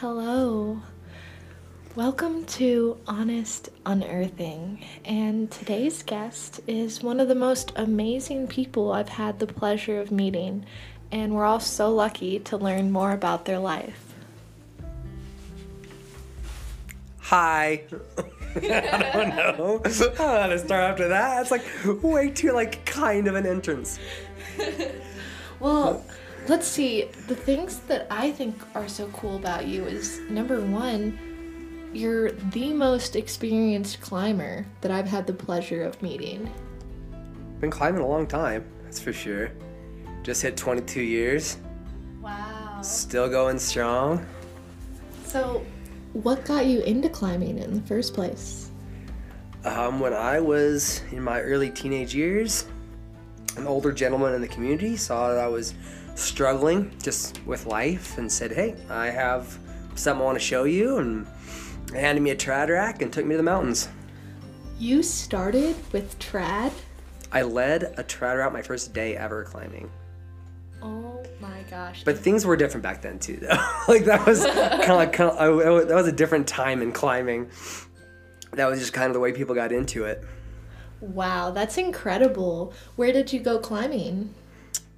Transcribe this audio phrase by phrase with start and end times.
[0.00, 0.80] Hello.
[1.94, 4.82] Welcome to Honest Unearthing.
[5.04, 10.10] And today's guest is one of the most amazing people I've had the pleasure of
[10.10, 10.64] meeting.
[11.12, 14.14] And we're all so lucky to learn more about their life.
[17.18, 17.82] Hi.
[18.56, 19.82] I don't know.
[19.84, 21.42] I don't know how to start after that.
[21.42, 21.66] It's like
[22.02, 23.98] way too like kind of an entrance.
[25.60, 26.02] Well,
[26.48, 27.04] let's see.
[27.26, 31.18] The things that I think are so cool about you is number one,
[31.92, 36.50] you're the most experienced climber that I've had the pleasure of meeting.
[37.60, 39.50] Been climbing a long time, that's for sure.
[40.22, 41.58] Just hit 22 years.
[42.20, 42.80] Wow.
[42.82, 44.24] Still going strong.
[45.24, 45.64] So,
[46.12, 48.70] what got you into climbing in the first place?
[49.64, 52.66] Um, when I was in my early teenage years,
[53.56, 55.74] an older gentleman in the community saw that I was
[56.14, 59.58] struggling just with life and said, Hey, I have
[59.94, 60.98] something I want to show you.
[60.98, 61.26] And
[61.94, 63.88] handed me a trad rack and took me to the mountains.
[64.78, 66.72] You started with trad?
[67.32, 69.90] I led a trad route my first day ever climbing.
[70.82, 72.02] Oh my gosh.
[72.04, 73.82] But things were different back then too, though.
[73.88, 76.92] like that was kind of like kind of, oh, that was a different time in
[76.92, 77.50] climbing.
[78.52, 80.24] That was just kind of the way people got into it.
[81.00, 82.74] Wow, that's incredible.
[82.96, 84.34] Where did you go climbing?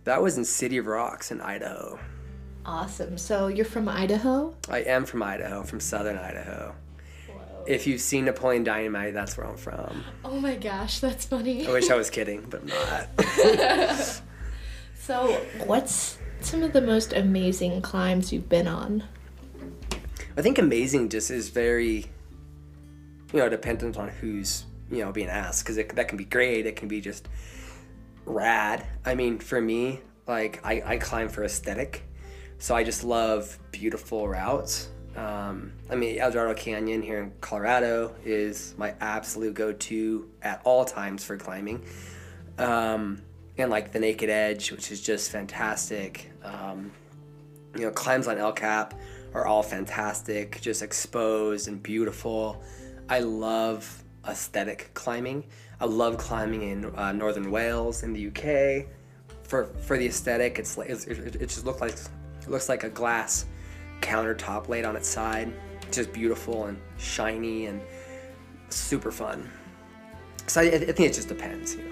[0.05, 1.99] That was in City of Rocks in Idaho.
[2.67, 3.19] Awesome.
[3.19, 4.55] So you're from Idaho?
[4.69, 6.75] I am from Idaho, from southern Idaho.
[7.67, 10.05] If you've seen Napoleon Dynamite, that's where I'm from.
[10.25, 11.67] Oh my gosh, that's funny.
[11.67, 14.23] I wish I was kidding, but I'm not.
[14.97, 15.33] so,
[15.67, 19.05] what's some of the most amazing climbs you've been on?
[20.37, 22.07] I think amazing just is very,
[23.33, 25.65] you know, dependent on who's, you know, being asked.
[25.65, 27.29] Because that can be great, it can be just
[28.25, 28.87] rad.
[29.05, 32.05] I mean, for me, like, I, I climb for aesthetic.
[32.59, 34.89] So I just love beautiful routes.
[35.17, 41.25] Um, I mean, Eldorado Canyon here in Colorado is my absolute go-to at all times
[41.25, 41.85] for climbing.
[42.59, 43.21] Um,
[43.59, 46.33] and like the Naked Edge, which is just fantastic.
[46.43, 46.93] Um,
[47.75, 48.95] you know, climbs on El Cap
[49.35, 52.63] are all fantastic, just exposed and beautiful.
[53.09, 55.45] I love aesthetic climbing.
[55.83, 58.87] I love climbing in uh, northern Wales in the UK.
[59.43, 62.89] For for the aesthetic, it's like it, it just looks like it looks like a
[62.89, 63.47] glass
[64.01, 65.53] countertop laid on its side.
[65.91, 67.81] Just beautiful and shiny and
[68.69, 69.51] super fun.
[70.47, 71.91] So I, I think it just depends, you know.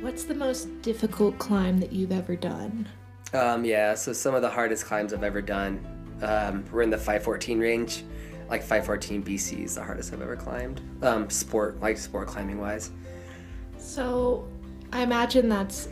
[0.00, 2.88] What's the most difficult climb that you've ever done?
[3.34, 5.84] Um, yeah, so some of the hardest climbs I've ever done.
[6.22, 8.02] Um, we're in the 514 range.
[8.48, 10.80] Like 514 BC is the hardest I've ever climbed.
[11.02, 12.90] Um, sport, like sport climbing wise.
[13.80, 14.46] So
[14.92, 15.88] I imagine that's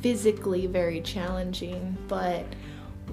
[0.00, 2.44] physically very challenging, but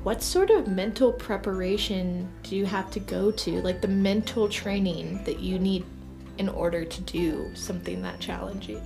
[0.04, 3.62] what sort of mental preparation do you have to go to?
[3.62, 5.86] Like the mental training that you need
[6.38, 8.82] in order to do something that challenging?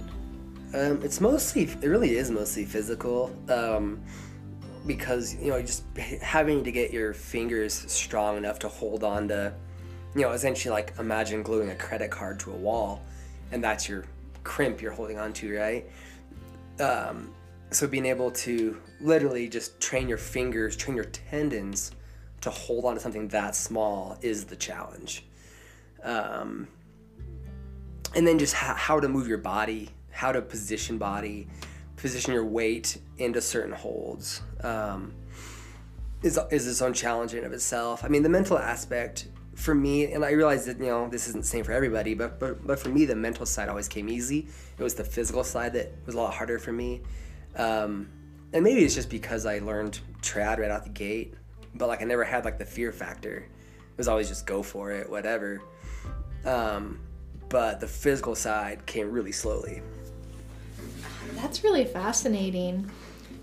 [0.73, 3.35] Um, it's mostly, it really is mostly physical.
[3.49, 4.01] Um,
[4.85, 5.83] because, you know, just
[6.21, 9.53] having to get your fingers strong enough to hold on to,
[10.15, 13.03] you know, essentially like imagine gluing a credit card to a wall
[13.51, 14.05] and that's your
[14.49, 15.85] crimp you're holding on to, right?
[16.79, 17.31] Um,
[17.69, 21.91] so being able to literally just train your fingers, train your tendons
[22.41, 25.23] to hold on to something that small is the challenge.
[26.03, 26.67] Um,
[28.15, 31.47] and then just ha- how to move your body, how to position body,
[31.95, 35.13] position your weight into certain holds um,
[36.23, 38.03] is, is its own challenge in of itself.
[38.03, 39.27] I mean, the mental aspect
[39.59, 42.39] for me, and I realize that you know this isn't the same for everybody, but
[42.39, 44.47] but but for me, the mental side always came easy.
[44.77, 47.01] It was the physical side that was a lot harder for me.
[47.55, 48.09] Um,
[48.53, 51.33] and maybe it's just because I learned trad right out the gate,
[51.75, 53.37] but like I never had like the fear factor.
[53.37, 55.61] It was always just go for it, whatever.
[56.45, 57.01] Um,
[57.49, 59.81] but the physical side came really slowly.
[61.35, 62.89] That's really fascinating.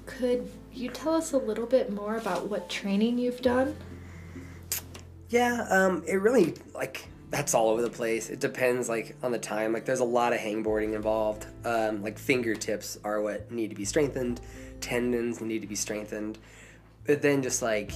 [0.06, 3.76] Could you tell us a little bit more about what training you've done?
[5.28, 8.30] Yeah, um, it really like that's all over the place.
[8.30, 9.72] It depends like on the time.
[9.72, 11.46] Like there's a lot of hangboarding involved.
[11.64, 14.40] Um, like fingertips are what need to be strengthened,
[14.80, 16.38] tendons need to be strengthened.
[17.04, 17.92] But then just like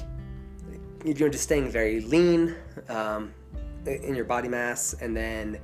[1.04, 2.54] you know, just staying very lean
[2.88, 3.32] um,
[3.86, 5.58] in your body mass, and then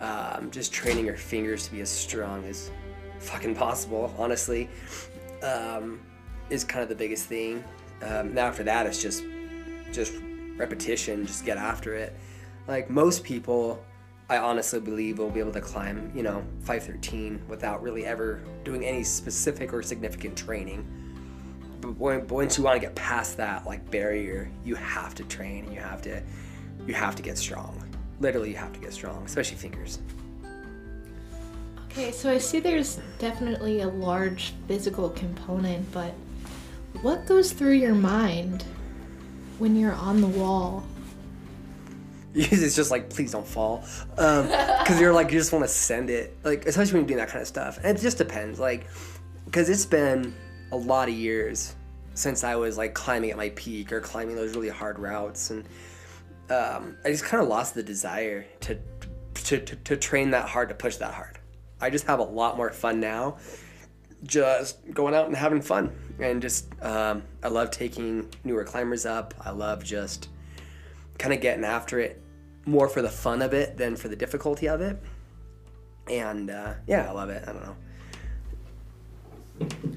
[0.00, 2.70] um, just training your fingers to be as strong as
[3.18, 4.14] fucking possible.
[4.16, 4.68] Honestly,
[5.42, 6.00] um,
[6.48, 7.62] is kind of the biggest thing.
[8.02, 9.24] Um, now after that, it's just
[9.92, 10.14] just
[10.56, 11.26] repetition.
[11.26, 12.16] Just get after it
[12.68, 13.84] like most people
[14.28, 18.84] i honestly believe will be able to climb you know 513 without really ever doing
[18.84, 20.86] any specific or significant training
[21.82, 25.64] but, once you want to get past that like barrier, you have to train.
[25.64, 26.22] And you have to,
[26.86, 27.82] you have to get strong.
[28.20, 29.98] Literally, you have to get strong, especially fingers.
[31.90, 36.14] Okay, so I see there's definitely a large physical component, but
[37.02, 38.64] what goes through your mind
[39.62, 40.82] when you're on the wall?
[42.34, 43.84] it's just like please don't fall.
[44.16, 46.36] Because you're like you just want to send it.
[46.42, 47.78] Like especially when you're doing that kind of stuff.
[47.84, 48.88] And it just depends like
[49.44, 50.34] because it's been
[50.72, 51.76] a lot of years
[52.14, 55.50] since i was like climbing at my peak or climbing those really hard routes.
[55.50, 55.64] And
[56.50, 58.76] um, i just kind of lost the desire to,
[59.34, 61.38] to, to to train that hard to push that hard.
[61.80, 63.38] I just have a lot more fun now
[64.24, 69.34] just going out and having fun and just um, i love taking newer climbers up
[69.40, 70.28] i love just
[71.18, 72.22] kind of getting after it
[72.66, 75.00] more for the fun of it than for the difficulty of it.
[76.08, 77.44] And uh, yeah, I love it.
[77.46, 77.76] I don't know.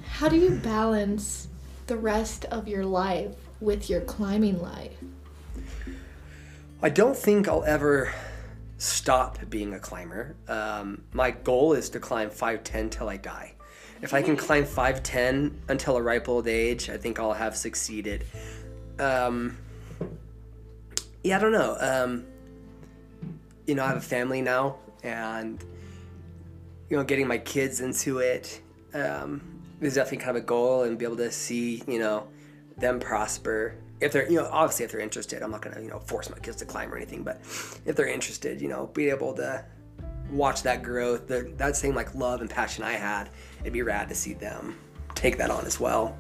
[0.08, 1.48] How do you balance
[1.88, 4.94] the rest of your life with your climbing life?
[6.82, 8.14] I don't think I'll ever
[8.78, 10.36] stop being a climber.
[10.48, 13.55] Um, my goal is to climb 5'10 till I die.
[14.06, 18.24] If I can climb 5'10 until a ripe old age, I think I'll have succeeded.
[19.00, 19.58] Um,
[21.24, 21.76] yeah, I don't know.
[21.80, 22.24] Um,
[23.66, 25.60] you know, I have a family now, and
[26.88, 28.62] you know, getting my kids into it
[28.94, 29.42] um,
[29.82, 32.28] is definitely kind of a goal, and be able to see, you know,
[32.78, 33.74] them prosper.
[34.02, 36.38] If they're, you know, obviously if they're interested, I'm not gonna, you know, force my
[36.38, 37.38] kids to climb or anything, but
[37.86, 39.66] if they're interested, you know, be able to
[40.30, 43.32] watch that growth, the, that same like love and passion I had,
[43.66, 44.78] it'd be rad to see them
[45.16, 46.16] take that on as well.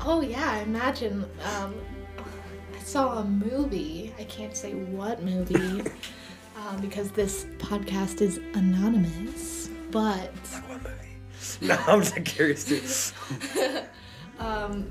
[0.00, 1.24] Oh yeah, I imagine.
[1.54, 1.74] Um,
[2.18, 4.12] I saw a movie.
[4.18, 5.88] I can't say what movie.
[6.56, 10.32] um, because this podcast is anonymous, but.
[10.52, 10.98] Like what movie?
[11.60, 13.62] No, I'm just curious too.
[14.40, 14.90] um,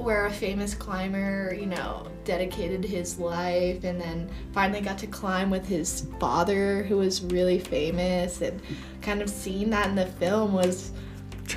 [0.00, 5.50] where a famous climber, you know, dedicated his life and then finally got to climb
[5.50, 8.60] with his father, who was really famous, and
[9.02, 10.92] kind of seeing that in the film was,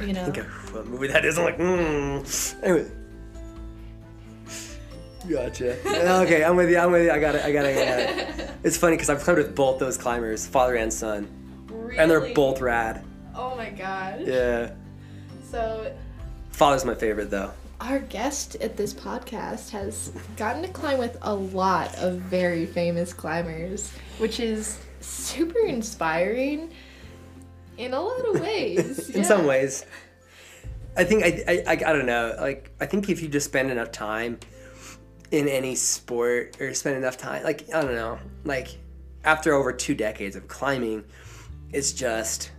[0.02, 0.26] you know.
[0.26, 1.38] think of what movie that is.
[1.38, 2.66] I'm like, hmm.
[2.66, 2.92] Anyway.
[5.30, 6.22] Gotcha.
[6.24, 6.78] okay, I'm with you.
[6.78, 7.12] I'm with you.
[7.12, 7.46] I got it.
[7.46, 7.78] I got it.
[7.78, 8.50] I got it.
[8.64, 11.28] It's funny because I've climbed with both those climbers, father and son,
[11.68, 11.98] Really?
[11.98, 13.04] and they're both rad.
[13.36, 14.22] Oh my gosh.
[14.22, 14.72] Yeah.
[15.52, 15.94] So
[16.52, 17.52] Father's my favorite though.
[17.84, 23.14] Our guest at this podcast has gotten to climb with a lot of very famous
[23.14, 26.72] climbers, which is super inspiring
[27.78, 29.10] in a lot of ways.
[29.16, 29.86] In some ways.
[30.96, 32.36] I think I, I, I I don't know.
[32.40, 34.40] Like I think if you just spend enough time
[35.32, 38.78] in any sport or spend enough time, like I don't know, like
[39.26, 41.04] after over two decades of climbing,
[41.72, 42.52] it's just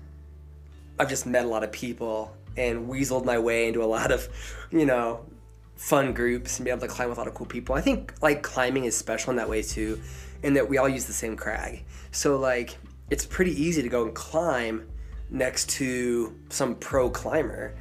[0.98, 4.28] I've just met a lot of people and weaseled my way into a lot of,
[4.70, 5.24] you know,
[5.76, 7.74] fun groups and be able to climb with a lot of cool people.
[7.74, 10.00] I think like climbing is special in that way too,
[10.42, 11.84] in that we all use the same crag.
[12.12, 12.76] So like
[13.10, 14.86] it's pretty easy to go and climb
[15.30, 17.74] next to some pro climber,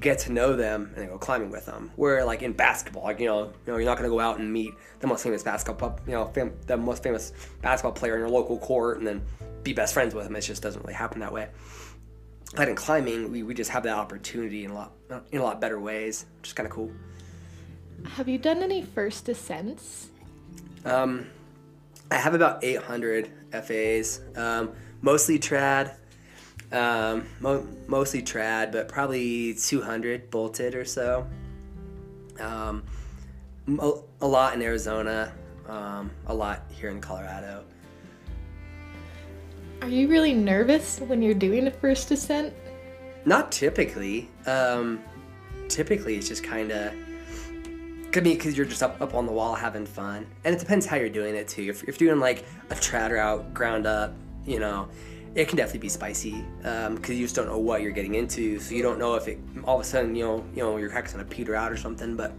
[0.00, 1.90] get to know them, and then go climbing with them.
[1.96, 4.52] Where like in basketball, like you know, you know, you're not gonna go out and
[4.52, 7.32] meet the most famous basketball, you know, fam- the most famous
[7.62, 9.22] basketball player in your local court, and then
[9.62, 10.36] be best friends with them.
[10.36, 11.48] It just doesn't really happen that way.
[12.54, 14.92] But in climbing, we, we just have that opportunity in a lot
[15.30, 16.90] in a lot better ways, which is kind of cool.
[18.04, 20.08] Have you done any first ascents?
[20.84, 21.26] Um,
[22.10, 25.94] I have about 800 FAs, um, mostly trad,
[26.72, 31.26] um, mo- mostly trad, but probably 200 bolted or so.
[32.40, 32.82] Um,
[33.66, 35.32] mo- a lot in Arizona,
[35.68, 37.64] um, a lot here in Colorado.
[39.82, 42.52] Are you really nervous when you're doing a first descent?
[43.24, 44.28] Not typically.
[44.46, 45.00] Um,
[45.68, 46.94] typically, it's just kind of.
[48.12, 50.26] Could be because you're just up, up on the wall having fun.
[50.44, 51.62] And it depends how you're doing it too.
[51.62, 54.12] If, if you're doing like a trad route, ground up,
[54.44, 54.88] you know,
[55.34, 58.58] it can definitely be spicy because you just don't know what you're getting into.
[58.58, 60.90] So you don't know if it all of a sudden, you know, you know, your
[60.90, 62.16] heck's gonna peter out or something.
[62.16, 62.32] But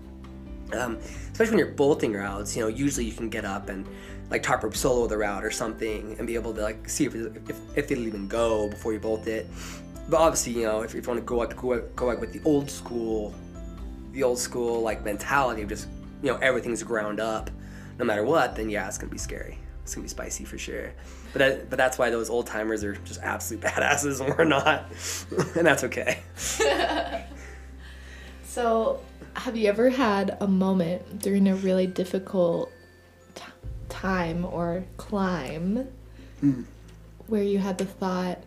[0.75, 0.97] um,
[1.31, 3.87] especially when you're bolting routes, you know, usually you can get up and
[4.29, 7.15] like top rope solo the route or something and be able to like see if,
[7.15, 9.47] if, if it'll even go before you bolt it.
[10.09, 12.33] But obviously, you know, if, if you want to go like go, go like with
[12.33, 13.35] the old school,
[14.13, 15.87] the old school like mentality of just
[16.21, 17.49] you know everything's ground up,
[17.99, 19.57] no matter what, then yeah, it's gonna be scary.
[19.83, 20.93] It's gonna be spicy for sure.
[21.33, 24.85] But that, but that's why those old timers are just absolute badasses and we're not,
[25.55, 26.19] and that's okay.
[28.51, 28.99] So,
[29.33, 32.69] have you ever had a moment during a really difficult
[33.33, 33.43] t-
[33.87, 35.87] time or climb
[36.41, 36.63] hmm.
[37.27, 38.39] where you had the thought,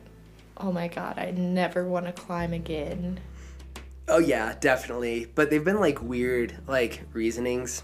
[0.59, 3.19] oh my god, I never want to climb again?
[4.07, 5.27] Oh yeah, definitely.
[5.35, 7.83] But they've been like weird like reasonings.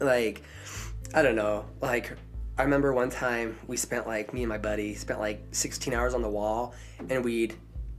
[0.00, 0.40] Like
[1.12, 1.66] I don't know.
[1.82, 2.16] Like
[2.56, 6.14] I remember one time we spent like me and my buddy spent like 16 hours
[6.14, 6.72] on the wall
[7.10, 7.56] and we'd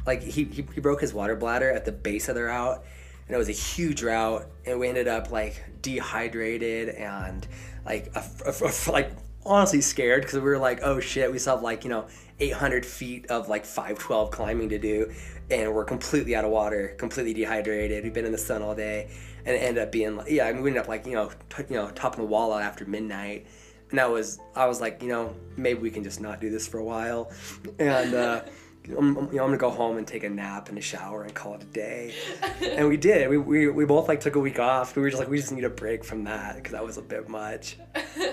[0.07, 2.83] like he, he, he broke his water bladder at the base of the route
[3.31, 7.47] and it was a huge route and we ended up like dehydrated and
[7.85, 9.13] like a, a, a, like
[9.45, 12.05] honestly scared because we were like oh shit we still have like you know
[12.41, 15.13] 800 feet of like 512 climbing to do
[15.49, 18.03] and we're completely out of water completely dehydrated.
[18.03, 19.09] We've been in the sun all day
[19.45, 21.31] and it ended up being like yeah I mean, we ended up like you know
[21.49, 23.47] t- you know topping the wall out after midnight.
[23.91, 26.67] And that was I was like you know maybe we can just not do this
[26.67, 27.31] for a while.
[27.79, 28.41] And uh
[28.87, 31.33] I'm, you know, I'm gonna go home and take a nap and a shower and
[31.33, 32.13] call it a day.
[32.61, 33.29] and we did.
[33.29, 34.95] We, we, we both like took a week off.
[34.95, 37.01] We were just like, we just need a break from that because that was a
[37.01, 37.77] bit much.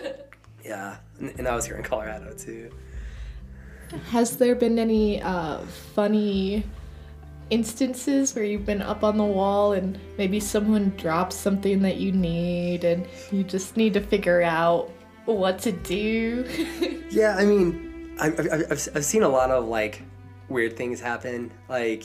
[0.64, 2.70] yeah, and, and I was here in Colorado too.
[4.10, 5.60] Has there been any uh,
[5.94, 6.64] funny
[7.50, 12.12] instances where you've been up on the wall and maybe someone drops something that you
[12.12, 14.90] need and you just need to figure out
[15.24, 16.44] what to do?
[17.10, 20.02] yeah, I mean, I've, I've, I've seen a lot of like
[20.48, 22.04] weird things happen, like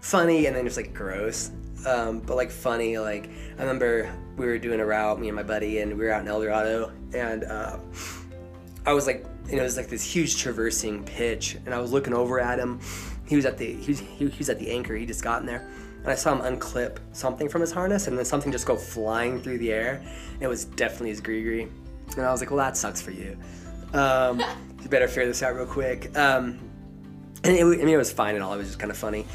[0.00, 1.50] funny and then just like gross.
[1.86, 5.42] Um, but like funny, like I remember we were doing a route, me and my
[5.42, 7.78] buddy, and we were out in Eldorado, and uh,
[8.84, 11.92] I was like, you know, it was like this huge traversing pitch, and I was
[11.92, 12.80] looking over at him.
[13.26, 14.94] He was at the he was, he was at the anchor.
[14.94, 15.66] He just gotten there,
[16.02, 19.40] and I saw him unclip something from his harness, and then something just go flying
[19.40, 20.02] through the air.
[20.34, 21.70] And it was definitely his GriGri
[22.16, 23.36] and I was like, well, that sucks for you.
[23.92, 24.40] Um,
[24.82, 26.16] you better figure this out real quick.
[26.16, 26.58] Um,
[27.44, 28.54] and it, I mean, it was fine and all.
[28.54, 29.26] It was just kind of funny.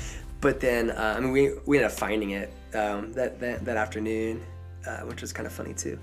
[0.41, 3.77] But then, uh, I mean, we, we ended up finding it um, that, that, that
[3.77, 4.43] afternoon,
[4.88, 5.97] uh, which was kind of funny too.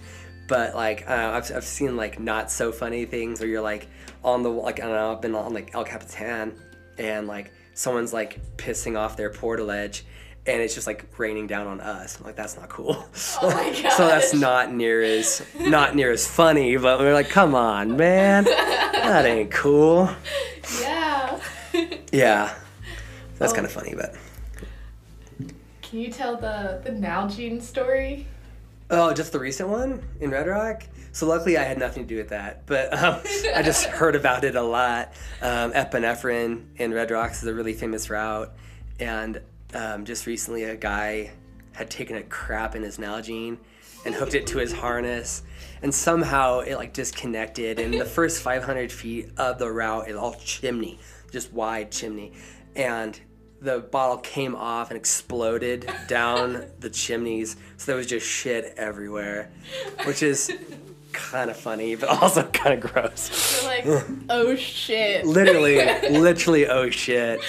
[0.49, 3.89] But like, uh, I've, I've seen like not so funny things where you're like
[4.25, 6.55] on the, like, I don't know, I've been on like El Capitan
[6.99, 10.03] and like someone's like pissing off their portaledge
[10.47, 12.19] and it's just like raining down on us.
[12.19, 12.97] I'm like that's not cool.
[13.41, 16.77] Oh so that's not near as not near as funny.
[16.77, 20.11] But we're like, come on, man, that ain't cool.
[20.81, 20.92] Yeah.
[22.13, 22.55] Yeah,
[23.39, 23.55] that's Oh.
[23.55, 24.15] kind of funny, but
[25.83, 28.27] Can you tell the the Nalgene story?
[28.91, 30.83] oh, just the recent one in Red Rock.
[31.13, 33.21] So luckily, I had nothing to do with that, but um,
[33.55, 35.13] I just heard about it a lot.
[35.43, 38.51] Um, epinephrine in Red Rocks is a really famous route,
[39.01, 39.41] and
[39.75, 41.31] um, just recently, a guy
[41.73, 43.57] had taken a crap in his Nalgene
[44.05, 45.43] and hooked it to his harness,
[45.83, 47.79] and somehow it like disconnected.
[47.79, 50.99] And the first 500 feet of the route is all chimney,
[51.33, 52.33] just wide chimney,
[52.77, 53.19] and
[53.61, 57.57] the bottle came off and exploded down the chimneys.
[57.77, 59.51] So there was just shit everywhere,
[60.05, 60.53] which is
[61.13, 63.63] kind of funny, but also kind of gross.
[63.63, 65.27] You're like, oh shit.
[65.27, 65.77] Literally,
[66.11, 67.41] literally, oh shit.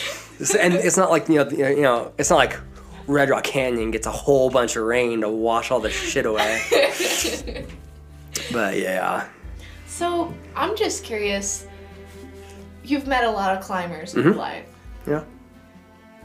[0.59, 2.59] And it's not like you know, you know, it's not like
[3.07, 6.61] Red Rock Canyon gets a whole bunch of rain to wash all the shit away.
[8.51, 9.27] But yeah,
[9.87, 11.67] So I'm just curious.
[12.83, 14.65] You've met a lot of climbers in your life.
[15.07, 15.23] yeah.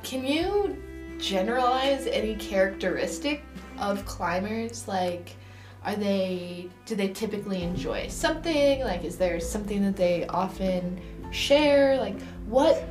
[0.03, 0.77] Can you
[1.19, 3.43] generalize any characteristic
[3.79, 4.87] of climbers?
[4.89, 5.37] Like,
[5.85, 8.81] are they do they typically enjoy something?
[8.83, 11.01] Like, is there something that they often
[11.31, 11.97] share?
[11.97, 12.85] Like, what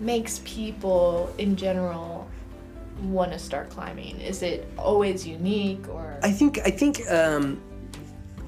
[0.00, 2.28] makes people in general
[3.02, 4.20] want to start climbing?
[4.20, 6.18] Is it always unique or?
[6.22, 7.60] I think I think um,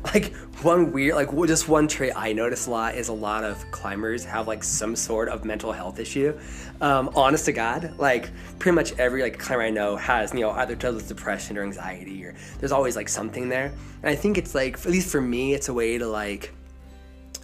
[0.05, 3.71] like one weird like just one trait I notice a lot is a lot of
[3.71, 6.39] climbers have like some sort of mental health issue.
[6.81, 10.51] Um, honest to God, like pretty much every like climber I know has you know
[10.51, 13.73] either deals with depression or anxiety or there's always like something there.
[14.03, 16.53] And I think it's like at least for me, it's a way to like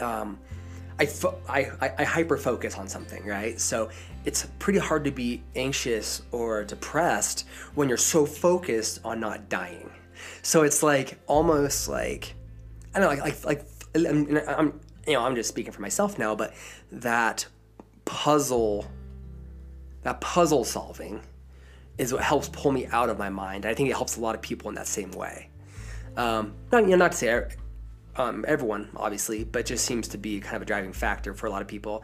[0.01, 0.39] um,
[0.99, 3.59] I, fo- I, I, I hyper focus on something, right?
[3.61, 3.89] So
[4.25, 9.91] it's pretty hard to be anxious or depressed when you're so focused on not dying.
[10.43, 12.35] So it's like almost like
[12.95, 13.65] I don't know, like like
[13.95, 16.55] like I'm, I'm you know I'm just speaking for myself now, but
[16.93, 17.47] that
[18.05, 18.87] puzzle,
[20.03, 21.21] that puzzle solving,
[21.99, 23.67] is what helps pull me out of my mind.
[23.67, 25.51] I think it helps a lot of people in that same way.
[26.17, 27.49] Um, not you know, not to say
[28.17, 31.51] um, everyone, obviously, but just seems to be kind of a driving factor for a
[31.51, 32.03] lot of people.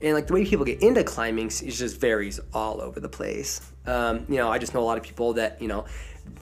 [0.00, 3.60] And like the way people get into climbing is just varies all over the place.
[3.86, 5.86] Um, you know, I just know a lot of people that you know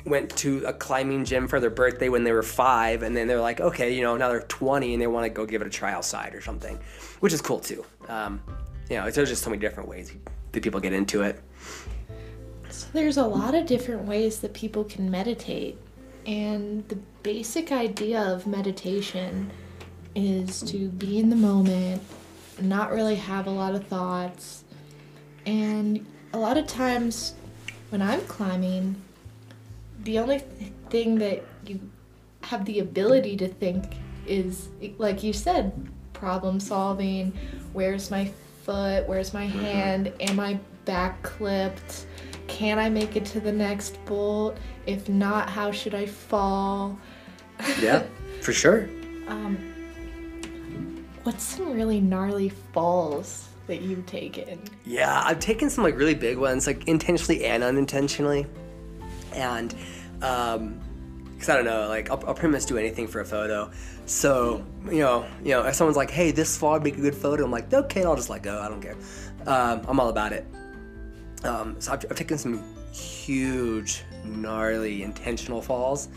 [0.05, 3.41] went to a climbing gym for their birthday when they were five, and then they're
[3.41, 5.71] like, okay, you know, now they're 20 and they want to go give it a
[5.71, 6.79] try outside or something,
[7.21, 7.85] which is cool too.
[8.09, 8.43] Um,
[8.91, 10.12] you know, there's just so many different ways
[10.53, 11.41] that people get into it.
[12.69, 15.79] So there's a lot of different ways that people can meditate.
[16.26, 19.50] And the basic idea of meditation
[20.14, 22.03] is to be in the moment,
[22.61, 24.64] not really have a lot of thoughts.
[25.47, 27.35] And a lot of times
[27.91, 28.97] when I'm climbing,
[30.03, 31.81] the only th- thing that you
[32.43, 33.85] have the ability to think
[34.27, 35.73] is, like you said,
[36.13, 37.33] problem solving.
[37.73, 38.31] Where's my
[38.63, 39.07] foot?
[39.07, 40.13] Where's my hand?
[40.21, 42.07] Am I back clipped?
[42.47, 44.57] Can I make it to the next bolt?
[44.87, 46.99] If not, how should I fall?
[47.81, 48.05] Yeah,
[48.41, 48.89] for sure.
[49.27, 49.57] Um,
[51.23, 54.61] what's some really gnarly falls that you've taken?
[54.85, 58.47] Yeah, I've taken some like really big ones, like intentionally and unintentionally,
[59.35, 59.75] and
[60.23, 60.81] um,
[61.38, 63.71] cause I don't know, like I'll, I'll pretty much do anything for a photo.
[64.07, 67.14] So you know, you know, if someone's like, "Hey, this fall would make a good
[67.14, 68.61] photo," I'm like, "Okay, I'll just let go.
[68.61, 68.97] I don't care.
[69.47, 70.47] Um, I'm all about it."
[71.43, 72.62] Um, so I've, I've taken some
[72.93, 76.09] huge, gnarly, intentional falls,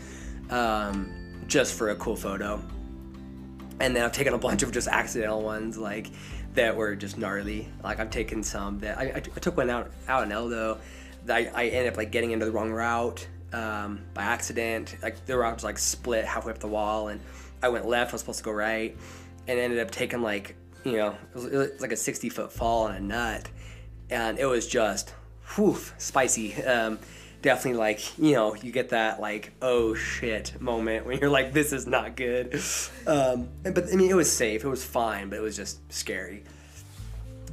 [0.50, 1.12] um,
[1.46, 2.62] just for a cool photo
[3.80, 6.08] and then I've taken a bunch of just accidental ones like
[6.54, 7.68] that were just gnarly.
[7.82, 10.78] Like I've taken some that I, took one out out in Eldo
[11.30, 14.96] I, I ended up like getting into the wrong route um, by accident.
[15.02, 17.20] Like the route was like split halfway up the wall, and
[17.62, 18.12] I went left.
[18.12, 18.96] I was supposed to go right,
[19.46, 22.52] and ended up taking like you know it was, it was like a sixty foot
[22.52, 23.48] fall on a nut,
[24.10, 25.14] and it was just
[25.54, 26.62] whew spicy.
[26.62, 26.98] Um,
[27.40, 31.72] definitely like you know you get that like oh shit moment when you're like this
[31.72, 32.52] is not good
[33.06, 36.42] um, but i mean it was safe it was fine but it was just scary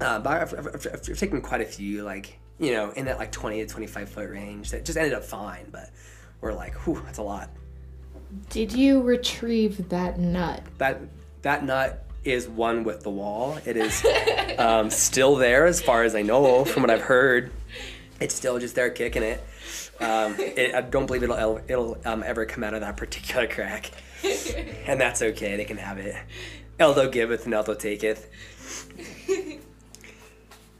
[0.01, 3.17] uh, but I've, I've, I've, I've taken quite a few like you know in that
[3.17, 5.89] like 20 to 25 foot range that just ended up fine but
[6.41, 7.49] we're like whew that's a lot
[8.49, 10.61] Did you retrieve that nut?
[10.77, 11.01] that
[11.41, 14.05] that nut is one with the wall it is
[14.57, 17.51] um, still there as far as i know from what i've heard
[18.19, 19.43] it's still just there kicking it
[19.99, 23.91] um, it, I don't believe it'll it'll um, ever come out of that particular crack,
[24.85, 25.55] and that's okay.
[25.55, 26.15] They can have it.
[26.79, 28.29] Eldo giveth and Eldo taketh.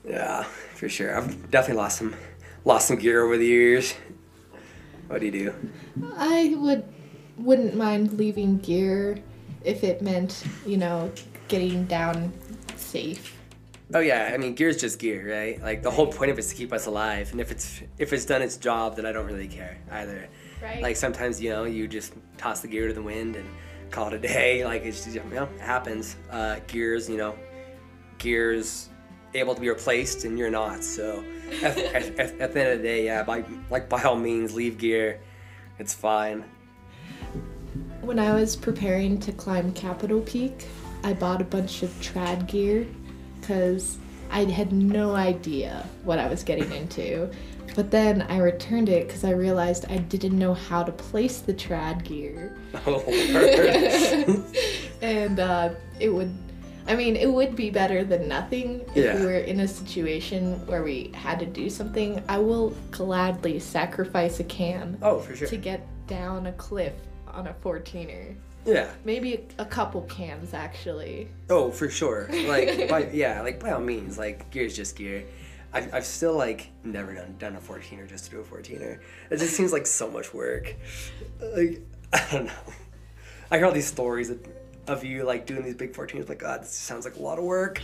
[0.08, 1.16] Yeah, for sure.
[1.16, 2.16] I've definitely lost some
[2.64, 3.96] lost some gear over the years.
[5.08, 5.54] What do you do?
[6.18, 6.84] I would
[7.38, 9.18] wouldn't mind leaving gear
[9.64, 11.12] if it meant, you know,
[11.48, 12.34] getting down
[12.76, 13.40] safe.
[13.94, 15.62] Oh yeah, I mean gear's just gear, right?
[15.62, 18.14] Like the whole point of it is to keep us alive, and if it's if
[18.14, 20.28] it's done its job, then I don't really care either.
[20.62, 20.82] Right.
[20.82, 23.48] Like sometimes you know you just toss the gear to the wind and
[23.92, 24.64] call it a day.
[24.66, 26.16] Like it's just, you know it happens.
[26.32, 27.36] Uh, gears, you know,
[28.18, 28.90] gears
[29.36, 30.84] able to be replaced and you're not.
[30.84, 31.24] So
[31.62, 34.56] at, at, at, at the end of the day, yeah, by like by all means
[34.56, 35.20] leave gear.
[35.80, 36.44] It's fine.
[38.02, 40.68] When I was preparing to climb Capitol Peak,
[41.04, 42.88] I bought a bunch of trad gear
[43.40, 43.98] because
[44.32, 47.30] I had no idea what I was getting into.
[47.76, 51.54] But then I returned it because I realized I didn't know how to place the
[51.54, 52.58] trad gear.
[52.88, 53.02] Oh,
[55.02, 55.70] and uh,
[56.00, 56.36] it would,
[56.88, 59.20] I mean, it would be better than nothing if Yeah.
[59.20, 62.22] we were in a situation where we had to do something.
[62.30, 65.48] I will gladly sacrifice a cam oh, for sure.
[65.48, 66.94] to get down a cliff
[67.28, 68.36] on a 14er.
[68.66, 68.92] Yeah.
[69.04, 71.28] Maybe a, couple cams actually.
[71.50, 72.30] Oh, for sure.
[72.48, 75.24] Like, by, yeah, like by all means, like gear's just gear.
[75.74, 79.00] I've, I've still like never done done a 14er just to do a 14er.
[79.30, 80.76] It just seems like so much work.
[81.42, 81.82] Like,
[82.14, 82.54] I don't know.
[83.52, 84.40] I hear all these stories of,
[84.88, 86.30] of you like doing these big 14ers.
[86.30, 87.82] Like, God, this sounds like a lot of work.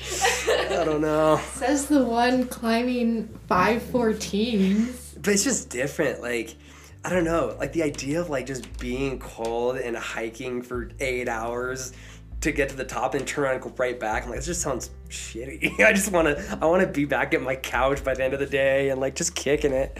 [0.47, 1.39] I don't know.
[1.53, 5.21] Says the one climbing 514s.
[5.21, 6.21] But it's just different.
[6.21, 6.55] Like,
[7.03, 7.55] I don't know.
[7.59, 11.93] Like the idea of like just being cold and hiking for eight hours
[12.41, 14.23] to get to the top and turn around and go right back.
[14.23, 15.79] I'm like, this just sounds shitty.
[15.83, 16.57] I just want to.
[16.61, 18.99] I want to be back at my couch by the end of the day and
[18.99, 19.97] like just kicking it.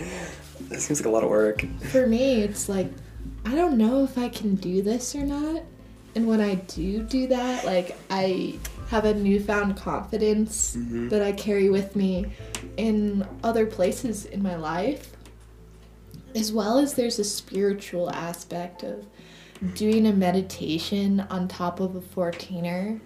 [0.70, 1.66] It seems like a lot of work.
[1.92, 2.88] For me, it's like,
[3.46, 5.64] I don't know if I can do this or not.
[6.16, 11.08] And when I do do that, like, I have a newfound confidence mm-hmm.
[11.10, 12.34] that I carry with me
[12.78, 15.12] in other places in my life.
[16.36, 19.70] As well as there's a spiritual aspect of mm-hmm.
[19.74, 23.00] doing a meditation on top of a 14er.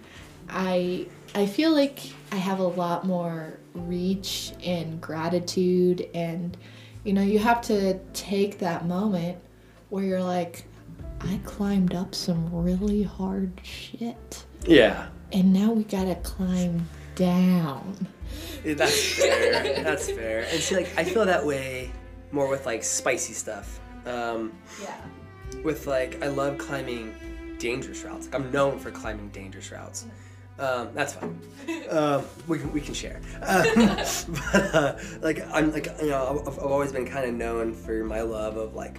[0.48, 2.00] I I feel like
[2.32, 6.56] I have a lot more reach and gratitude and
[7.04, 9.38] you know, you have to take that moment
[9.90, 10.65] where you're like
[11.26, 18.06] I climbed up some really hard shit Yeah, and now we got to climb down.
[18.64, 19.82] that's fair.
[19.82, 20.46] that's fair.
[20.50, 21.90] And see, like I feel that way
[22.32, 23.80] more with like spicy stuff.
[24.06, 24.94] Um, Yeah.
[25.64, 27.14] with like I love climbing
[27.58, 28.26] dangerous routes.
[28.26, 30.06] Like I'm known for climbing dangerous routes.
[30.58, 31.38] Um, that's fine.
[31.90, 33.20] Um, we can we can share.
[33.42, 33.64] Um,
[34.52, 38.04] but uh, like I'm like you know I've, I've always been kind of known for
[38.04, 38.98] my love of like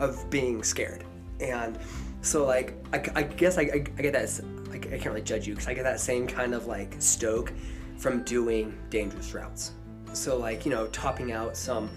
[0.00, 1.04] of being scared,
[1.40, 1.78] and
[2.22, 4.40] so like I, I guess I, I, I get that
[4.72, 7.52] I can't really judge you because I get that same kind of like stoke
[7.96, 9.72] from doing dangerous routes.
[10.12, 11.90] So like you know topping out some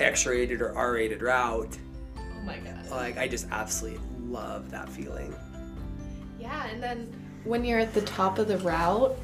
[0.00, 1.76] X-rated or R-rated route.
[2.16, 2.90] Oh my god.
[2.90, 5.34] Like I just absolutely love that feeling.
[6.40, 7.12] Yeah, and then
[7.44, 9.16] when you're at the top of the route,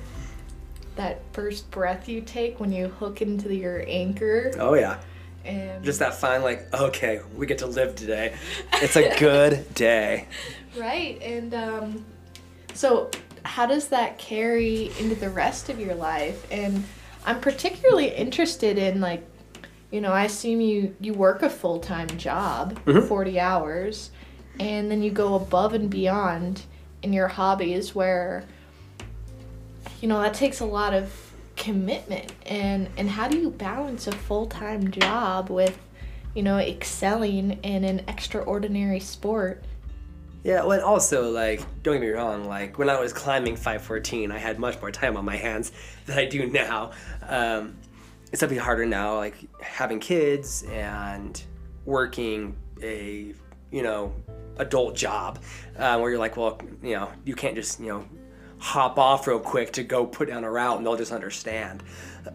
[0.96, 5.00] that first breath you take when you hook into your anchor Oh yeah.
[5.49, 8.35] And Just that fine like, okay, we get to live today.
[8.75, 10.27] It's a good day.
[10.79, 12.05] right and um
[12.75, 13.11] so
[13.45, 16.85] how does that carry into the rest of your life and
[17.25, 19.25] i'm particularly interested in like
[19.91, 23.09] you know i assume you you work a full-time job Mhm.
[23.09, 24.11] 40 hours
[24.61, 26.63] and then you go above and beyond
[27.03, 28.45] in your hobbies where
[30.01, 31.11] you know that takes a lot of
[31.59, 35.77] commitment and and how do you balance a full-time job with
[36.35, 39.64] you know excelling in an extraordinary sport
[40.44, 42.44] Yeah, well, also like, don't get me wrong.
[42.44, 45.73] Like when I was climbing 514, I had much more time on my hands
[46.07, 46.92] than I do now.
[47.23, 47.77] Um,
[48.31, 51.42] it's definitely harder now, like having kids and
[51.85, 53.35] working a
[53.71, 54.14] you know
[54.59, 55.40] adult job,
[55.77, 58.05] uh, where you're like, well, you know, you can't just you know
[58.59, 61.83] hop off real quick to go put down a route and they'll just understand.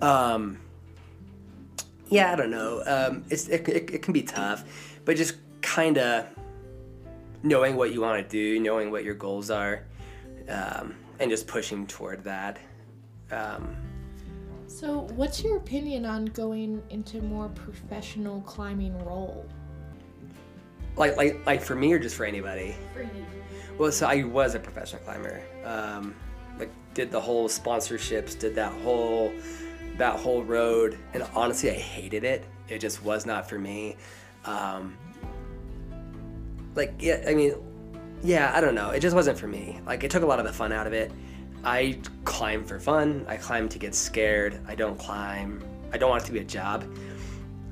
[0.01, 0.59] Um,
[2.09, 2.83] yeah, I don't know.
[2.85, 4.63] Um, it's it, it, it can be tough,
[5.05, 6.27] but just kind of
[7.41, 9.83] knowing what you want to do, knowing what your goals are,
[10.49, 12.59] um, and just pushing toward that.
[13.31, 13.75] Um,
[14.67, 19.45] So, what's your opinion on going into more professional climbing role?
[20.95, 22.75] like, like, like for me or just for anybody.
[22.93, 23.25] For you.
[23.77, 25.41] Well, so I was a professional climber.
[25.63, 26.15] Um,
[26.59, 29.33] like, did the whole sponsorships, did that whole,
[29.97, 32.45] that whole road, and honestly, I hated it.
[32.67, 33.95] It just was not for me.
[34.45, 34.97] Um,
[36.75, 37.55] like, yeah, I mean,
[38.23, 38.91] yeah, I don't know.
[38.91, 39.79] It just wasn't for me.
[39.85, 41.11] Like, it took a lot of the fun out of it.
[41.63, 43.25] I climb for fun.
[43.27, 44.59] I climb to get scared.
[44.67, 45.63] I don't climb.
[45.91, 46.85] I don't want it to be a job.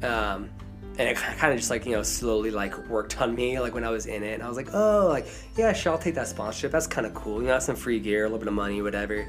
[0.03, 0.49] Um,
[0.97, 3.83] and it kind of just like you know slowly like worked on me like when
[3.83, 4.33] I was in it.
[4.33, 5.27] And I was like, oh, like
[5.57, 6.71] yeah, sure, I'll take that sponsorship.
[6.71, 7.41] That's kind of cool.
[7.41, 9.27] You know, some free gear, a little bit of money, whatever.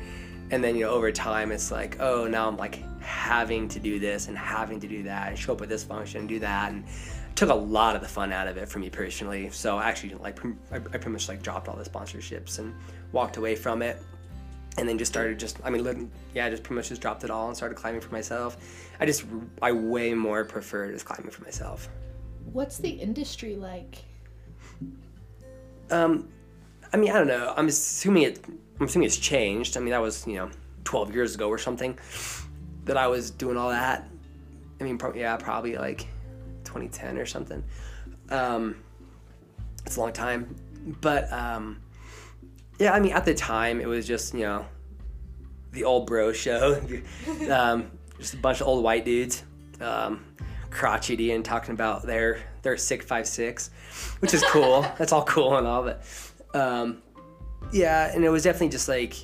[0.50, 3.98] And then you know over time, it's like, oh, now I'm like having to do
[3.98, 6.72] this and having to do that and show up at this function and do that
[6.72, 6.84] and
[7.34, 9.48] took a lot of the fun out of it for me personally.
[9.50, 12.74] So I actually like pr- I, I pretty much like dropped all the sponsorships and
[13.12, 13.98] walked away from it
[14.78, 17.48] and then just started just i mean yeah just pretty much just dropped it all
[17.48, 18.56] and started climbing for myself.
[19.00, 19.24] I just
[19.60, 21.88] i way more prefer just climbing for myself.
[22.52, 23.98] What's the industry like?
[25.90, 26.28] um
[26.92, 27.52] i mean i don't know.
[27.56, 28.44] I'm assuming it
[28.80, 29.76] i'm assuming it's changed.
[29.76, 30.50] I mean that was you know
[30.84, 31.98] 12 years ago or something
[32.84, 34.08] that i was doing all that.
[34.80, 36.06] I mean pro- yeah probably like
[36.64, 37.62] 2010 or something.
[38.30, 38.76] Um
[39.84, 40.54] it's a long time
[41.00, 41.81] but um
[42.78, 44.64] yeah i mean at the time it was just you know
[45.72, 46.80] the old bro show.
[47.50, 49.42] Um, just a bunch of old white dudes
[49.80, 50.24] um,
[50.70, 53.70] crotchety and talking about their their sick five six
[54.20, 54.82] which is cool.
[54.98, 56.04] That's all cool and all but
[56.54, 57.02] um,
[57.72, 59.20] yeah and it was definitely just like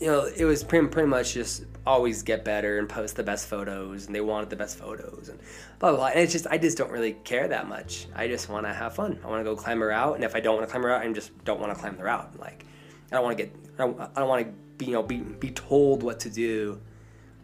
[0.00, 3.48] you know it was pretty, pretty much just always get better and post the best
[3.48, 5.38] photos and they wanted the best photos and
[5.78, 6.06] blah blah blah.
[6.08, 8.06] And it's just i just don't really care that much.
[8.14, 9.18] I just want to have fun.
[9.24, 10.88] I want to go climb a route and if i don't want to climb a
[10.88, 12.38] route i just don't want to climb the route.
[12.38, 12.64] Like
[13.10, 15.18] i don't want to get i don't, I don't want to be you know be,
[15.18, 16.80] be told what to do.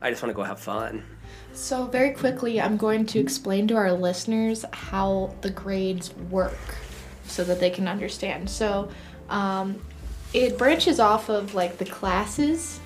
[0.00, 1.04] I just want to go have fun.
[1.52, 6.76] So, very quickly, I'm going to explain to our listeners how the grades work
[7.24, 8.50] so that they can understand.
[8.50, 8.90] So,
[9.30, 9.80] um,
[10.35, 12.78] it branches off of like the classes.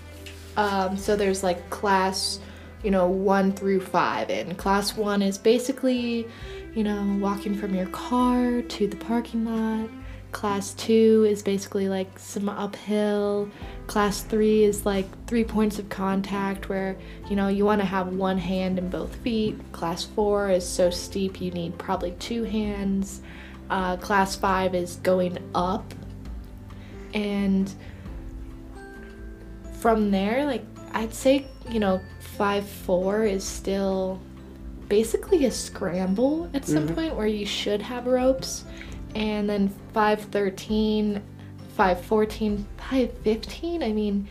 [0.56, 2.40] Um, so, there's like class,
[2.82, 6.26] you know, one through five, and class one is basically,
[6.74, 9.88] you know, walking from your car to the parking lot.
[10.32, 13.48] Class two is basically like some uphill.
[13.88, 16.96] Class three is like three points of contact where
[17.28, 19.58] you know you want to have one hand in both feet.
[19.72, 23.22] Class four is so steep you need probably two hands.
[23.68, 25.94] Uh, class five is going up,
[27.12, 27.72] and
[29.80, 32.00] from there, like I'd say, you know,
[32.36, 34.20] five four is still
[34.88, 38.64] basically a scramble at some point where you should have ropes
[39.14, 41.22] and then 513
[41.76, 44.26] 514 515 i mean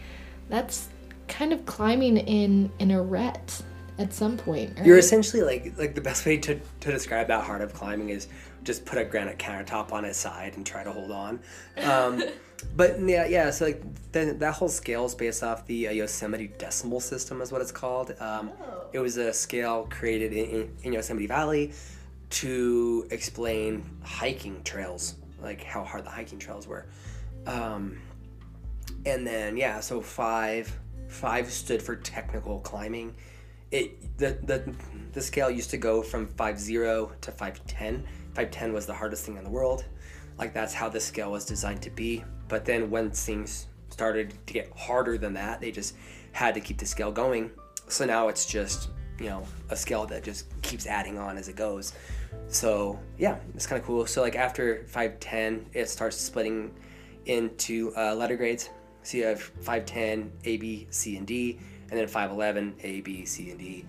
[0.49, 0.89] that's
[1.29, 3.62] kind of climbing in in a rut
[3.99, 4.85] at some point right?
[4.85, 8.27] You're essentially like like the best way to, to describe that hard of climbing is
[8.63, 11.39] just put a granite countertop on its side and try to hold on.
[11.77, 12.23] Um,
[12.75, 13.49] but yeah, yeah.
[13.51, 17.61] So like that whole scale is based off the uh, Yosemite Decimal System, is what
[17.61, 18.13] it's called.
[18.19, 18.79] Um, Oh.
[18.91, 21.73] It was a scale created in, in, in Yosemite Valley
[22.31, 26.87] to explain hiking trails, like how hard the hiking trails were.
[27.45, 27.99] Um,
[29.05, 30.75] and then yeah, so five
[31.07, 33.15] five stood for technical climbing,
[33.71, 34.73] it the the
[35.13, 38.05] the scale used to go from five zero to five ten.
[38.33, 39.85] Five ten was the hardest thing in the world.
[40.37, 42.23] Like that's how the scale was designed to be.
[42.49, 45.95] But then when things started to get harder than that, they just
[46.33, 47.51] had to keep the scale going.
[47.88, 51.55] So now it's just you know a scale that just keeps adding on as it
[51.55, 51.93] goes.
[52.47, 54.05] So yeah, it's kind of cool.
[54.05, 56.73] So like after five ten, it starts splitting
[57.25, 58.69] into uh, letter grades.
[59.03, 61.57] So you have 510, A, B, C, and D,
[61.89, 63.85] and then 511, A, B, C, and D,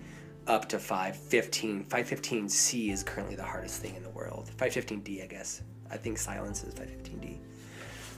[0.47, 1.85] up to 515.
[1.85, 4.49] 515C is currently the hardest thing in the world.
[4.57, 5.63] 515D, I guess.
[5.91, 7.39] I think silence is 515D.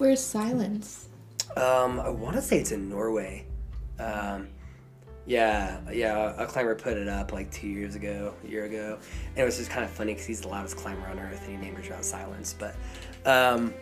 [0.04, 1.08] Where's silence?
[1.56, 3.46] Um, I want to say it's in Norway.
[3.98, 4.50] Um,
[5.26, 9.00] yeah, yeah, a climber put it up like two years ago, a year ago.
[9.30, 11.52] And it was just kind of funny because he's the loudest climber on earth and
[11.52, 12.54] he named his route Silence.
[12.60, 12.76] But
[13.26, 13.74] um,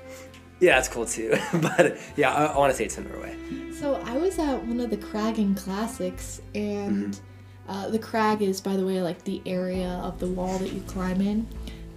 [0.60, 1.36] yeah, it's cool too.
[1.56, 3.36] but yeah, I, I want to say it's in Norway.
[3.74, 7.20] So I was at one of the Craggin' Classics, and
[7.68, 10.82] uh, the crag is, by the way, like the area of the wall that you
[10.82, 11.48] climb in.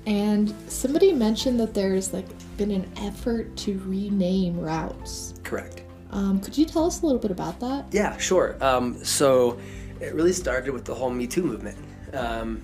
[0.07, 2.25] And somebody mentioned that there's like
[2.57, 5.35] been an effort to rename routes.
[5.43, 5.83] Correct.
[6.11, 7.87] Um, could you tell us a little bit about that?
[7.91, 8.57] Yeah, sure.
[8.61, 9.59] Um, so
[10.01, 11.77] it really started with the whole Me Too movement.
[12.13, 12.63] Um,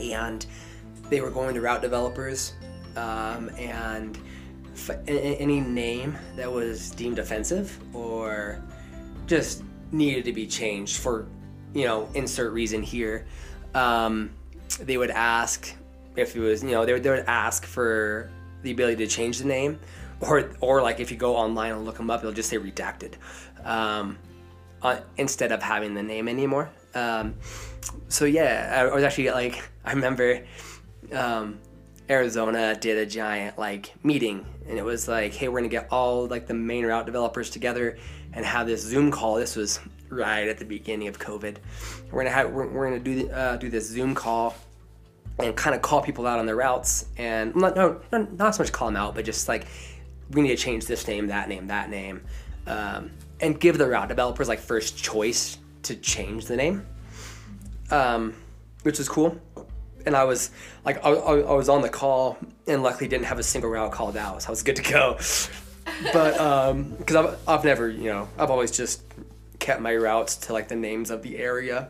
[0.00, 0.44] and
[1.08, 2.54] they were going to route developers
[2.96, 4.18] um, and
[4.74, 8.62] f- any name that was deemed offensive or
[9.26, 11.26] just needed to be changed for,
[11.74, 13.26] you know, insert reason here.
[13.74, 14.30] Um,
[14.80, 15.72] they would ask
[16.16, 18.30] if it was, you know, they would, they would ask for
[18.66, 19.78] the ability to change the name,
[20.20, 23.14] or or like if you go online and look them up, it'll just say redacted,
[23.64, 24.18] um,
[24.82, 26.68] uh, instead of having the name anymore.
[26.94, 27.34] Um,
[28.08, 30.44] so yeah, I was actually like, I remember
[31.12, 31.58] um,
[32.10, 36.26] Arizona did a giant like meeting, and it was like, hey, we're gonna get all
[36.26, 37.96] like the main route developers together
[38.32, 39.36] and have this Zoom call.
[39.36, 41.56] This was right at the beginning of COVID.
[42.10, 44.56] We're gonna have we're, we're gonna do uh, do this Zoom call
[45.38, 48.62] and kind of call people out on their routes and not no not, not so
[48.62, 49.66] much call them out, but just like
[50.30, 52.22] we need to change this name, that name, that name,
[52.66, 56.86] um, and give the route developers like first choice to change the name,
[57.90, 58.34] um,
[58.82, 59.40] which is cool.
[60.04, 60.50] And I was
[60.84, 63.92] like, I, I, I was on the call and luckily didn't have a single route
[63.92, 65.18] called out, so I was good to go.
[66.12, 69.02] But because I've, I've never, you know, I've always just
[69.58, 71.88] kept my routes to like the names of the area.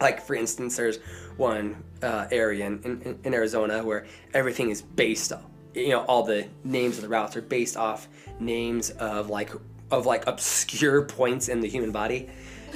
[0.00, 0.98] Like for instance, there's
[1.36, 6.22] one uh, area in, in, in Arizona where everything is based off you know, all
[6.22, 8.08] the names of the routes are based off
[8.40, 9.50] names of like
[9.90, 12.28] of like obscure points in the human body.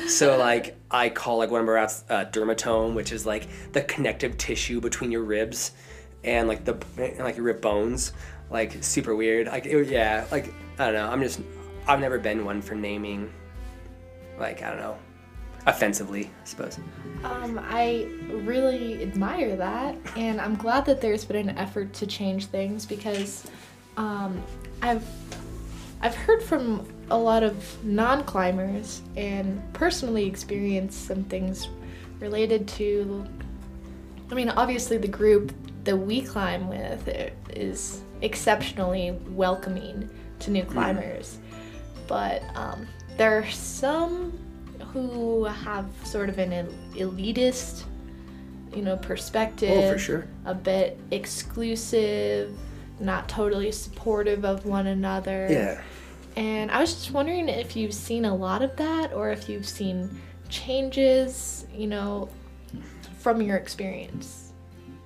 [0.07, 3.83] So like I call like one of my routes uh, dermatome, which is like the
[3.83, 5.73] connective tissue between your ribs
[6.25, 8.13] and like the and, like your rib bones.
[8.51, 9.47] Like super weird.
[9.47, 11.11] Like it, yeah, like I don't know.
[11.11, 11.41] I'm just
[11.87, 13.33] I've never been one for naming
[14.39, 14.99] like I don't know
[15.67, 16.79] offensively, I suppose.
[17.25, 22.47] Um, I really admire that, and I'm glad that there's been an effort to change
[22.47, 23.49] things because
[23.97, 24.43] um,
[24.81, 25.07] I've
[26.01, 31.69] I've heard from a lot of non-climbers and personally experienced some things
[32.19, 33.25] related to.
[34.31, 35.53] I mean, obviously, the group
[35.85, 37.09] that we climb with
[37.51, 41.39] is exceptionally welcoming to new climbers,
[42.09, 44.33] but um, there are some
[44.93, 47.85] who have sort of an elitist,
[48.75, 49.85] you know, perspective.
[49.85, 50.27] Oh, for sure.
[50.45, 52.57] A bit exclusive,
[53.01, 55.49] not totally supportive of one another.
[55.51, 55.81] Yeah.
[56.37, 59.69] And I was just wondering if you've seen a lot of that or if you've
[59.69, 62.29] seen changes, you know,
[63.19, 64.53] from your experience.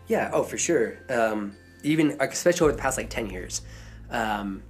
[0.09, 0.99] Yeah, oh, for sure.
[1.09, 3.62] Um, even especially over the past like ten years,
[4.11, 4.62] um,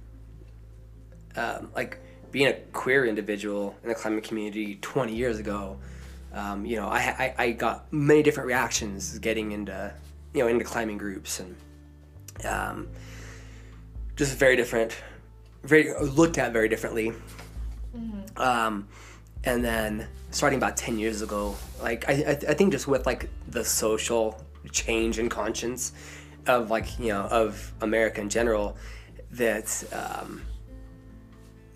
[1.35, 1.99] um, like
[2.37, 5.79] being a queer individual in the climbing community twenty years ago,
[6.33, 9.91] um, you know, I, I I got many different reactions getting into
[10.35, 11.55] you know into climbing groups and
[12.45, 12.87] um,
[14.15, 14.95] just very different,
[15.63, 17.11] very looked at very differently.
[18.35, 18.87] Um,
[19.43, 23.29] and then starting about 10 years ago like I, I, I think just with like
[23.47, 24.39] the social
[24.71, 25.93] change in conscience
[26.45, 28.77] of like you know of america in general
[29.31, 30.41] that um,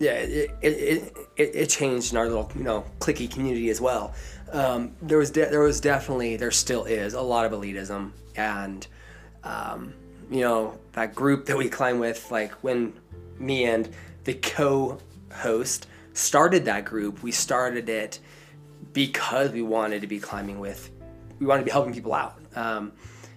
[0.02, 4.14] yeah it, it, it, it, changed in our little you know cliquey community as well.
[4.50, 8.84] Um, there was de- there was definitely there still is a lot of elitism and
[9.44, 9.94] um,
[10.28, 12.94] you know that group that we climb with like when
[13.38, 13.88] me and
[14.24, 18.18] the co-host started that group we started it
[18.92, 20.90] because we wanted to be climbing with
[21.38, 22.38] we wanted to be helping people out.
[22.56, 22.92] Um,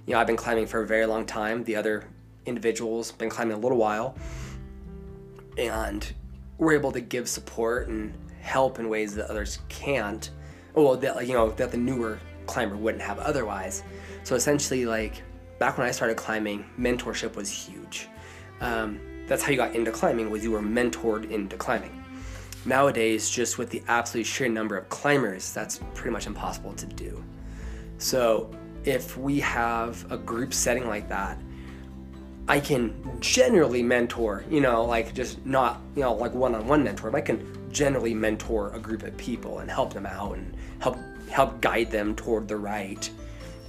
[0.07, 1.63] you know i've been climbing for a very long time.
[1.63, 2.05] The other
[2.47, 4.17] individuals been climbing a little while.
[5.57, 6.13] And
[6.57, 10.29] we're able to give support and help in ways that others can't
[10.75, 13.83] well, that you know that the newer climber wouldn't have otherwise.
[14.23, 15.23] So essentially, like
[15.57, 18.09] back when I started climbing, mentorship was huge.
[18.61, 22.03] Um, that's how you got into climbing was you were mentored into climbing.
[22.65, 27.23] Nowadays, just with the absolute sheer number of climbers, that's pretty much impossible to do.
[27.97, 28.51] So
[28.83, 31.39] if we have a group setting like that,
[32.47, 37.17] I can generally mentor, you know, like just not, you know, like one-on-one mentor, but
[37.17, 40.97] I can generally mentor a group of people and help them out and help
[41.29, 43.09] help guide them toward the right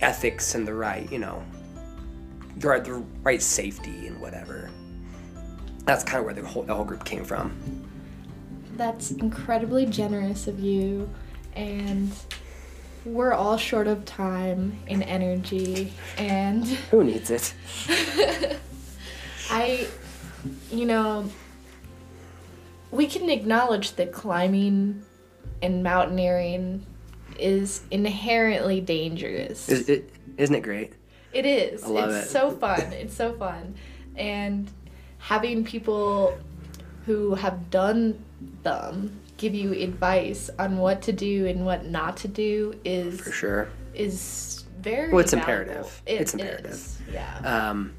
[0.01, 1.43] ethics and the right, you know,
[2.59, 4.71] the right, the right safety and whatever.
[5.85, 7.57] That's kind of where the whole, the whole group came from.
[8.77, 11.09] That's incredibly generous of you,
[11.55, 12.13] and
[13.05, 17.55] we're all short of time and energy, and Who needs it?
[19.51, 19.87] I,
[20.71, 21.29] you know,
[22.91, 25.03] we can acknowledge that climbing
[25.63, 26.85] and mountaineering
[27.39, 29.69] is inherently dangerous.
[29.69, 30.93] Is it isn't it great?
[31.33, 31.83] It is.
[31.85, 32.31] I love it's it.
[32.31, 32.81] so fun.
[32.93, 33.75] It's so fun.
[34.17, 34.71] And
[35.19, 36.39] having people
[37.05, 38.23] who have done
[38.63, 43.33] them give you advice on what to do and what not to do is For
[43.33, 43.69] sure.
[43.95, 45.53] is very Well, it's valuable.
[45.61, 46.03] imperative.
[46.07, 46.71] It It's imperative.
[46.71, 47.39] is, Yeah.
[47.71, 47.93] um,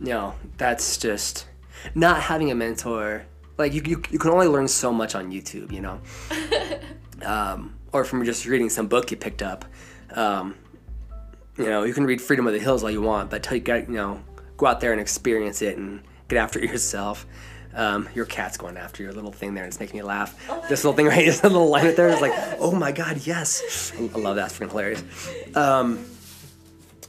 [0.00, 1.46] you know, that's just
[1.94, 3.26] not having a mentor.
[3.58, 6.00] Like you, you, you can only learn so much on YouTube, you know,
[7.26, 9.64] um, or from just reading some book you picked up.
[10.12, 10.56] Um,
[11.56, 13.62] you know, you can read Freedom of the Hills all you want, but till you
[13.62, 14.22] get, you know,
[14.56, 17.26] go out there and experience it and get after it yourself.
[17.76, 20.36] Um, your cat's going after your little thing there, and it's making me laugh.
[20.68, 23.26] this little thing right, here, this little line right there is like, oh my god,
[23.26, 23.92] yes!
[23.98, 24.46] I love that.
[24.46, 25.02] It's freaking hilarious.
[25.56, 26.04] Um,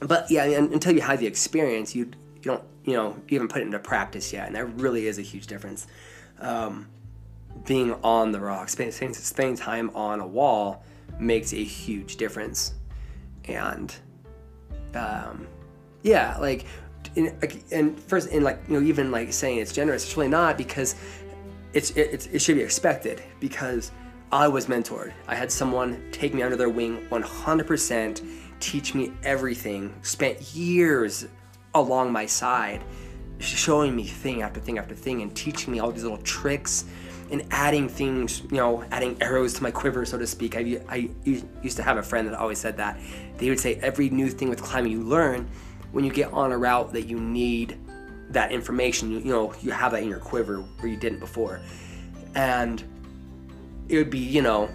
[0.00, 2.10] but yeah, until you have the experience, you
[2.46, 5.22] you don't you know haven't put it into practice yet, and that really is a
[5.22, 5.86] huge difference.
[6.40, 6.88] Um,
[7.66, 10.84] being on the rock, spending, spending time on a wall
[11.18, 12.74] makes a huge difference,
[13.44, 13.94] and
[14.94, 15.46] um,
[16.02, 16.66] yeah, like,
[17.16, 17.36] in,
[17.72, 20.94] and first, in like you know even like saying it's generous, it's really not because
[21.72, 23.90] it's it, it's, it should be expected because
[24.30, 25.12] I was mentored.
[25.26, 28.26] I had someone take me under their wing 100%,
[28.60, 31.26] teach me everything, spent years
[31.80, 32.84] along my side,
[33.38, 36.84] showing me thing after thing after thing, and teaching me all these little tricks
[37.30, 40.56] and adding things, you know, adding arrows to my quiver, so to speak.
[40.56, 42.98] I, I used to have a friend that always said that.
[43.38, 45.48] They would say every new thing with climbing you learn
[45.92, 47.78] when you get on a route that you need
[48.30, 51.60] that information, you, you know, you have that in your quiver where you didn't before.
[52.34, 52.82] And
[53.88, 54.68] it would be, you know,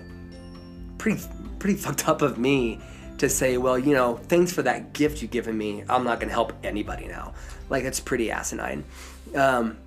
[0.98, 1.22] pretty
[1.60, 2.80] pretty fucked up of me
[3.22, 5.84] to say, well, you know, thanks for that gift you've given me.
[5.88, 7.36] I'm not gonna help anybody now.
[7.70, 8.84] Like it's pretty asinine.
[9.36, 9.78] Um,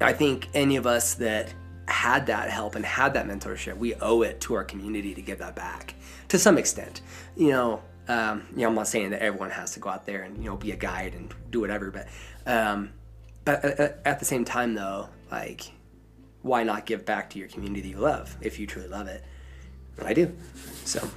[0.00, 1.54] I think any of us that
[1.86, 5.38] had that help and had that mentorship, we owe it to our community to give
[5.38, 5.94] that back
[6.28, 7.00] to some extent.
[7.36, 10.22] You know, um, you know, I'm not saying that everyone has to go out there
[10.22, 12.08] and you know be a guide and do whatever, but
[12.44, 12.90] um,
[13.44, 15.70] but at, at the same time though, like,
[16.42, 19.24] why not give back to your community that you love if you truly love it?
[20.04, 20.36] I do.
[20.84, 21.08] So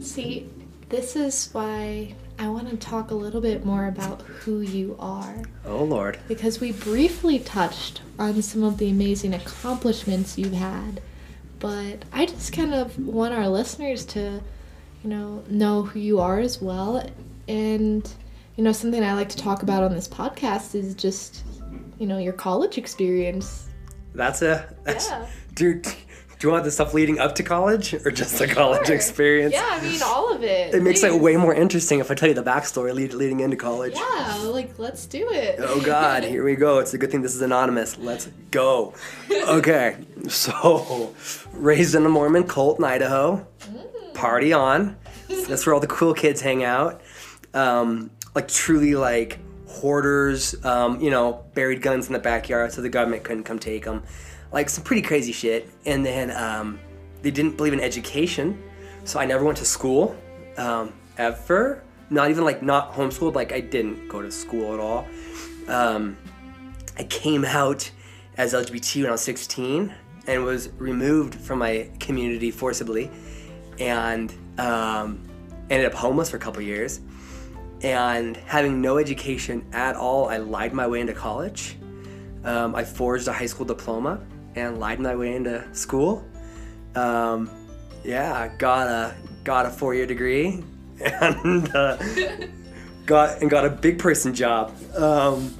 [0.00, 0.48] See,
[0.88, 5.42] this is why I want to talk a little bit more about who you are.
[5.64, 11.00] oh lord, Because we briefly touched on some of the amazing accomplishments you've had,
[11.60, 14.40] but I just kind of want our listeners to,
[15.04, 17.06] you know, know who you are as well.
[17.48, 18.08] And,
[18.56, 21.42] you know, something I like to talk about on this podcast is just,
[21.98, 23.68] you know, your college experience.
[24.14, 25.26] that's a that's Yeah.
[25.54, 25.86] dude.
[26.42, 28.96] Do you want the stuff leading up to college or just the college Sure.
[28.96, 29.54] experience?
[29.54, 30.74] Yeah, I mean, all of it.
[30.74, 33.56] It makes it way more interesting if I tell you the backstory lead, leading into
[33.56, 33.94] college.
[33.94, 35.60] Yeah, like, let's do it.
[35.60, 36.80] Oh God, here we go.
[36.80, 37.96] It's a good thing this is anonymous.
[37.96, 38.92] Let's go.
[39.30, 41.14] Okay, so
[41.52, 43.46] raised in a Mormon cult in Idaho.
[44.14, 44.96] Party on.
[45.46, 47.02] That's where all the cool kids hang out.
[47.54, 50.56] Um, like truly like hoarders.
[50.64, 54.02] Um, you know, buried guns in the backyard so the government couldn't come take them.
[54.52, 55.70] Like some pretty crazy shit.
[55.86, 56.78] And then um,
[57.22, 58.62] they didn't believe in education,
[59.04, 60.16] so I never went to school
[60.56, 61.82] um, ever.
[62.10, 63.34] Not even like not homeschooled.
[63.34, 65.06] Like I didn't go to school at all.
[65.68, 66.16] Um,
[66.98, 67.90] I came out
[68.36, 69.94] as LGBT when I was 16
[70.26, 73.10] and was removed from my community forcibly,
[73.78, 75.22] and um,
[75.70, 77.00] ended up homeless for a couple years.
[77.82, 81.76] And having no education at all, I lied my way into college.
[82.44, 84.20] Um, I forged a high school diploma
[84.54, 86.24] and lied my way into school.
[86.94, 87.50] Um,
[88.04, 90.62] yeah, got a got a four year degree
[91.00, 91.96] and uh,
[93.06, 94.74] got and got a big person job.
[94.96, 95.54] Um,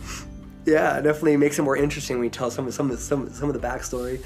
[0.64, 3.49] yeah, definitely makes it more interesting when you tell some of some of some some
[3.49, 4.20] of the backstory.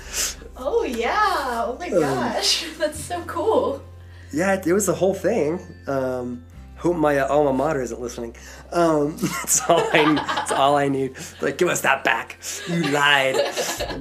[0.56, 1.64] Oh yeah!
[1.66, 3.82] Oh my gosh, that's so cool.
[4.32, 5.60] Yeah, it, it was the whole thing.
[5.86, 6.44] Um,
[6.76, 8.36] hope my uh, alma mater isn't listening.
[8.72, 10.14] Um, that's all I.
[10.14, 11.16] That's all I need.
[11.40, 12.38] Like, give us that back.
[12.68, 13.36] You lied.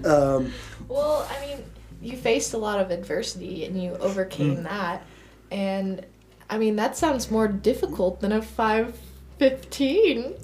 [0.05, 0.51] Um,
[0.87, 1.63] Well, I mean,
[2.01, 4.63] you faced a lot of adversity and you overcame Hmm.
[4.63, 5.03] that,
[5.51, 6.05] and
[6.49, 8.97] I mean that sounds more difficult than a five
[9.39, 10.35] fifteen.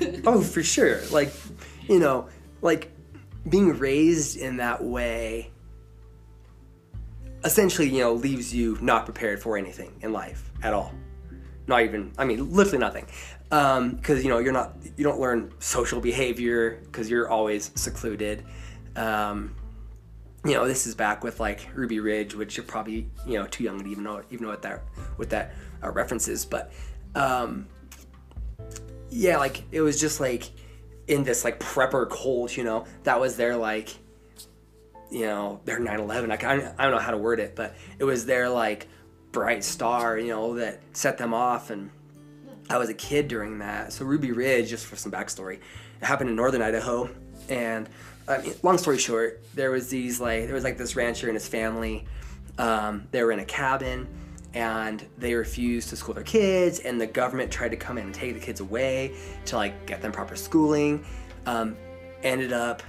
[0.24, 1.00] oh, for sure.
[1.10, 1.32] Like,
[1.88, 2.28] you know,
[2.62, 2.90] like
[3.48, 5.50] being raised in that way.
[7.44, 10.92] Essentially, you know, leaves you not prepared for anything in life at all.
[11.68, 12.12] Not even.
[12.18, 13.06] I mean, literally nothing.
[13.50, 14.76] Because you know, you're not.
[14.96, 18.44] You don't learn social behavior because you're always secluded.
[18.96, 19.54] Um,
[20.44, 23.64] you know, this is back with like Ruby Ridge, which you're probably you know too
[23.64, 24.82] young to even know even know what that
[25.16, 25.54] what that
[25.84, 26.46] uh, reference is.
[26.46, 26.72] But
[27.14, 27.66] um,
[29.10, 30.50] yeah, like it was just like
[31.06, 33.94] in this like prepper cult, you know, that was their like,
[35.10, 36.28] you know, their 9/11.
[36.28, 38.88] Like I, I don't know how to word it, but it was their like
[39.32, 41.70] bright star, you know, that set them off.
[41.70, 41.90] And
[42.70, 43.92] I was a kid during that.
[43.92, 45.58] So Ruby Ridge, just for some backstory,
[46.00, 47.10] it happened in northern Idaho,
[47.48, 47.88] and
[48.28, 51.34] I mean, long story short, there was these like there was like this rancher and
[51.34, 52.04] his family.
[52.58, 54.06] Um, they were in a cabin
[54.54, 58.14] and they refused to school their kids and the government tried to come in and
[58.14, 59.14] take the kids away
[59.44, 61.04] to like get them proper schooling
[61.46, 61.76] um,
[62.22, 62.82] ended up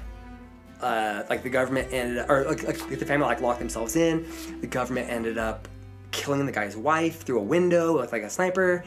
[0.81, 4.25] uh, like the government ended or like, like the family like locked themselves in
[4.61, 5.67] the government ended up
[6.11, 8.83] killing the guy's wife through a window with like a sniper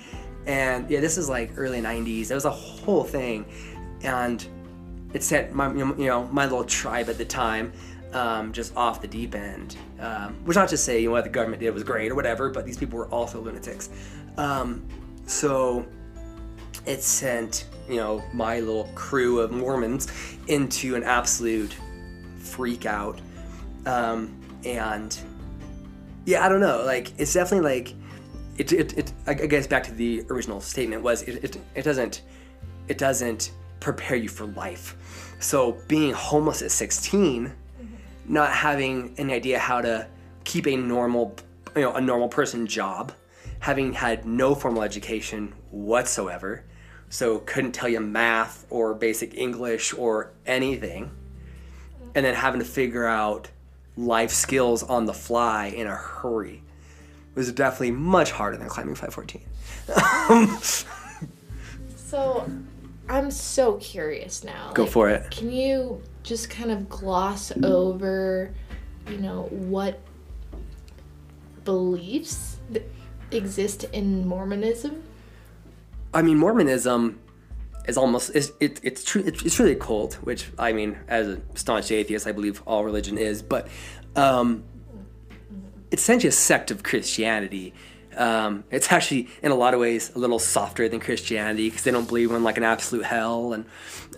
[0.47, 3.45] and yeah this is like early 90s it was a whole thing
[4.03, 4.47] and
[5.15, 7.73] it set my you know my little tribe at the time
[8.13, 9.77] um, just off the deep end.
[10.01, 12.51] Um, which not to say you know what the government did was great or whatever,
[12.51, 13.91] but these people were also lunatics.
[14.37, 14.87] Um,
[15.27, 15.87] so
[16.87, 20.09] it sent you know my little crew of Mormons
[20.49, 21.77] into an absolute
[22.39, 23.21] freak out,
[23.87, 25.19] um, and
[26.25, 26.85] yeah, I don't know.
[26.85, 27.95] Like it's definitely like
[28.59, 28.73] it.
[28.73, 28.99] It.
[28.99, 31.45] it I guess back to the original statement was it.
[31.45, 32.23] It, it doesn't.
[32.89, 34.97] It doesn't prepare you for life.
[35.41, 37.95] So being homeless at 16 mm-hmm.
[38.33, 40.07] not having any idea how to
[40.45, 41.35] keep a normal
[41.75, 43.13] you know a normal person job
[43.61, 46.65] having had no formal education whatsoever
[47.09, 51.11] so couldn't tell you math or basic english or anything
[52.15, 53.49] and then having to figure out
[53.97, 56.63] life skills on the fly in a hurry
[57.35, 59.43] was definitely much harder than climbing 514
[61.97, 62.47] So,
[63.09, 64.73] I'm so curious now.
[64.75, 68.53] go Like, for it Can you just kind of gloss over,
[69.09, 69.99] you know, what
[71.65, 72.59] beliefs
[73.31, 75.03] exist in Mormonism?
[76.15, 77.19] I mean, Mormonism
[77.87, 81.29] is almost it's it, it's true it's, it's really a cult, which I mean, as
[81.29, 83.69] a staunch atheist, I believe all religion is, but
[84.17, 84.65] um,
[85.91, 87.75] it's essentially a sect of Christianity.
[88.17, 91.91] Um, it's actually in a lot of ways a little softer than Christianity because they
[91.91, 93.65] don't believe in like an absolute hell, and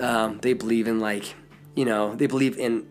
[0.00, 1.34] um, they believe in like
[1.74, 2.86] you know they believe in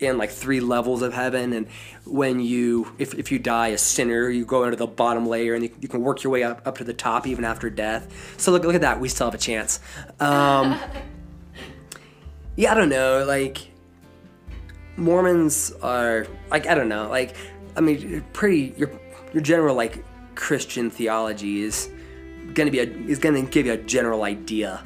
[0.00, 1.66] in like three levels of heaven and
[2.04, 5.64] when you if, if you die a sinner you go into the bottom layer and
[5.64, 8.34] you, you can work your way up, up to the top even after death.
[8.36, 9.00] So look, look at that.
[9.00, 9.80] We still have a chance.
[10.20, 10.78] Um,
[12.56, 13.24] yeah i don't know.
[13.24, 13.68] Like
[14.96, 17.08] mormons are like i don't know.
[17.08, 17.36] Like
[17.76, 18.90] i mean pretty your
[19.32, 21.90] your general like christian theology is
[22.54, 24.82] gonna be a is gonna give you a general idea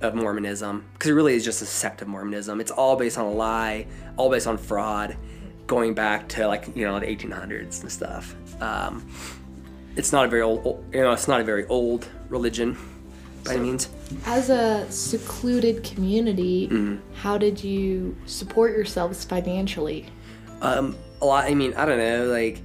[0.00, 2.60] of Mormonism because it really is just a sect of Mormonism.
[2.60, 3.86] It's all based on a lie,
[4.20, 5.16] all based on fraud,
[5.66, 8.34] going back to like you know the 1800s and stuff.
[8.60, 9.10] Um,
[9.96, 12.76] it's not a very old, you know, it's not a very old religion
[13.44, 13.88] by any means.
[14.26, 16.96] As a secluded community, Mm-hmm.
[17.14, 20.06] how did you support yourselves financially?
[20.62, 21.44] Um, a lot.
[21.46, 22.26] I mean, I don't know.
[22.26, 22.60] Like,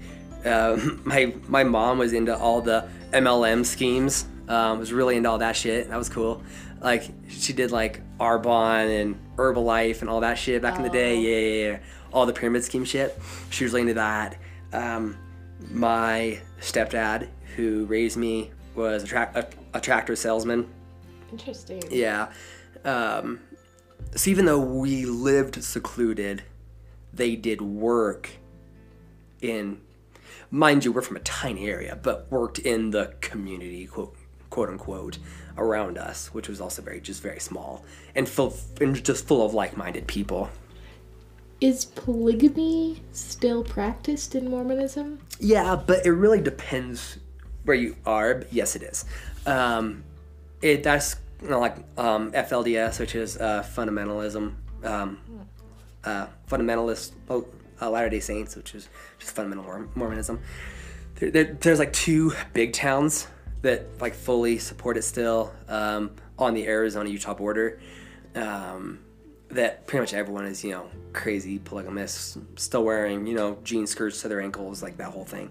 [0.46, 4.26] um, my my mom was into all the MLM schemes.
[4.48, 5.90] Um, was really into all that shit.
[5.90, 6.44] That was cool.
[6.80, 11.18] Like, she did like Arbonne and Herbalife and all that shit back in the day.
[11.18, 11.20] Oh.
[11.20, 11.80] Yeah, yeah, yeah.
[12.14, 13.20] All the pyramid scheme shit.
[13.50, 14.38] She was really into that.
[14.72, 15.18] Um,
[15.72, 20.70] my stepdad, who raised me, was a, tra- a, a tractor salesman.
[21.32, 21.82] Interesting.
[21.90, 22.32] Yeah.
[22.84, 23.40] Um,
[24.16, 26.44] so even though we lived secluded,
[27.14, 28.30] they did work
[29.42, 29.82] in,
[30.52, 34.16] mind you, we're from a tiny area, but worked in the community, quote,
[34.56, 35.18] quote unquote,
[35.58, 37.84] around us, which was also very, just very small
[38.16, 40.50] and full, and just full of like-minded people.
[41.60, 45.20] Is polygamy still practiced in Mormonism?
[45.42, 47.18] Yeah, but it really depends
[47.66, 48.36] where you are.
[48.36, 49.04] But yes, it is.
[49.46, 50.06] Um,
[50.62, 54.54] it that's you know, like um, FLDS, which is uh, fundamentalism,
[54.86, 55.20] um,
[56.06, 57.46] uh, fundamentalist, oh,
[57.82, 58.88] uh, Latter Day Saints, which is
[59.20, 60.40] just fundamental Mormonism.
[61.16, 63.28] There, there, there's like two big towns
[63.66, 67.80] that like fully support it still um, on the Arizona Utah border.
[68.36, 69.00] Um,
[69.50, 74.22] that pretty much everyone is you know crazy polygamists, still wearing you know jean skirts
[74.22, 75.50] to their ankles, like that whole thing.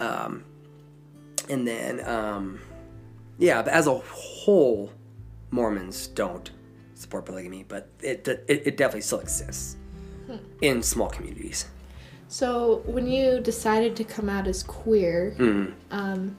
[0.00, 0.44] Um,
[1.48, 2.60] and then um,
[3.38, 4.90] yeah, but as a whole,
[5.50, 6.50] Mormons don't
[6.94, 9.76] support polygamy, but it it, it definitely still exists
[10.60, 11.66] in small communities.
[12.28, 15.74] So when you decided to come out as queer, Mm.
[15.92, 16.36] um,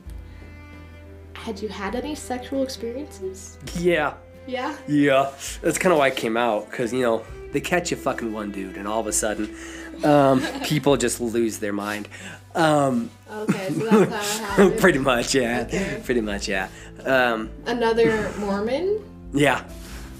[1.35, 3.57] had you had any sexual experiences?
[3.77, 4.13] Yeah,
[4.47, 4.75] Yeah.
[4.87, 5.31] yeah.
[5.61, 8.51] That's kind of why I came out, because you know they catch you fucking one
[8.51, 9.55] dude, and all of a sudden,
[10.03, 12.07] um, people just lose their mind.
[12.55, 14.79] Um, Okay, so that's how it happened.
[14.79, 15.65] pretty much, yeah.
[15.67, 16.01] Okay.
[16.05, 16.69] Pretty much, yeah.
[17.03, 19.03] Um, Another Mormon?
[19.33, 19.63] yeah,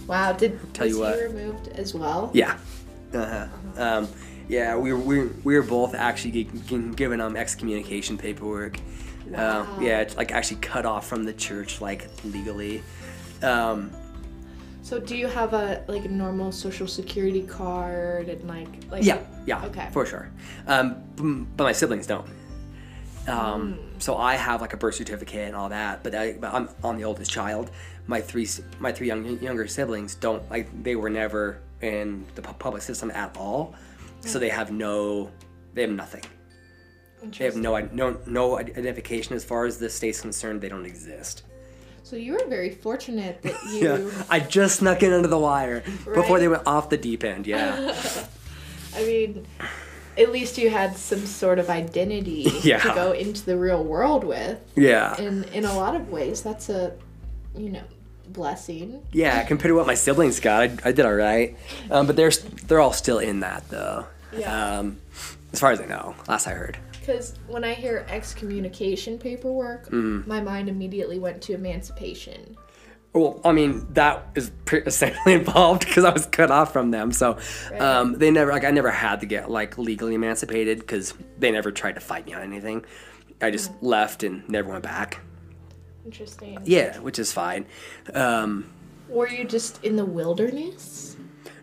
[0.08, 0.34] Wow.
[0.34, 1.18] Did Tell you what.
[1.18, 2.30] removed as well?
[2.34, 2.58] yeah.
[3.14, 3.48] Uh-huh.
[3.78, 4.08] Um,
[4.50, 8.78] yeah, we were, we were, we were both actually g- g- given um, excommunication paperwork.
[9.28, 9.62] Wow.
[9.62, 12.84] Um, yeah, it's like actually cut off from the church, like legally.
[13.42, 13.92] Um,
[14.84, 19.20] So do you have a like a normal social security card and like like yeah,
[19.48, 19.90] yeah, Okay.
[19.92, 20.30] for sure.
[20.68, 22.28] Um, but my siblings don't.
[23.28, 26.54] Um, So I have like a birth certificate and all that, but, I, but
[26.84, 27.72] I'm the oldest child.
[28.08, 28.48] My three
[28.80, 33.36] my three young, younger siblings don't like they were never in the public system at
[33.38, 33.74] all,
[34.22, 35.32] so they have no
[35.74, 36.24] they have nothing.
[37.38, 40.62] They have no no no identification as far as the state's concerned.
[40.62, 41.44] They don't exist.
[42.04, 45.82] So you were very fortunate that you Yeah, I just snuck in under the wire
[46.14, 47.48] before they went off the deep end.
[47.48, 47.96] Yeah,
[48.96, 49.46] I mean
[50.18, 52.80] at least you had some sort of identity Yeah.
[52.80, 54.60] to go into the real world with.
[54.76, 55.14] yeah.
[55.20, 56.94] And in a lot of ways that's a
[57.58, 57.84] you know
[58.30, 59.02] blessing.
[59.12, 61.56] Yeah, compared to what my siblings got, I, I did all right.
[61.92, 62.32] Um, but they're
[62.68, 64.06] they're all still in that though.
[64.36, 64.80] Yeah.
[64.80, 64.98] Um,
[65.54, 66.78] as far as I know, last I heard.
[67.06, 70.28] Because when I hear excommunication paperwork, Mm-hmm.
[70.28, 72.58] my mind immediately went to emancipation.
[73.14, 77.12] Well, I mean that is essentially involved because I was cut off from them.
[77.12, 77.38] So
[77.80, 81.72] um, they never like I never had to get like legally emancipated because they never
[81.72, 82.84] tried to fight me on anything.
[83.42, 85.20] I just left and never went back.
[86.06, 86.58] Interesting.
[86.66, 87.66] Yeah, which is fine.
[88.14, 88.70] Um,
[89.10, 91.18] Were you just in the wilderness?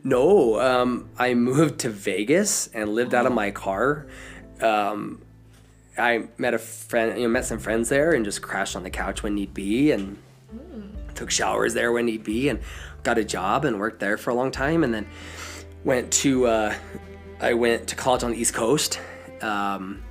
[0.05, 4.07] No, um, I moved to Vegas and lived out of my car.
[4.61, 5.22] Um,
[5.99, 8.91] I met a friend, you know, met some friends there, and just crashed on the
[8.91, 10.19] couch when need be, and
[11.15, 12.61] took showers there when need be, and
[13.03, 15.07] got a job and worked there for a long time, and then
[15.85, 16.75] went to uh,
[17.41, 19.01] I went to college on the East Coast,
[19.43, 20.03] um,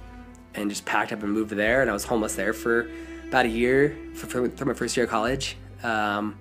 [0.53, 2.89] and just packed up and moved there, and I was homeless there for
[3.27, 5.55] about a year for, for, for my first year of college.
[5.83, 6.37] Um,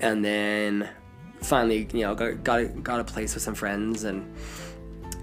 [0.00, 0.88] and then
[1.42, 4.34] finally, you know, got, got a, got a place with some friends and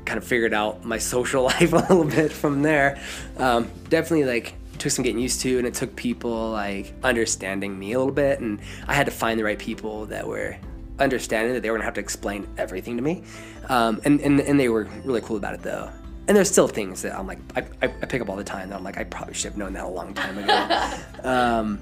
[0.06, 3.02] kind of figured out my social life a little bit from there.
[3.38, 7.94] Um, definitely like took some getting used to, and it took people like understanding me
[7.94, 10.58] a little bit, and I had to find the right people that were
[11.00, 13.24] understanding that they were gonna have to explain everything to me,
[13.70, 15.90] um, and, and and they were really cool about it though.
[16.26, 18.70] And there's still things that I'm like I, I, I pick up all the time
[18.70, 21.00] that I'm like I probably should have known that a long time ago.
[21.30, 21.80] um,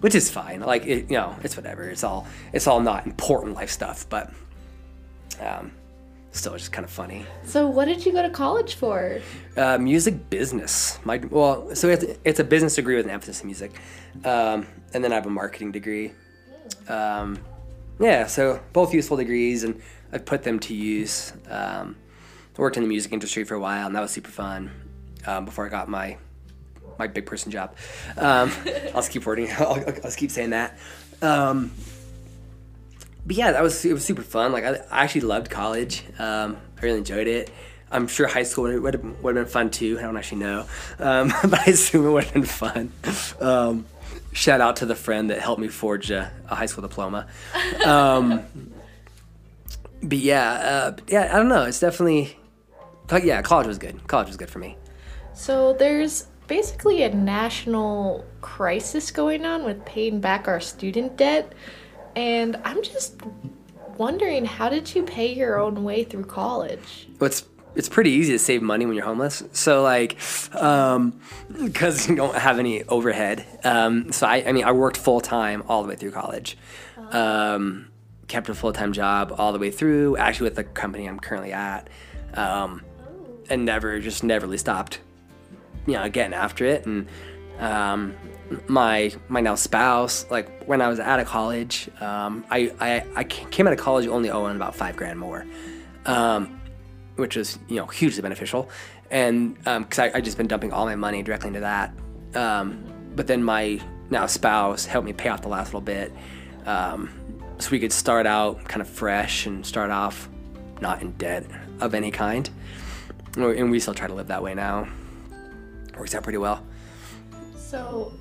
[0.00, 0.60] which is fine.
[0.60, 1.88] Like it, you know, it's whatever.
[1.88, 4.32] It's all it's all not important life stuff, but
[5.40, 5.72] um,
[6.32, 7.26] still just kind of funny.
[7.44, 9.20] So what did you go to college for?
[9.56, 10.98] Uh, music business.
[11.04, 13.72] My well, so it's, it's a business degree with an emphasis in music,
[14.24, 16.12] um, and then I have a marketing degree.
[16.88, 17.38] Um,
[17.98, 19.80] yeah, so both useful degrees, and
[20.12, 21.32] I've put them to use.
[21.48, 21.96] Um,
[22.56, 24.70] I worked in the music industry for a while, and that was super fun.
[25.26, 26.16] Um, before I got my
[26.98, 27.74] my big person job,
[28.16, 29.50] um, I'll just keep wording.
[29.58, 30.78] I'll, I'll just keep saying that.
[33.26, 34.52] But yeah, that was it was super fun.
[34.52, 36.04] Like I, I actually loved college.
[36.18, 37.50] Um, I really enjoyed it.
[37.92, 39.98] I'm sure high school would would have, would have been fun too.
[39.98, 40.66] I don't actually know,
[40.98, 42.92] um, but I assume it would have been fun.
[43.40, 43.86] Um,
[44.32, 47.26] shout out to the friend that helped me forge a, a high school diploma.
[47.84, 48.44] Um,
[50.02, 51.64] but yeah, uh, yeah, I don't know.
[51.64, 52.36] It's definitely,
[53.22, 54.06] yeah, college was good.
[54.06, 54.76] College was good for me.
[55.34, 61.52] So there's basically a national crisis going on with paying back our student debt.
[62.20, 63.18] And I'm just
[63.96, 67.08] wondering, how did you pay your own way through college?
[67.18, 69.42] Well, it's it's pretty easy to save money when you're homeless.
[69.52, 70.18] So like,
[70.54, 71.18] um,
[71.62, 73.46] because you don't have any overhead.
[73.64, 76.58] Um, so I, I mean, I worked full time all the way through college.
[77.10, 77.88] Um,
[78.28, 80.18] kept a full time job all the way through.
[80.18, 81.88] Actually, with the company I'm currently at,
[82.34, 82.82] um,
[83.48, 85.00] and never just never really stopped.
[85.86, 87.08] You know, getting after it and.
[87.58, 88.14] Um,
[88.68, 93.24] my my now spouse, like when I was out of college, um, I, I I
[93.24, 95.46] came out of college only owing about five grand more.
[96.06, 96.60] Um,
[97.16, 98.68] which was you know hugely beneficial,
[99.10, 101.92] and because I I just been dumping all my money directly into that.
[102.34, 102.84] Um,
[103.14, 106.12] but then my now spouse helped me pay off the last little bit,
[106.66, 107.10] um,
[107.58, 110.28] so we could start out kind of fresh and start off
[110.80, 111.44] not in debt
[111.80, 112.50] of any kind.
[113.36, 114.88] And we still try to live that way now.
[115.96, 116.64] Works out pretty well.
[117.56, 118.12] So,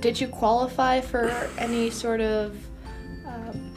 [0.00, 1.28] did you qualify for
[1.58, 2.56] any sort of
[3.26, 3.72] um,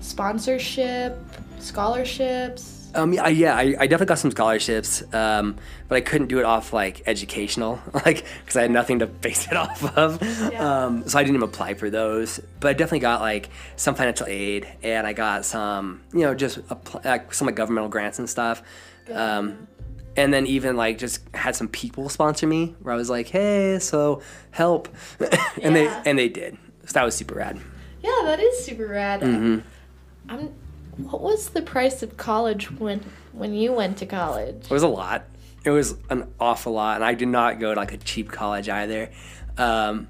[0.00, 1.18] sponsorship,
[1.58, 2.80] scholarships?
[2.94, 5.56] Um, yeah, I, yeah, I, I definitely got some scholarships, um,
[5.88, 9.46] but I couldn't do it off like educational, like because I had nothing to base
[9.46, 10.20] it off of.
[10.52, 10.84] Yeah.
[10.84, 12.40] Um, so I didn't even apply for those.
[12.58, 16.58] But I definitely got like some financial aid, and I got some, you know, just
[16.68, 18.62] apply, like some like governmental grants and stuff.
[19.12, 19.68] Um,
[20.20, 23.78] and then even like just had some people sponsor me, where I was like, hey,
[23.80, 24.88] so help,
[25.20, 25.30] and
[25.62, 25.70] Yeah.
[25.72, 26.56] they and they did.
[26.86, 27.58] So that was super rad.
[28.02, 29.20] Yeah, that is super rad.
[29.20, 29.58] Mm-hmm.
[30.28, 30.48] I'm,
[31.10, 33.00] what was the price of college when
[33.32, 34.64] when you went to college?
[34.64, 35.24] It was a lot.
[35.64, 38.68] It was an awful lot, and I did not go to like a cheap college
[38.68, 39.10] either.
[39.58, 40.08] Um,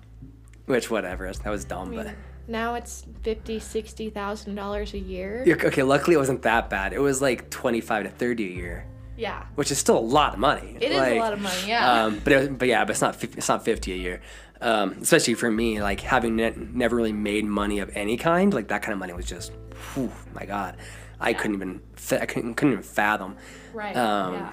[0.66, 1.92] which whatever, that was dumb.
[1.94, 2.14] But
[2.46, 5.44] Now it's fifty, sixty thousand dollars a year.
[5.48, 6.92] Okay, luckily it wasn't that bad.
[6.92, 8.84] It was like twenty five to thirty a year,
[9.20, 10.76] Yeah, which is still a lot of money.
[10.80, 11.62] it is a lot of money.
[11.66, 12.04] Yeah.
[12.04, 14.22] Um, but it, but yeah, but it's not 50, it's not fifty a year.
[14.62, 18.68] Um, especially for me, like having ne- never really made money of any kind, like
[18.68, 19.52] that kind of money was just,
[19.94, 20.76] whew, my god,
[21.20, 23.36] I couldn't even fa- I couldn't, couldn't even fathom.
[23.74, 23.94] right.
[23.96, 24.52] um, yeah.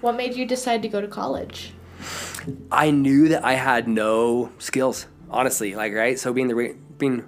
[0.00, 1.72] What made you decide to go to college?
[2.70, 5.74] I knew that I had no skills, honestly.
[5.76, 6.18] Like, right?
[6.18, 7.24] So being the ra- being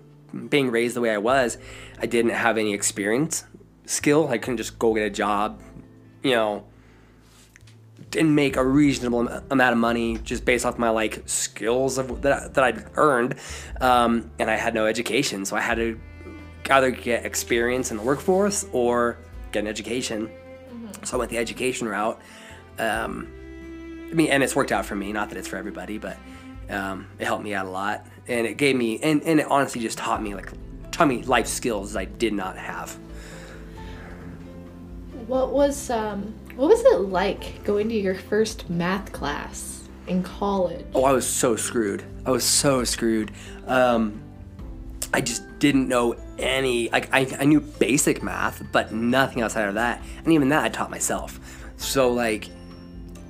[0.48, 1.58] being raised the way I was,
[2.00, 3.44] I didn't have any experience,
[3.86, 4.28] skill.
[4.28, 5.60] I couldn't just go get a job,
[6.26, 6.64] you know,
[8.16, 12.54] and make a reasonable amount of money just based off my like skills of that
[12.54, 13.36] that I'd earned.
[13.80, 16.00] Um, and I had no education, so I had to
[16.70, 19.18] either get experience in the workforce or
[19.52, 20.30] get an education.
[21.04, 22.20] So I went the education route.
[22.78, 23.28] Um,
[24.10, 25.12] I mean, and it's worked out for me.
[25.12, 26.16] Not that it's for everybody, but
[26.68, 29.80] um, it helped me out a lot, and it gave me, and, and it honestly
[29.80, 30.50] just taught me like,
[30.90, 32.98] taught me life skills I did not have.
[35.26, 40.86] What was um what was it like going to your first math class in college?
[40.94, 42.04] Oh, I was so screwed.
[42.24, 43.32] I was so screwed.
[43.66, 44.22] Um,
[45.12, 46.88] I just didn't know any.
[46.90, 50.68] Like I, I knew basic math, but nothing outside of that, and even that I
[50.68, 51.40] taught myself.
[51.76, 52.48] So like,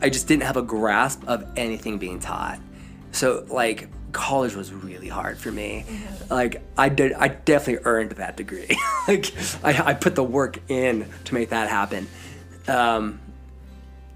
[0.02, 2.60] I just didn't have a grasp of anything being taught.
[3.12, 5.84] So like, college was really hard for me.
[6.30, 8.66] Like I did, I definitely earned that degree.
[9.08, 12.08] like I, I put the work in to make that happen.
[12.66, 13.20] Um,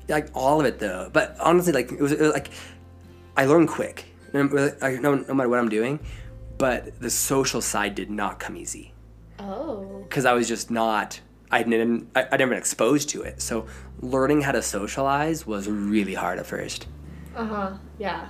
[0.09, 1.11] like all of it though.
[1.13, 2.51] But honestly, like it was, it was like
[3.37, 4.07] I learned quick.
[4.33, 6.01] No, I- no, no matter what I'm doing,
[6.57, 8.93] but the social side did not come easy
[9.39, 10.05] Oh.
[10.09, 11.21] because I was just not.
[11.51, 12.09] I didn't.
[12.17, 13.43] I, I never been exposed to it.
[13.43, 13.67] So
[14.01, 16.87] learning how to socialize was really hard at first.
[17.37, 17.73] Uh-huh.
[17.99, 18.29] Yeah.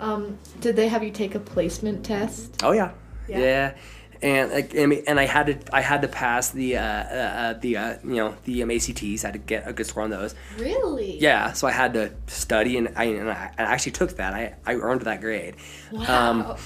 [0.00, 2.60] Um did they have you take a placement test?
[2.62, 2.92] Oh yeah,
[3.28, 3.38] Yeah.
[3.38, 3.74] yeah.
[4.22, 6.84] And like, I mean, and I had to, I had to pass the, uh, uh,
[6.84, 9.24] uh, the, uh, you know, the um, ACTs.
[9.24, 10.34] I had to get a good score on those.
[10.58, 11.18] Really?
[11.18, 14.34] Yeah, so I had to study, and I, and I, I actually took that.
[14.34, 15.54] I, I earned that grade.
[15.90, 16.58] Wow.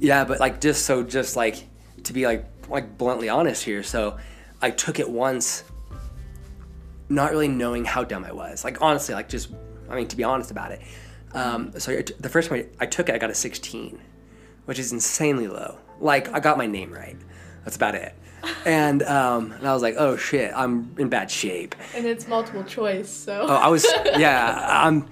[0.00, 1.64] Yeah, but like just so just like
[2.04, 3.82] to be like like bluntly honest here.
[3.82, 4.18] So
[4.60, 5.64] I took it once,
[7.08, 8.64] not really knowing how dumb I was.
[8.64, 9.48] Like honestly, like just
[9.88, 10.82] I mean to be honest about it.
[11.34, 13.98] Um, so I the first time I took it, I got a 16,
[14.66, 15.78] which is insanely low.
[16.00, 17.16] Like I got my name right.
[17.64, 18.14] That's about it.
[18.66, 21.76] And um, and I was like, oh shit, I'm in bad shape.
[21.94, 23.84] and it's multiple choice, so Oh, I was
[24.16, 25.08] yeah, I'm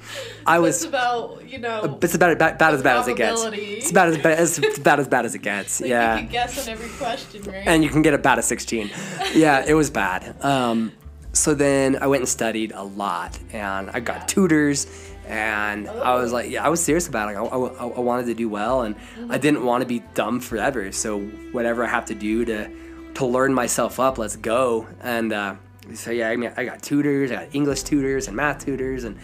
[0.47, 2.39] I it's was about, you know, it's about as
[2.83, 3.45] bad as it gets.
[3.45, 5.81] It's about as bad as it's about as bad as it gets.
[5.81, 7.63] like yeah you can guess on every question, right?
[7.69, 8.91] and you can get about a 16
[9.35, 10.91] yeah it was bad um,
[11.33, 14.87] so then i went and studied a lot and i got tutors
[15.31, 17.37] and i was like yeah i was serious about it.
[17.37, 18.97] I, I, I wanted to do well and
[19.29, 20.91] i didn't want to be dumb forever.
[20.93, 21.21] So
[21.53, 22.71] whatever i have to do to
[23.15, 24.87] to learn myself up let's go.
[25.01, 25.55] And uh,
[25.95, 29.19] so yeah i mean i got tutors i got english tutors and math tutors and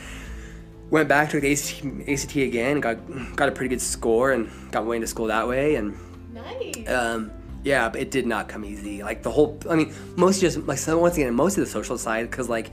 [0.90, 2.96] went back to the ACT, ACT again got
[3.36, 5.74] got a pretty good score and got way into school that way.
[5.74, 5.96] And
[6.32, 6.88] nice.
[6.88, 7.30] um,
[7.64, 9.02] yeah, but it did not come easy.
[9.02, 11.98] Like the whole, I mean, most just like so once again, most of the social
[11.98, 12.70] side, because like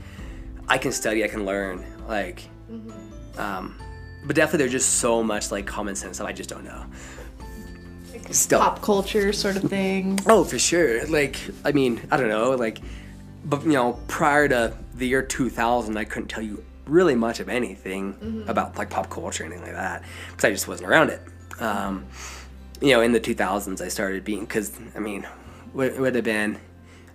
[0.68, 2.48] I can study, I can learn, like,
[3.38, 3.78] um,
[4.24, 6.84] but definitely there's just so much like common sense that I just don't know.
[8.30, 10.18] Still, Pop culture sort of thing.
[10.26, 11.06] oh for sure.
[11.06, 12.78] Like I mean, I don't know, like,
[13.44, 17.48] but you know, prior to the year 2000, I couldn't tell you really much of
[17.48, 21.20] anything about like pop culture or anything like that because I just wasn't around it.
[21.60, 22.06] Um,
[22.80, 25.26] you know, in the 2000s, I started being because I mean,
[25.78, 26.58] it would have been,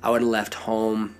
[0.03, 1.15] I would have left home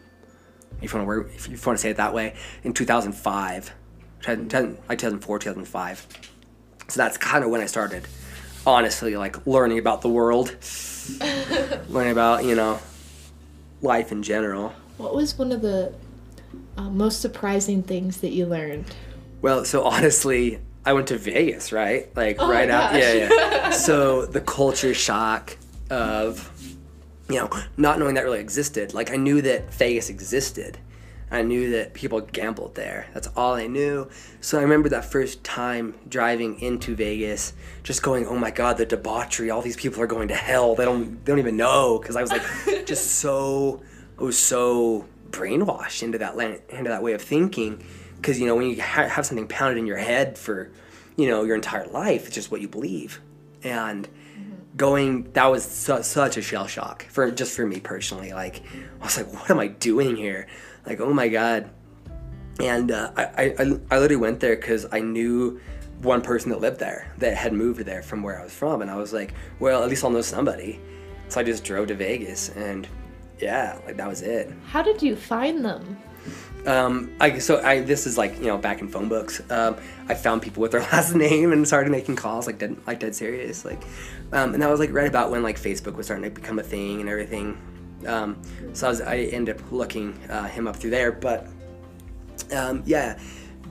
[0.82, 3.74] if you want to if you want to say it that way, in 2005,
[4.22, 6.08] 2000, like 2004, 2005.
[6.88, 8.08] So that's kind of when I started,
[8.66, 10.56] honestly, like learning about the world,
[11.90, 12.80] learning about you know,
[13.82, 14.74] life in general.
[14.98, 15.94] What was one of the
[16.78, 18.86] uh, most surprising things that you learned?
[19.42, 22.14] Well, so honestly, I went to Vegas, right?
[22.16, 23.70] Like Oh right out, yeah, yeah.
[23.72, 25.58] so the culture shock
[25.90, 26.52] of,
[27.30, 28.94] you know, not knowing that really existed.
[28.94, 30.78] Like I knew that Vegas existed.
[31.32, 33.08] I knew that people gambled there.
[33.14, 34.10] That's all I knew.
[34.42, 37.54] So I remember that first time driving into Vegas,
[37.84, 39.52] just going, "Oh my God, the debauchery!
[39.52, 40.76] All these people are going to hell.
[40.76, 42.42] They don't, they don't even know." Because I was like,
[42.86, 43.82] just so,
[44.20, 46.36] I was so brainwashed into that
[46.70, 47.84] into that way of thinking.
[48.16, 50.72] Because you know, when you ha- have something pounded in your head for,
[51.16, 53.22] you know, your entire life, it's just what you believe.
[53.64, 54.78] And mm-hmm.
[54.78, 58.34] going, that was su- such a shell shock for just for me personally.
[58.34, 58.64] Like,
[59.00, 60.48] I was like, what am I doing here?
[60.90, 61.70] Like, oh my god.
[62.60, 63.54] And uh, I, I,
[63.92, 65.62] I literally went there because I knew
[66.02, 68.90] one person that lived there that had moved there from where I was from, and
[68.90, 70.80] I was like, well, at least I'll know somebody.
[71.30, 72.88] So I just drove to Vegas, and
[73.40, 74.52] yeah, like that was it.
[74.68, 75.98] How did you find them?
[76.66, 79.42] Um, I so I this is like you know back in phone books.
[79.52, 79.78] Um,
[80.10, 83.16] I found people with their last name and started making calls like dead like dead
[83.16, 83.82] serious like,
[84.34, 86.64] um, and that was like right about when like Facebook was starting to become a
[86.64, 87.58] thing and everything.
[88.06, 88.42] Um,
[88.74, 91.48] so I was I ended up looking uh, him up through there, but
[92.54, 93.20] um, yeah,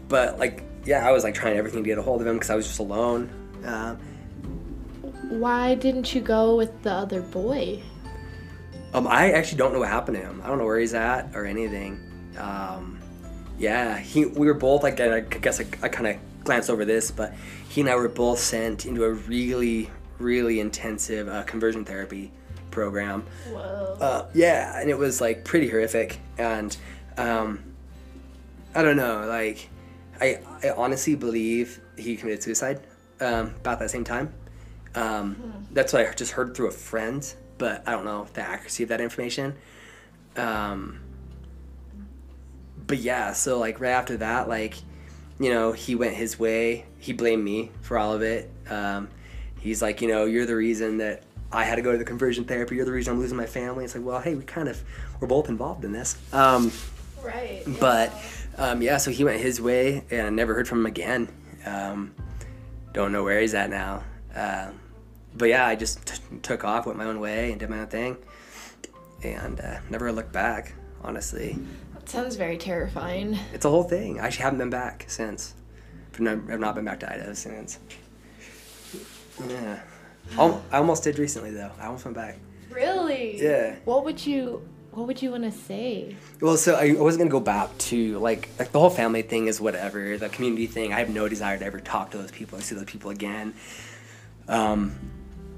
[0.09, 2.51] but like yeah, I was like trying everything to get a hold of him because
[2.51, 3.31] I was just alone.
[3.65, 3.97] Uh,
[5.29, 7.83] Why didn't you go with the other boy?
[8.95, 10.41] Um, I actually don't know what happened to him.
[10.43, 12.01] I don't know where he's at or anything.
[12.39, 12.99] Um,
[13.59, 14.25] yeah, he.
[14.25, 17.35] We were both like, I guess I, I kind of glanced over this, but
[17.69, 22.33] he and I were both sent into a really, really intensive uh, conversion therapy
[22.79, 23.27] program.
[23.51, 23.97] Whoa.
[24.01, 26.77] Uh, yeah, and it was like pretty horrific, and
[27.17, 27.65] um,
[28.75, 29.69] I don't know, like
[30.21, 32.81] I, I honestly believe he committed suicide
[33.21, 34.33] um, about that same time.
[34.95, 37.23] Um, That's what I just heard through a friend,
[37.59, 39.57] but I don't know the accuracy of that information.
[40.37, 41.01] Um,
[42.87, 44.75] but yeah, so like right after that, like
[45.41, 46.85] you know, he went his way.
[46.99, 48.51] He blamed me for all of it.
[48.71, 49.09] Um,
[49.61, 52.45] he's like, you know, you're the reason that I had to go to the conversion
[52.45, 52.77] therapy.
[52.77, 53.85] You're the reason I'm losing my family.
[53.85, 54.83] It's like, well, hey, we kind of
[55.21, 56.17] we're both involved in this.
[56.33, 56.71] Um,
[57.23, 57.63] right.
[57.81, 58.13] but
[58.59, 61.29] um, yeah, so he went his way, and I never heard from him again.
[61.65, 62.15] Um,
[62.93, 64.03] don't know where he's at now.
[64.35, 64.71] Uh,
[65.35, 67.87] but yeah, I just t- took off, went my own way, and did my own
[67.87, 68.17] thing,
[69.23, 70.75] and uh, never looked back.
[71.03, 71.57] Honestly,
[71.95, 73.39] That sounds very terrifying.
[73.55, 74.19] it's a whole thing.
[74.21, 75.55] I actually haven't been back since.
[76.15, 77.79] I've not, been back to Idaho since.
[79.49, 79.79] Yeah,
[80.37, 81.71] I almost did recently though.
[81.81, 82.39] I almost went back.
[82.71, 83.43] Really?
[83.43, 83.77] Yeah.
[83.85, 86.17] What would you What would you want to say?
[86.41, 89.61] Well, so I wasn't gonna go back to like like the whole family thing is
[89.61, 90.17] whatever.
[90.17, 92.75] The community thing, I have no desire to ever talk to those people or see
[92.75, 93.55] those people again.
[94.49, 94.99] Um,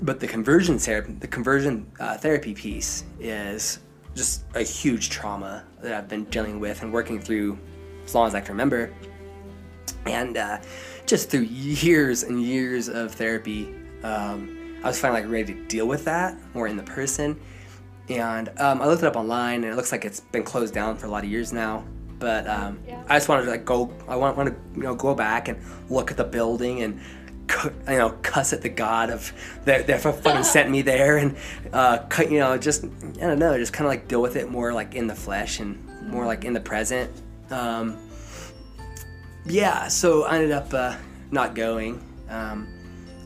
[0.02, 3.80] but the conversion therapy, the conversion uh, therapy piece is
[4.14, 7.58] just a huge trauma that I've been dealing with and working through
[8.04, 8.92] as long as I can remember.
[10.06, 10.58] And uh,
[11.06, 15.86] just through years and years of therapy, um, I was finally like ready to deal
[15.86, 17.38] with that more in the person.
[18.08, 20.96] And um, I looked it up online, and it looks like it's been closed down
[20.96, 21.84] for a lot of years now.
[22.18, 23.02] But um, Yeah.
[23.08, 23.92] I just wanted to like go.
[24.08, 25.58] I want, want to you know go back and
[25.88, 27.00] look at the building and
[27.88, 29.32] you know cuss at the god of
[29.64, 31.36] that that fucking sent me there and
[31.72, 34.72] uh, you know just I don't know just kind of like deal with it more
[34.72, 37.10] like in the flesh and more like in the present.
[37.50, 37.96] Um,
[39.46, 40.96] yeah, so I ended up uh,
[41.30, 42.00] not going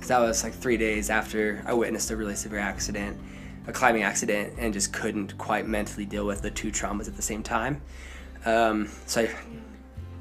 [0.05, 3.19] because that was like three days after I witnessed a really severe accident,
[3.67, 7.23] a climbing accident, and just couldn't quite mentally deal with the two traumas at the
[7.23, 7.81] same time.
[8.45, 9.31] Um, so I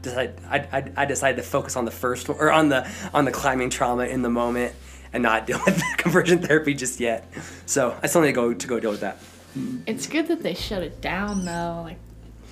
[0.01, 3.25] decided I, I, I decided to focus on the first one, or on the on
[3.25, 4.73] the climbing trauma in the moment
[5.11, 7.27] and not deal with the conversion therapy just yet.
[7.65, 9.17] So I still need to go to go deal with that.
[9.85, 11.81] It's good that they shut it down though.
[11.83, 11.97] Like,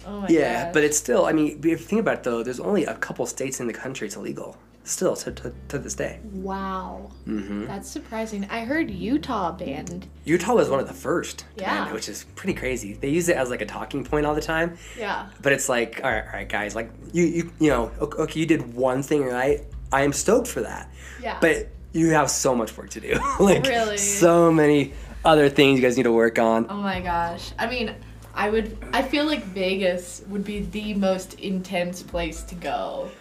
[0.06, 0.74] oh my Yeah, gosh.
[0.74, 1.26] but it's still.
[1.28, 3.74] I mean, if you think about it though, there's only a couple states in the
[3.74, 4.58] country it's illegal.
[4.84, 6.20] Still to, to, to this day.
[6.34, 8.48] wow, hmm that's surprising.
[8.50, 10.08] I heard Utah banned.
[10.26, 11.88] Utah was one of the first, Yeah.
[11.88, 12.94] it, which is pretty crazy.
[12.94, 15.28] They use it as like a talking point all the time, Yeah.
[15.42, 18.48] but it's like, all right, all right, guys, like you, you, you know, okay, you
[18.48, 19.62] did one thing right.
[19.92, 20.90] I am stoked for that,
[21.22, 21.38] Yeah.
[21.40, 23.20] but you have so much work to do.
[23.40, 23.98] like, Really?
[23.98, 26.66] so many other things you guys need to work on.
[26.70, 27.52] Oh my gosh.
[27.60, 27.94] I mean,
[28.34, 28.78] I would.
[28.94, 33.12] I feel like Vegas would be the most intense place to go.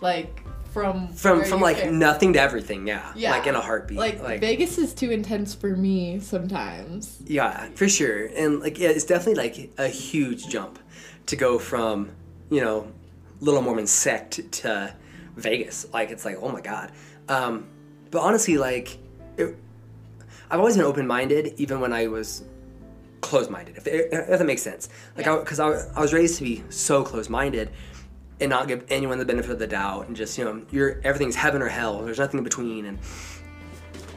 [0.00, 0.41] Like
[0.72, 1.98] from from from like came.
[1.98, 2.86] nothing to everything.
[2.86, 3.32] Yeah, Yeah.
[3.32, 3.98] like in a heartbeat.
[3.98, 7.18] Like, Vegas is too intense for me sometimes.
[7.26, 8.26] Yeah, for sure.
[8.34, 10.78] And like yeah, it's definitely like a huge jump
[11.26, 12.10] to go from,
[12.50, 12.90] you know,
[13.40, 14.94] Little Mormon sect to
[15.36, 15.86] Vegas.
[15.92, 16.92] Like it's like, oh my god.
[17.28, 17.66] Um,
[18.10, 18.96] but honestly, like
[19.36, 19.54] it,
[20.50, 22.44] I've always been open-minded even when I was
[23.20, 23.76] closed-minded.
[23.76, 24.88] If, if that makes sense.
[25.16, 25.44] Like Yeah.
[25.58, 27.70] I I, I was raised to be so closed-minded
[28.42, 31.36] and not give anyone the benefit of the doubt and just, you know, you're everything's
[31.36, 32.02] heaven or hell.
[32.02, 32.86] There's nothing in between.
[32.86, 32.98] And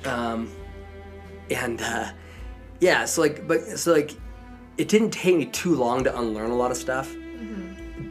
[0.05, 0.51] um
[1.49, 2.11] and uh
[2.79, 4.11] yeah so like but so like
[4.77, 7.15] it didn't take me too long to unlearn a lot of stuff.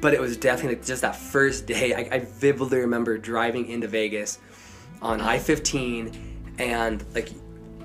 [0.01, 3.89] But it was definitely like, just that first day I, I vividly remember driving into
[3.89, 4.39] vegas
[5.03, 6.15] on i-15
[6.59, 7.31] and like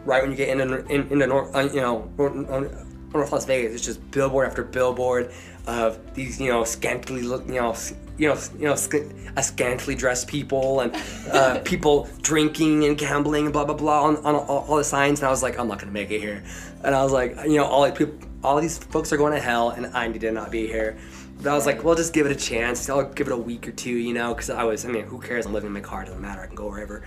[0.06, 3.46] right when you get into in, into north uh, you know nor- nor- north las
[3.46, 5.32] vegas it's just billboard after billboard
[5.68, 7.74] of these you know scantily look you know
[8.20, 8.96] you know you know sc-
[9.36, 10.96] uh, scantily dressed people and
[11.32, 15.20] uh, people drinking and gambling and blah blah blah on, on all, all the signs.
[15.20, 16.44] And i was like i'm not gonna make it here.
[16.84, 19.40] And i was like you know all like people all these folks are going to
[19.40, 20.98] hell and i need to not be here.
[21.38, 22.90] But i was like well just give it a chance.
[22.90, 25.20] I'll give it a week or two you know because i was i mean who
[25.20, 25.46] cares?
[25.46, 26.42] I'm living in my car it doesn't matter.
[26.42, 27.06] I can go wherever.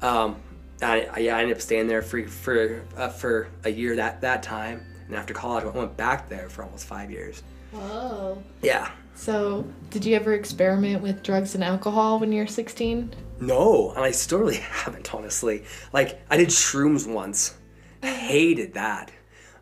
[0.00, 0.36] Um,
[0.82, 4.20] I, I, yeah, I ended up staying there for for uh, for a year that
[4.20, 7.42] that time, and after college, I went back there for almost five years.
[7.72, 8.42] Whoa.
[8.62, 8.90] Yeah.
[9.16, 13.14] So, did you ever experiment with drugs and alcohol when you were 16?
[13.40, 15.64] No, and I still really haven't, honestly.
[15.92, 17.56] Like, I did shrooms once.
[18.02, 19.10] Hated that.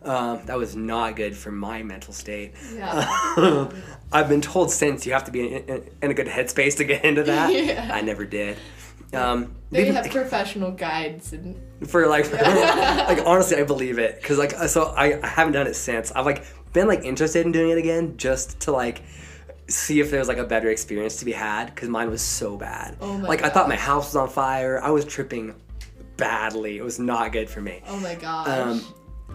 [0.02, 2.52] Um, that was not good for my mental state.
[2.74, 3.70] Yeah.
[4.12, 6.84] I've been told since you have to be in, in, in a good headspace to
[6.84, 7.50] get into that.
[7.54, 7.88] Yeah.
[7.90, 8.58] I never did.
[9.14, 14.52] Um, They have professional guides and for like like honestly i believe it because like
[14.68, 17.78] so I, I haven't done it since i've like been like interested in doing it
[17.78, 19.02] again just to like
[19.68, 22.96] see if there's like a better experience to be had because mine was so bad.
[23.00, 24.80] Oh my like i thought my house was on fire.
[24.82, 25.54] I was tripping
[26.16, 26.76] badly.
[26.78, 27.82] It was not good for me.
[27.88, 28.48] Oh my gosh.
[28.48, 28.82] um,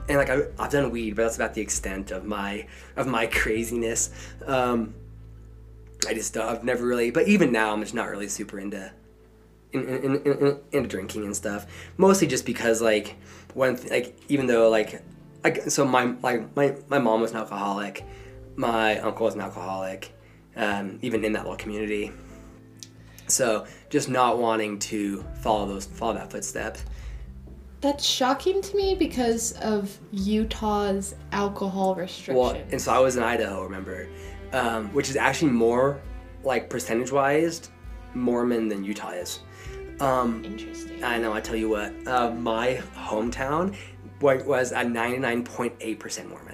[0.08, 3.28] and like I, I've done weed, but that's about the extent of my of my
[3.28, 4.12] craziness.
[4.46, 4.94] Um,
[6.08, 8.92] I just uh, I've never really, but even now I'm just not really super into
[9.72, 11.66] in, in, in, in, into drinking and stuff.
[11.98, 13.18] Mostly just because like
[13.54, 15.02] when like even though like
[15.44, 18.04] like so my like my my mom was an alcoholic,
[18.56, 20.12] my uncle was an alcoholic,
[20.60, 22.12] um, even in that little community.
[23.28, 26.78] So just not wanting to follow those follow that footstep.
[27.82, 32.38] That's shocking to me because of Utah's alcohol restrictions.
[32.38, 34.10] Well, and so I was in Idaho, remember,
[34.52, 36.02] um, which is actually more
[36.44, 37.70] like percentage wise
[38.14, 39.40] Mormon than Utah is.
[40.02, 41.04] Um, Interesting.
[41.04, 41.32] I know.
[41.32, 43.76] I tell you what, uh, my hometown
[44.22, 46.49] was a ninety-nine point eight percent Mormon.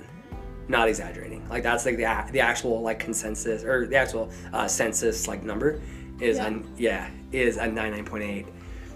[0.68, 1.48] Not exaggerating.
[1.50, 5.80] Like that's like the the actual like consensus or the actual uh, census like number
[6.20, 6.48] is Yeah.
[6.50, 8.48] a, yeah is a ninety-nine point eight.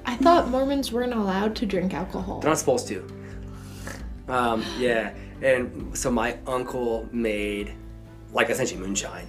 [0.05, 2.39] I thought Mormons weren't allowed to drink alcohol.
[2.39, 3.05] They're not supposed to.
[4.27, 7.73] Um, yeah, and so my uncle made
[8.33, 9.27] like essentially moonshine,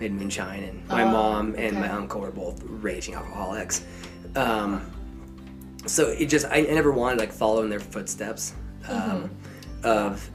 [0.00, 3.84] made moonshine, and my Oh, mom and my uncle were both raging alcoholics.
[4.36, 4.90] Um,
[5.86, 8.54] so it just I, I never wanted like follow in their footsteps
[8.88, 9.30] um,
[9.82, 10.28] of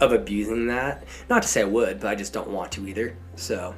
[0.00, 1.04] of abusing that.
[1.28, 3.16] Not to say I would, but I just don't want to either.
[3.36, 3.74] So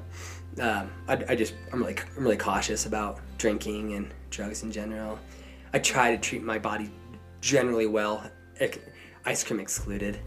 [0.60, 5.18] um, I, I just I'm really I'm really cautious about drinking and drugs in general.
[5.72, 6.90] I try to treat my body
[7.40, 8.28] generally well,
[9.24, 10.18] ice cream excluded.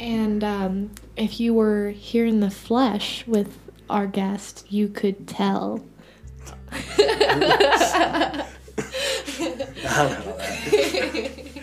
[0.00, 3.56] And um, if you were here in the flesh with
[3.88, 5.84] our guest, you could tell.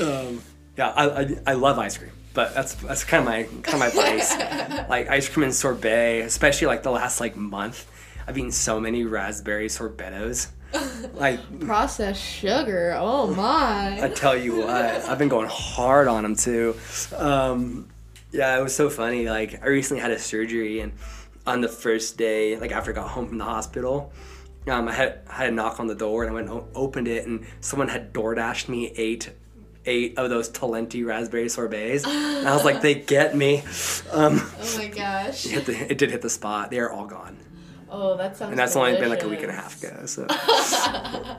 [0.00, 0.42] Um,
[0.76, 3.78] yeah, I, I, I love ice cream, but that's that's kind of my kind of
[3.78, 4.36] my vice.
[4.88, 7.90] like ice cream and sorbet, especially like the last like month,
[8.26, 10.48] I've eaten so many raspberry sorbetos.
[11.14, 12.96] Like Processed sugar.
[12.98, 14.02] Oh my!
[14.02, 16.74] I tell you what, I've been going hard on them too.
[17.16, 17.88] Um,
[18.32, 19.28] yeah, it was so funny.
[19.28, 20.92] Like I recently had a surgery, and
[21.46, 24.12] on the first day, like after I got home from the hospital,
[24.66, 27.06] um, I had I had a knock on the door, and I went and opened
[27.06, 29.30] it, and someone had door dashed me eight
[29.86, 32.04] eight of those Talenti raspberry sorbets.
[32.06, 33.62] And I was like, they get me.
[34.12, 35.46] Um, Oh my gosh.
[35.46, 36.70] it, the, it did hit the spot.
[36.70, 37.36] They are all gone,
[37.90, 38.50] Oh, that sounds.
[38.50, 40.04] and that's only been like a week and a half ago.
[40.06, 40.26] So.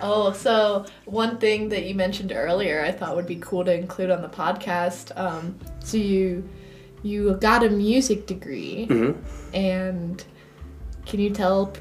[0.00, 4.10] Oh, so one thing that you mentioned earlier, I thought would be cool to include
[4.10, 5.10] on the podcast.
[5.18, 6.48] Um, so you
[7.02, 9.16] you got a music degree, Mhm.
[9.54, 10.24] and
[11.06, 11.72] can you tell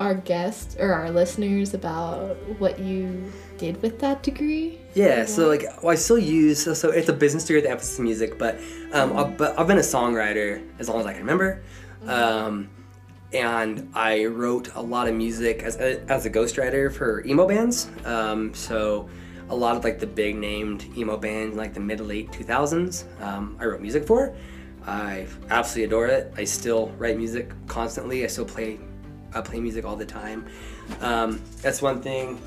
[0.00, 4.78] our guests or our listeners about what you did with that degree?
[4.96, 7.98] Yeah, so like well, I still use so, so it's a business degree with emphasis
[7.98, 8.58] in music, but
[8.94, 11.62] um, I, but I've been a songwriter as long as I can remember.
[12.06, 12.70] Um,
[13.30, 17.90] and I wrote a lot of music as a, as a ghostwriter for emo bands.
[18.06, 19.10] Um, so
[19.50, 23.04] a lot of like the big named emo bands like the mid to late 2000s
[23.20, 24.34] um, I wrote music for.
[24.86, 26.32] I absolutely adore it.
[26.38, 28.24] I still write music constantly.
[28.24, 28.78] I still play
[29.34, 30.46] I play music all the time.
[31.02, 32.40] Um, that's one thing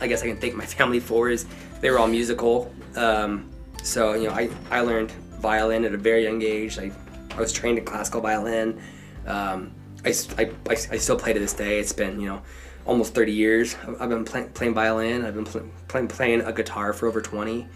[0.00, 1.44] I guess I can thank my family for is
[1.80, 2.72] they were all musical.
[2.96, 3.50] Um,
[3.82, 5.10] so you know I, I learned
[5.40, 6.78] violin at a very young age.
[6.78, 6.90] I,
[7.34, 8.80] I was trained in classical violin.
[9.26, 9.72] Um,
[10.04, 11.78] I, I, I, I still play to this day.
[11.78, 12.42] It's been you know
[12.86, 13.76] almost 30 years.
[14.00, 15.24] I've been play, playing violin.
[15.24, 17.66] I've been pl- playing playing a guitar for over 20.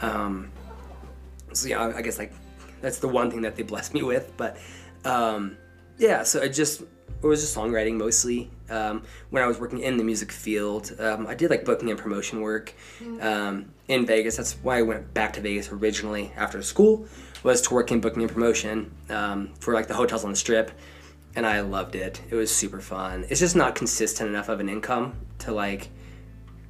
[0.00, 0.50] Um,
[1.52, 2.32] so yeah, I guess like
[2.80, 4.32] that's the one thing that they blessed me with.
[4.36, 4.58] But
[5.04, 5.56] um,
[5.98, 6.82] yeah, so I just
[7.22, 8.50] it was just songwriting mostly.
[8.70, 11.98] Um, when I was working in the music field, um, I did like booking and
[11.98, 12.74] promotion work
[13.20, 14.36] um, in Vegas.
[14.36, 17.06] That's why I went back to Vegas originally after school
[17.42, 20.72] was to work in booking and promotion um, for like the hotels on the strip
[21.38, 22.20] and I loved it.
[22.30, 23.24] It was super fun.
[23.28, 25.88] It's just not consistent enough of an income to like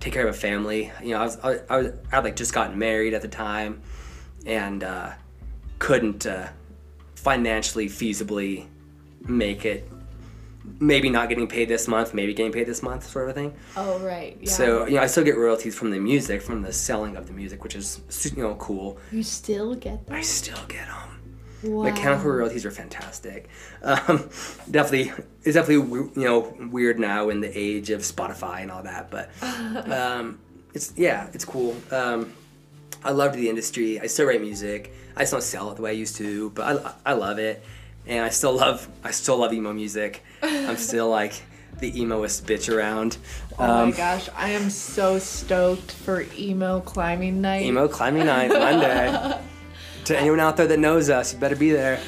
[0.01, 0.93] take care of a family.
[1.03, 3.29] You know, I was I, I was I had like just gotten married at the
[3.29, 3.81] time,
[4.45, 5.13] and uh,
[5.79, 6.49] couldn't uh,
[7.15, 8.67] financially feasibly
[9.27, 9.89] make it.
[10.81, 13.55] Maybe not getting paid this month, maybe getting paid this month, sort of thing.
[13.77, 14.37] Oh right.
[14.41, 14.51] Yeah.
[14.51, 17.33] So you know, I still get royalties from the music, from the selling of the
[17.33, 18.01] music, which is
[18.35, 18.99] you know cool.
[19.13, 20.17] you still get them.
[20.17, 21.09] I still get them.
[21.63, 21.85] Wow.
[21.85, 23.49] Mechanical royalties are fantastic.
[23.83, 24.29] Um,
[24.71, 25.13] definitely,
[25.43, 29.31] it's definitely you know weird now in the age of Spotify and all that, but
[29.91, 30.39] um,
[30.75, 31.77] it's yeah, it's cool.
[31.91, 32.33] Um,
[33.05, 34.01] I loved the industry.
[34.01, 34.93] I still write music.
[35.17, 37.65] I just don't sell it the way I used to, but I, I love it,
[38.09, 40.25] and I still love I still love emo music.
[40.43, 41.35] I'm still like
[41.79, 43.19] the emoest bitch around.
[43.59, 47.63] Oh Um, my gosh, I am so stoked for emo climbing night.
[47.63, 49.39] emo climbing night Monday.
[50.07, 52.01] to anyone out there that knows us, you better be there.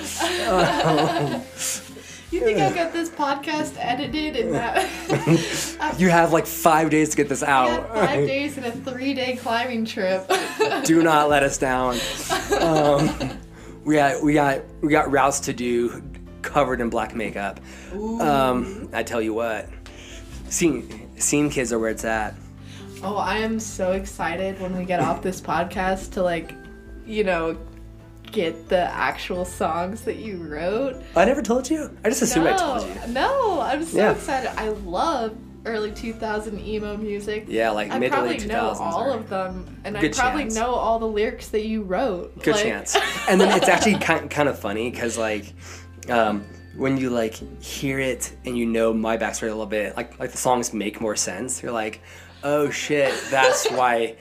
[2.33, 4.89] You think I'll get this podcast edited in that?
[5.99, 7.89] You have like five days to get this out.
[7.93, 10.31] five days and a three day climbing trip.
[10.85, 11.97] do not let us down.
[12.61, 13.37] Um,
[13.91, 16.01] we got we got we got routes to do,
[16.43, 17.59] covered in black makeup.
[17.93, 19.69] Um, I tell you what,
[20.49, 22.35] scene scene kids are where it's at.
[23.03, 26.53] oh, I am so excited when we get off this podcast to like,
[27.05, 27.59] you know,
[28.31, 31.03] get the actual songs that you wrote.
[31.17, 31.91] I never told you.
[32.05, 33.13] I just assumed I told you.
[33.13, 34.13] no, I'm so Yeah.
[34.13, 34.53] excited.
[34.57, 35.37] I love
[35.67, 37.45] early 2000 emo music.
[37.49, 40.55] Yeah, like I mid to probably late know all of them, and I probably chance.
[40.55, 42.43] know all the lyrics that you wrote.
[42.43, 42.97] Good Like- chance.
[43.29, 45.53] And then it's actually kind kind of funny because like.
[46.09, 46.45] Um,
[46.77, 50.31] when you like hear it and you know my backstory a little bit, like like
[50.33, 51.63] the songs make more sense.
[51.63, 52.01] You're like,
[52.43, 54.17] oh shit, that's why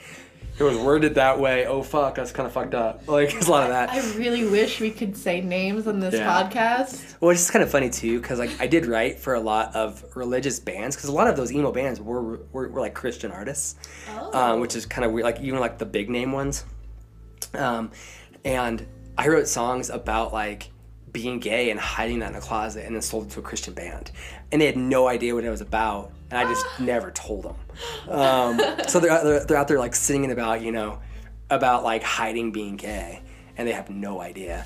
[0.60, 1.66] it was worded that way.
[1.66, 3.08] Oh fuck, that's kind of fucked up.
[3.08, 3.90] Like there's a lot of that.
[3.90, 6.28] I really wish we could say names on this Yeah.
[6.30, 7.16] podcast.
[7.20, 9.74] Well, it's just kind of funny too, because like I did write for a lot
[9.74, 13.30] of religious bands, because a lot of those emo bands were were, were like Christian
[13.32, 13.76] artists,
[14.32, 15.24] um, which is kind of weird.
[15.24, 16.64] Like even like the big name ones,
[17.54, 17.90] um,
[18.44, 18.86] and
[19.16, 20.70] I wrote songs about like
[21.12, 23.74] being gay and hiding that in a closet, and then sold it to a Christian
[23.74, 24.12] band,
[24.52, 27.56] and they had no idea what it was about, and I just never told them.
[28.08, 31.00] Um, so they're, out there- they're out there like singing about you know
[31.50, 33.22] about like hiding being gay,
[33.56, 34.64] and they have no idea.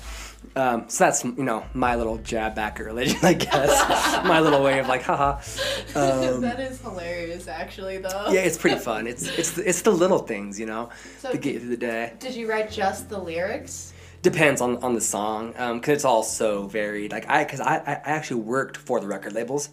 [0.55, 4.23] Um, so that's you know my little jab back at religion, I guess.
[4.25, 5.41] my little way of like, haha.
[5.95, 8.27] Um, that is hilarious, actually, though.
[8.29, 9.07] yeah, it's pretty fun.
[9.07, 10.89] It's it's the, it's the little things, you know,
[11.19, 12.13] So that get you through the day.
[12.19, 13.93] Did you write just the lyrics?
[14.21, 17.11] Depends on, on the song, because it's all so varied.
[17.11, 19.69] Like I, because I I actually worked for the record labels,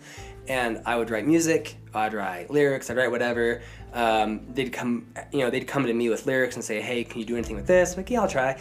[0.48, 3.62] and I would write music, I'd write lyrics, I'd write whatever.
[3.92, 7.20] Um, they'd come, you know, they'd come to me with lyrics and say, hey, can
[7.20, 7.92] you do anything with this?
[7.92, 8.58] I'm like, yeah, I'll try.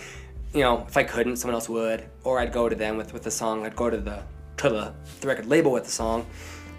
[0.53, 3.23] You know, if I couldn't, someone else would, or I'd go to them with with
[3.23, 3.65] the song.
[3.65, 4.23] I'd go to the
[4.57, 6.25] to the, the record label with the song,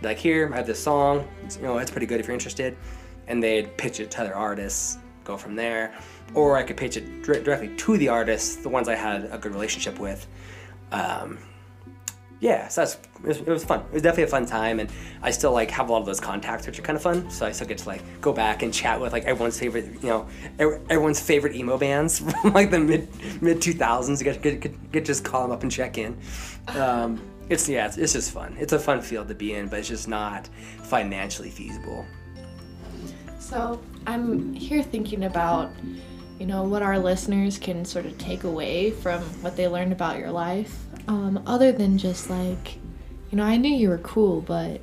[0.03, 1.26] like, here, I have this song.
[1.44, 2.76] It's, you know, it's pretty good if you're interested,
[3.28, 5.94] and they'd pitch it to other artists, go from there,
[6.34, 9.38] or I could pitch it dir- directly to the artists, the ones I had a
[9.38, 10.26] good relationship with.
[10.90, 11.38] Um,
[12.43, 13.80] yeah, so that's it was, it was fun.
[13.82, 14.90] It was definitely a fun time, and
[15.22, 17.30] I still like have a lot of those contacts, which are kind of fun.
[17.30, 20.09] So I still get to like go back and chat with like everyone's favorite, you
[20.09, 20.28] know,
[20.59, 23.09] everyone's favorite emo bands from like the mid
[23.40, 24.20] mid two thousands.
[24.20, 26.18] You get, get, get just call them up and check in.
[26.66, 28.57] Um, it's yeah, it's, it's just fun.
[28.59, 30.49] It's a fun field to be in, but it's just not
[30.82, 32.05] financially feasible.
[33.38, 35.70] So I'm here thinking about,
[36.40, 40.18] you know, what our listeners can sort of take away from what they learned about
[40.18, 40.76] your life,
[41.09, 42.76] um, other than just like,
[43.30, 44.80] you know, I knew you were cool, but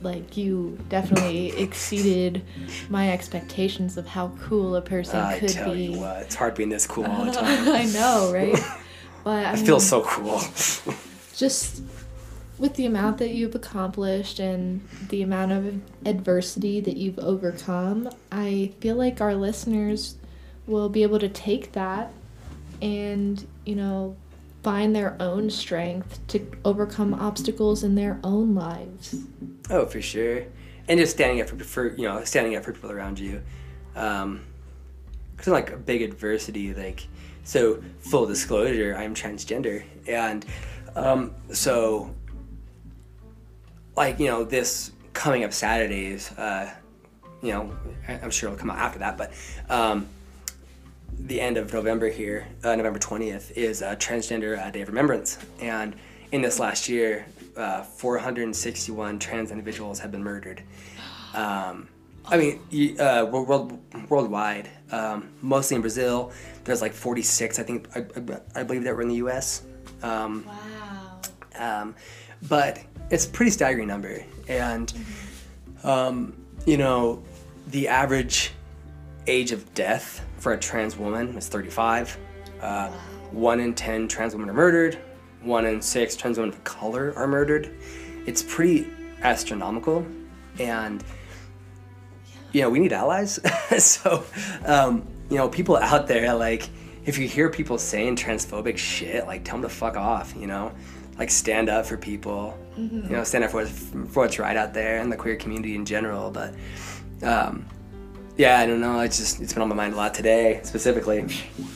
[0.00, 2.44] like you definitely exceeded
[2.88, 5.86] my expectations of how cool a person I could tell be.
[5.86, 7.68] you what, it's hard being this cool all the time.
[7.68, 8.58] I know, right?
[9.24, 10.40] But I, I feel so cool.
[11.36, 11.82] just
[12.56, 18.72] with the amount that you've accomplished and the amount of adversity that you've overcome, I
[18.80, 20.14] feel like our listeners
[20.66, 22.12] will be able to take that
[22.80, 24.16] and, you know,
[24.68, 29.16] find their own strength to overcome obstacles in their own lives.
[29.70, 30.44] Oh, for sure.
[30.88, 33.40] And just standing up for, for you know, standing up for people around you.
[33.94, 34.44] because Um,
[35.46, 37.08] like a big adversity, like,
[37.44, 39.84] so full disclosure, I'm transgender.
[40.06, 40.44] And,
[40.94, 42.14] um, so
[43.96, 46.70] like, you know, this coming up Saturdays, uh,
[47.40, 47.74] you know,
[48.06, 49.32] I'm sure it'll come out after that, but,
[49.70, 50.08] um,
[51.20, 55.38] the end of November here, uh, November 20th, is a Transgender uh, Day of Remembrance.
[55.60, 55.96] And
[56.32, 60.62] in this last year, uh, 461 trans individuals have been murdered.
[61.34, 61.88] Um,
[62.26, 66.32] I mean, uh, world, world, worldwide, um, mostly in Brazil.
[66.64, 69.62] There's like 46, I think, I, I, I believe that were in the US.
[70.02, 71.20] Um, Wow.
[71.58, 71.94] um,
[72.48, 72.78] but
[73.10, 74.22] it's a pretty staggering number.
[74.46, 74.92] And,
[75.82, 77.22] um, you know,
[77.68, 78.52] the average
[79.26, 82.18] age of death for a trans woman is 35.
[82.60, 82.90] Uh,
[83.30, 84.98] One in 10 trans women are murdered.
[85.42, 87.76] One in six trans women of color are murdered.
[88.26, 88.88] It's pretty
[89.22, 90.06] astronomical.
[90.58, 91.04] And,
[92.52, 93.38] you know, we need allies.
[93.78, 94.24] so,
[94.64, 96.68] um, you know, people out there, like,
[97.04, 100.72] if you hear people saying transphobic shit, like, tell them to fuck off, you know?
[101.18, 104.72] Like, stand up for people, you know, stand up for what's, for what's right out
[104.72, 106.30] there and the queer community in general.
[106.30, 106.54] But,
[107.22, 107.66] um,
[108.38, 109.00] yeah, I don't know.
[109.00, 111.26] It's just, it's been on my mind a lot today, specifically.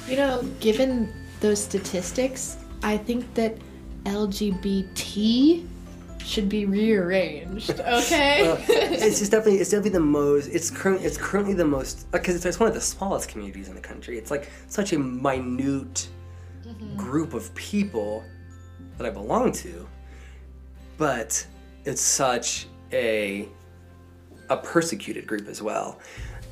[0.09, 3.57] You know, given those statistics, I think that
[4.05, 5.67] LGBT
[6.25, 7.71] should be rearranged.
[7.81, 8.65] Okay.
[8.69, 12.47] It's just definitely it's definitely the most it's current it's currently the most because it's,
[12.47, 16.09] it's one of the smallest communities in the country it's like such a minute
[16.65, 16.97] mm-hmm.
[16.97, 18.23] group of people
[18.97, 19.87] that i belong to
[20.97, 21.45] but
[21.85, 23.49] it's such a
[24.51, 25.99] a persecuted group as well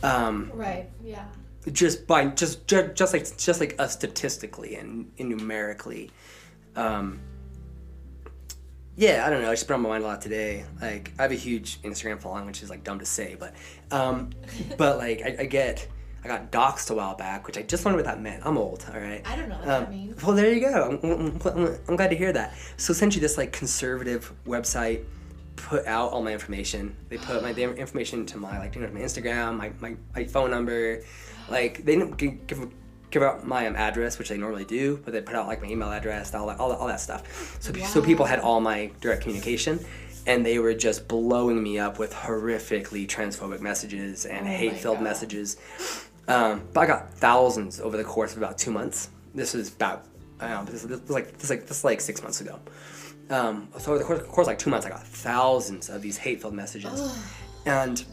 [0.02, 0.88] um, right.
[1.04, 1.24] Yeah.
[1.72, 6.10] just by just just, just like just like us statistically and, and numerically
[6.76, 7.20] um
[8.96, 11.22] yeah i don't know I just been on my mind a lot today like i
[11.22, 13.54] have a huge instagram following which is like dumb to say but
[13.90, 14.30] um
[14.76, 15.86] but like i, I get
[16.24, 18.84] i got doxxed a while back which i just learned what that meant i'm old
[18.92, 20.22] all right I don't know what um, that means.
[20.22, 20.98] well, there you go.
[21.02, 22.54] I'm, I'm, I'm- I'm glad to hear that.
[22.76, 25.04] So essentially, this like conservative website
[25.62, 26.96] put out all my information.
[27.08, 30.50] They put my information to my like you know my Instagram, my, my, my phone
[30.50, 31.02] number.
[31.48, 32.68] Like they didn't give
[33.10, 35.68] give out my um, address, which they normally do, but they put out like my
[35.68, 37.56] email address, all that all, that- all that stuff.
[37.60, 39.84] So so people had all my direct communication.
[40.26, 45.56] And they were just blowing me up with horrifically transphobic messages and Oh hate-filled messages.
[46.28, 49.08] Um, but I got thousands over the course of about two months.
[49.34, 50.04] This was about,
[50.38, 52.42] I don't know, this, this was like this was like this was like six months
[52.42, 52.60] ago.
[53.30, 56.18] Um, so over the course, course of like two months, I got thousands of these
[56.18, 57.00] hate-filled messages,
[57.66, 58.04] and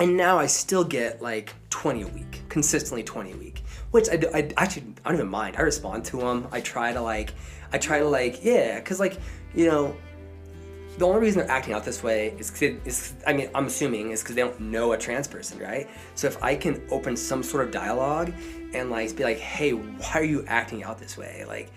[0.00, 3.62] and now I still get like 20 a week, consistently 20 a week,
[3.92, 5.56] which I, I actually I don't even mind.
[5.56, 6.48] I respond to them.
[6.50, 7.32] I try to like,
[7.72, 9.16] I try to like, yeah, cause like
[9.54, 9.96] you know,
[10.98, 13.66] the only reason they're acting out this way is, 'cause it- is I mean, I'm
[13.66, 15.88] assuming is because they don't know a trans person, right?
[16.16, 18.32] So if I can open some sort of dialogue
[18.74, 21.44] and like be like, hey, why are you acting out this way?
[21.46, 21.70] Like,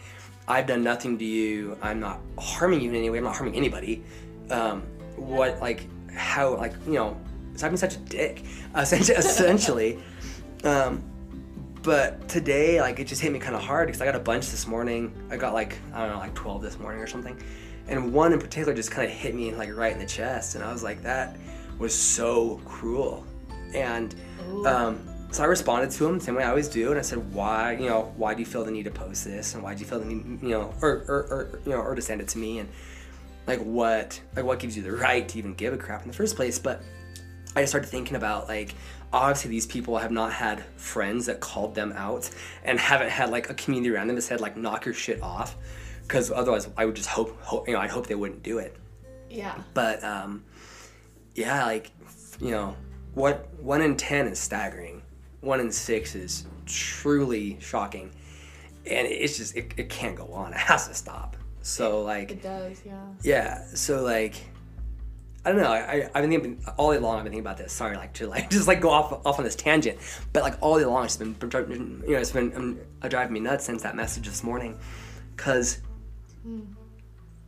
[0.50, 1.78] I've done nothing to you.
[1.82, 3.20] I'm not harming you in any way.
[3.20, 4.04] I'm not harming anybody.
[4.50, 4.82] Um,
[5.16, 7.16] what like how like you know
[7.56, 8.43] stop being such a dick
[8.76, 10.00] essentially, essentially.
[10.64, 11.04] Um,
[11.84, 14.49] but today like it just hit me kind of hard because I got a bunch
[14.49, 15.14] this morning.
[15.30, 17.40] I got like I don't know like 12 this morning or something,
[17.88, 20.64] and one in particular just kind of hit me like right in the chest, and
[20.64, 21.38] I was like that
[21.78, 23.24] was so cruel,
[23.74, 24.15] and
[24.65, 27.34] um, so I responded to him the same way I always do, and I said,
[27.34, 29.81] "Why, you know, why do you feel the need to post this, and why do
[29.81, 32.27] you feel the need, you know, or, or, or you know, or to send it
[32.30, 32.69] to me, and
[33.47, 36.14] like what, like what gives you the right to even give a crap in the
[36.14, 36.81] first place?" But
[37.56, 38.73] I just started thinking about like
[39.11, 42.30] obviously these people have not had friends that called them out
[42.64, 45.56] and haven't had like a community around them that said like knock your shit off
[46.03, 48.77] because otherwise I would just hope, hope you know I'd hope they wouldn't do it
[49.31, 49.56] Yeah.
[49.73, 50.43] but um,
[51.34, 51.91] yeah, like
[52.39, 52.76] you know,
[53.15, 54.99] what one in ten is staggering.
[55.41, 58.11] One in six is truly shocking,
[58.86, 60.52] and it's just it, it can't go on.
[60.53, 61.36] It has to stop.
[61.61, 62.82] So like It does.
[62.86, 63.03] Yeah.
[63.22, 64.36] yeah, so like
[65.45, 65.72] I don't know.
[65.72, 67.18] I, I I've been thinking all day long.
[67.18, 67.72] I've been thinking about this.
[67.72, 69.98] Sorry, like to like just like go off off on this tangent,
[70.34, 72.80] but like all day long, it's been you know it's been um,
[73.10, 74.78] driving me nuts since that message this morning,
[75.36, 75.80] because
[76.45, 76.68] you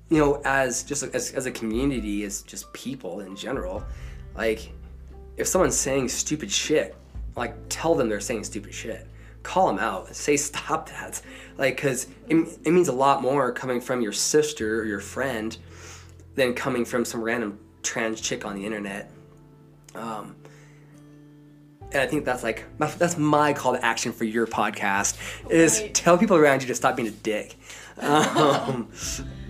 [0.10, 3.84] know as just as as a community, as just people in general,
[4.36, 4.72] like
[5.38, 6.96] if someone's saying stupid shit,
[7.36, 9.08] like tell them they're saying stupid shit.
[9.44, 10.16] Call them out.
[10.16, 11.22] Say stop that.
[11.58, 12.36] Like, cause it,
[12.66, 15.56] it means a lot more coming from your sister or your friend
[16.36, 19.12] than coming from some random trans chick on the internet.
[19.96, 20.36] Um,
[21.92, 25.18] and I think that's like my, that's my call to action for your podcast
[25.50, 25.94] is Right.
[25.94, 27.56] tell people around you to stop being a dick.
[28.02, 28.88] Um,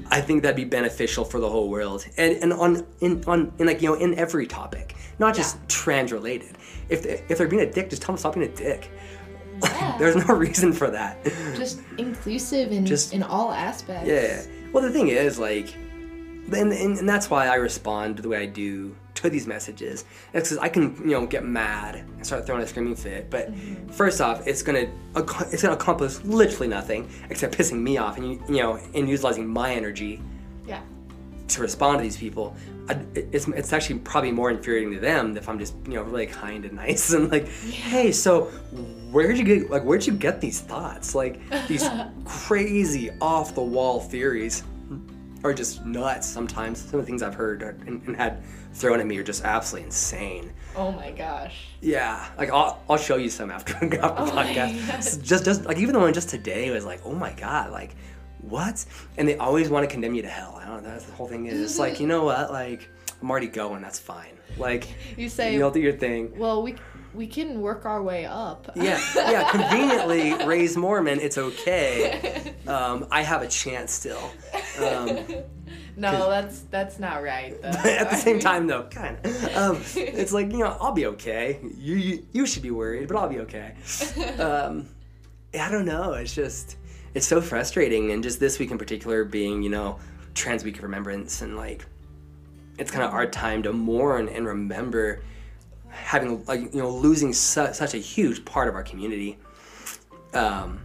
[0.10, 3.68] I think that'd be beneficial for the whole world, and and on in on in
[3.68, 5.62] like you know in every topic, not just Yeah.
[5.68, 6.58] trans related.
[6.90, 8.90] If they, if they're being a dick, just tell them to stop being a dick.
[9.64, 9.96] Yeah.
[10.00, 11.24] There's no reason for that.
[11.56, 14.08] just inclusive in Just- in all aspects.
[14.08, 14.44] Yeah.
[14.74, 15.74] Well, the thing is, like,
[16.54, 20.06] and, and, and that's why I respond the way I do to these messages.
[20.34, 23.30] It's because I can, you know, get mad and start throwing a screaming fit.
[23.30, 23.90] But mm-hmm.
[23.90, 28.44] first off, it's gonna it's gonna accomplish literally nothing except pissing me off and you,
[28.48, 30.22] you know and utilizing my energy
[30.66, 30.82] Yeah.
[31.50, 32.56] to respond to these people.
[33.16, 36.66] It's, it's actually probably more infuriating to them if I'm just you know really kind
[36.66, 38.46] and nice and like, hey, so
[39.12, 41.88] where'd you get like where'd you get these thoughts like these
[42.26, 44.64] crazy off the wall theories
[45.44, 46.80] are just nuts sometimes.
[46.80, 48.44] Some of the things I've heard are- and, and had
[48.74, 50.54] thrown at me are just absolutely insane.
[50.76, 51.66] Oh my gosh.
[51.82, 55.22] Yeah, like I'll, I'll show you some after, after the Oh podcast.
[55.24, 57.96] Just just like even the one just today was like, oh my god, like
[58.42, 58.86] what?
[59.18, 60.60] And they always want to condemn you to hell.
[60.62, 60.90] I don't know.
[60.90, 61.60] That's the whole thing is.
[61.60, 62.52] It's like you know what?
[62.52, 62.90] Like
[63.22, 63.82] I'm already going.
[63.82, 64.34] That's fine.
[64.58, 64.88] Like
[65.18, 66.38] You say, you'll do your thing.
[66.38, 66.76] well, we
[67.14, 68.72] we can work our way up.
[68.76, 69.50] Yeah, yeah.
[69.52, 71.20] Conveniently raise Mormon.
[71.20, 72.54] It's okay.
[72.68, 74.32] Um, I have a chance still.
[74.80, 75.26] Um,
[75.98, 77.60] no, that's that's not right.
[77.62, 77.70] Though.
[77.70, 79.56] at the same time, though, kind of.
[79.58, 81.60] Um, it's like you know, I'll be okay.
[81.78, 83.74] You, you you should be worried, but I'll be okay.
[84.40, 84.88] Um,
[85.60, 86.14] I don't know.
[86.14, 86.78] It's just
[87.14, 90.00] it's so frustrating, and just this week in particular, being you know
[90.34, 91.86] Trans Week of Remembrance, and like
[92.78, 95.22] it's kind of our time to mourn and remember
[95.90, 99.38] having like you know losing su- such a huge part of our community.
[100.34, 100.80] Um,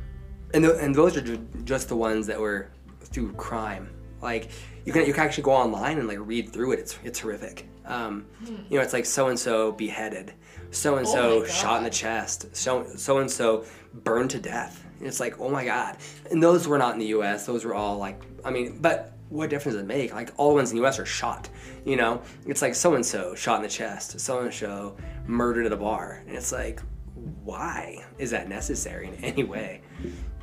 [0.53, 2.71] and th- and those are ju- just the ones that were
[3.01, 3.91] through crime.
[4.21, 4.51] Like
[4.85, 6.81] you can you can actually go online and like read through it.
[6.81, 7.69] It's it's horrific.
[7.85, 8.27] Um,
[8.69, 10.33] you know, it's like so and so beheaded,
[10.73, 14.85] so and so shot in the chest, so so and so burned to death.
[14.99, 15.97] And it's like oh my god.
[16.31, 17.47] And those were not in the U.S.
[17.47, 20.15] Those were all like I mean, but what difference does it make?
[20.15, 20.99] Like all the ones in the U.S.
[20.99, 21.49] are shot.
[21.85, 24.97] You know, it's like so and so shot in the chest, so and so
[25.27, 26.81] murdered at a bar, and it's like
[27.45, 29.81] why is that necessary in any way?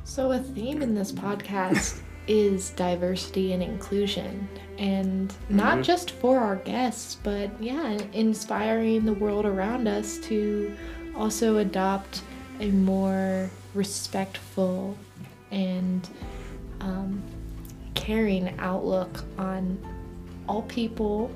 [0.04, 4.48] So, a theme in this podcast is diversity and inclusion.
[4.78, 5.82] And not mm-hmm.
[5.82, 10.76] just for our guests, but yeah, inspiring the world around us to
[11.14, 12.22] also adopt
[12.60, 14.96] a more respectful
[15.50, 16.08] and
[16.80, 17.22] um,
[17.94, 19.78] caring outlook on
[20.48, 21.30] all people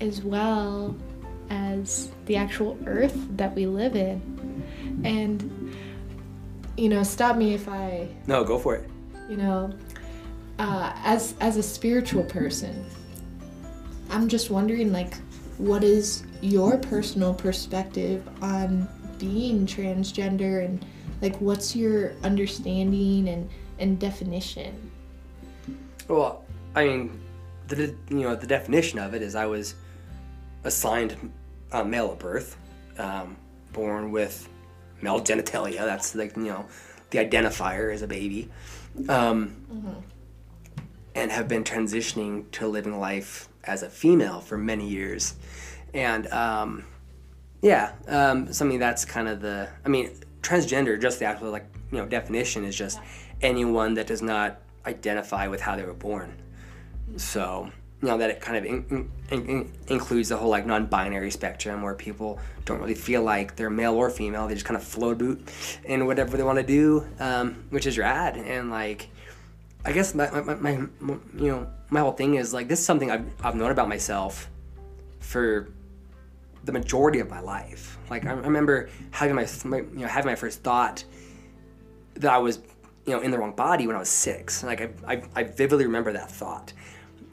[0.00, 0.96] as well
[1.50, 4.20] as the actual earth that we live in.
[5.04, 5.74] And
[6.76, 8.88] you know, stop me if I, No, go for it.
[9.28, 9.72] you know,
[10.58, 12.84] uh, as as a spiritual person,
[14.10, 15.14] I'm just wondering, like,
[15.58, 18.88] what is your personal perspective on
[19.18, 20.84] being transgender, and
[21.22, 24.90] like, what's your understanding and and definition?
[26.08, 26.44] Well,
[26.74, 27.20] I mean,
[27.68, 29.76] the you know the definition of it is I was
[30.64, 31.32] assigned
[31.70, 32.56] uh, male at birth,
[32.98, 33.36] um,
[33.72, 34.48] born with
[35.00, 35.78] male genitalia.
[35.78, 36.66] That's like you know
[37.10, 38.50] the identifier as a baby,
[39.08, 40.04] um,
[41.14, 45.36] and have been transitioning to living life as a female for many years,
[45.94, 46.84] and um,
[47.62, 49.68] yeah, um, something that's kind of the.
[49.84, 50.10] I mean,
[50.42, 52.98] transgender, just the actual like you know definition is just
[53.40, 56.34] anyone that does not identify with how they were born.
[57.16, 57.70] So
[58.02, 61.82] you know that it kind of in, in, in- includes the whole like non-binary spectrum
[61.82, 64.48] where people don't really feel like they're male or female.
[64.48, 65.48] They just kind of float boot
[65.84, 68.36] in whatever they want to do, um, which is rad.
[68.36, 69.08] And like,
[69.84, 72.86] I guess my, my, my, my you know my whole thing is like this is
[72.86, 74.50] something I've, I've known about myself
[75.20, 75.68] for
[76.64, 77.98] the majority of my life.
[78.10, 81.04] Like I remember having my, my you know having my first thought
[82.14, 82.60] that I was
[83.06, 84.62] you know in the wrong body when I was six.
[84.62, 86.72] Like I, I, I vividly remember that thought,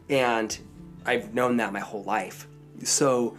[0.09, 0.57] and
[1.05, 2.47] I've known that my whole life.
[2.83, 3.37] So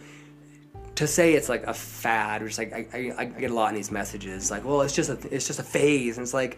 [0.95, 3.75] to say it's like a fad, which like I, I, I get a lot in
[3.75, 6.57] these messages, like well it's just a it's just a phase, and it's like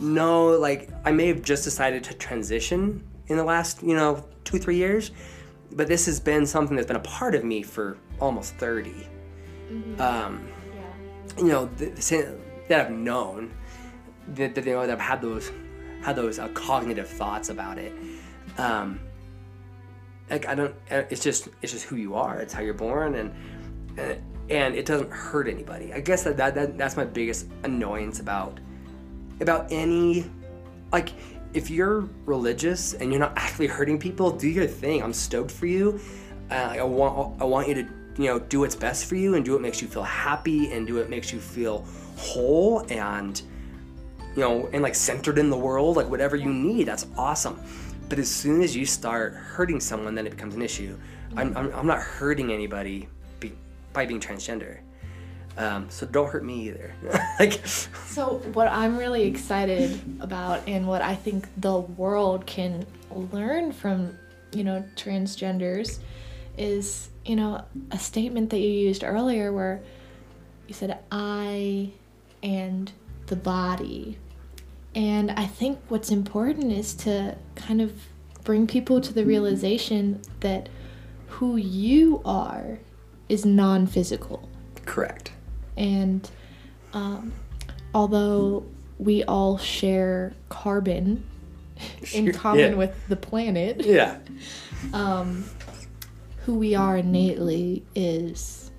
[0.00, 4.58] no, like I may have just decided to transition in the last you know two
[4.58, 5.12] three years,
[5.74, 9.08] but this has been something that's been a part of me for almost 30
[9.98, 10.46] um,
[11.38, 12.38] you know, the, the,
[12.68, 13.52] that I've known,
[14.28, 15.50] that, that you know, that I've had those,
[16.02, 17.92] had those uh, cognitive thoughts about it.
[18.58, 19.00] Um,
[20.30, 22.40] like I don't, uh, it's just, it's just who you are.
[22.40, 23.34] It's how you're born, and
[23.96, 25.92] and, and it doesn't hurt anybody.
[25.92, 28.58] I guess that, that, that that's my biggest annoyance about,
[29.40, 30.30] about any,
[30.92, 31.10] like,
[31.54, 35.02] if you're religious and you're not actually hurting people, do your thing.
[35.02, 36.00] I'm stoked for you.
[36.50, 39.44] Uh, I want I want you to you know do what's best for you and
[39.44, 41.86] do what makes you feel happy and do what makes you feel
[42.16, 43.42] whole and
[44.36, 47.60] you know and like centered in the world like whatever you need that's awesome
[48.08, 50.96] but as soon as you start hurting someone then it becomes an issue
[51.36, 53.08] i'm, I'm, I'm not hurting anybody
[53.40, 53.52] be,
[53.92, 54.78] by being transgender
[55.56, 56.94] um, so don't hurt me either
[57.40, 63.72] like So, what I'm really excited about, and what I think the world can learn
[63.72, 64.16] from,
[64.52, 65.98] you know, transgenders,
[66.56, 69.82] is, you know, a statement that you used earlier where
[70.66, 71.90] you said, I
[72.42, 72.90] and
[73.26, 74.18] the body.
[74.94, 77.92] And I think what's important is to kind of
[78.44, 80.68] bring people to the realization that
[81.28, 82.78] who you are
[83.28, 84.48] is non physical.
[84.84, 85.33] correct
[85.76, 86.28] And
[86.92, 87.32] um,
[87.94, 88.64] although
[88.98, 91.24] we all share carbon
[92.12, 92.74] in common yeah.
[92.74, 94.18] with the planet, yeah
[94.92, 95.44] um,
[96.44, 98.70] who we are innately is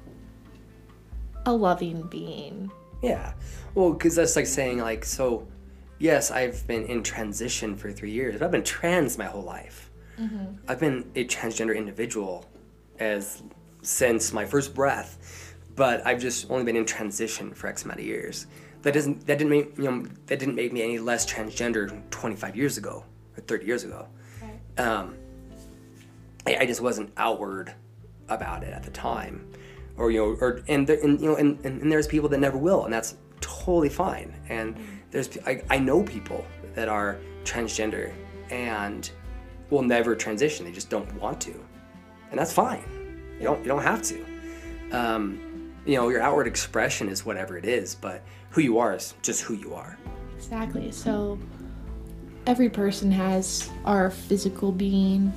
[1.45, 2.71] a loving being.
[3.01, 3.33] Yeah.
[3.73, 5.47] Well, because that's like saying, like, so,
[5.99, 9.89] yes, I've been in transition for three years, but I've been trans my whole life.
[10.67, 12.45] I've been a transgender individual
[12.99, 13.43] as
[13.81, 15.44] since my first breath,
[15.75, 18.47] but I've just only been in transition for X amount of years.
[18.81, 22.55] That doesn't that didn't make you know that didn't make me any less transgender 25
[22.55, 23.03] years ago
[23.35, 24.07] or 30 years ago.
[24.77, 25.15] Um,
[26.45, 27.73] I, I just wasn't outward
[28.29, 29.47] about it at the time,
[29.97, 32.39] or you know, or and, there, and you know, and, and, and there's people that
[32.39, 34.33] never will, and that's totally fine.
[34.49, 34.77] And
[35.11, 36.45] there's I, I know people
[36.75, 38.13] that are transgender
[38.49, 39.09] and
[39.69, 41.53] will never transition; they just don't want to,
[42.29, 42.83] and that's fine.
[43.39, 44.25] You don't you don't have to.
[44.91, 45.44] Um,
[45.85, 49.41] you know, your outward expression is whatever it is, but who you are is just
[49.41, 49.97] who you are.
[50.37, 50.91] Exactly.
[50.91, 51.39] So
[52.47, 55.31] every person has our physical being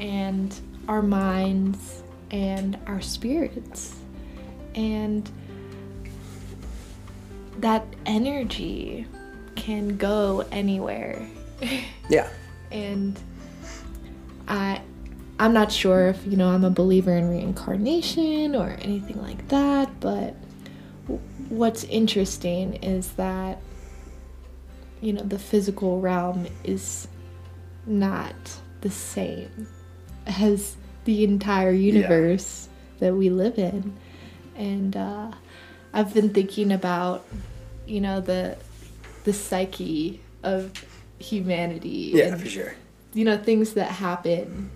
[0.00, 0.54] and
[0.88, 3.94] our minds and our spirits.
[4.74, 5.28] And
[7.58, 9.06] that energy
[9.56, 11.26] can go anywhere.
[12.10, 12.26] Yeah.
[12.70, 13.20] and
[14.46, 14.80] I
[15.40, 20.00] I'm not sure if you know I'm a believer in reincarnation or anything like that,
[20.00, 20.34] but
[21.48, 23.58] what's interesting is that
[25.00, 27.06] you know the physical realm is
[27.86, 28.34] not
[28.80, 29.68] the same
[30.26, 33.96] as the entire universe that we live in,
[34.56, 35.30] and uh,
[35.92, 37.24] I've been thinking about
[37.86, 38.56] you know the
[39.24, 40.72] the psyche of
[41.20, 42.74] humanity Yeah, and for sure.
[43.14, 44.70] you know things that happen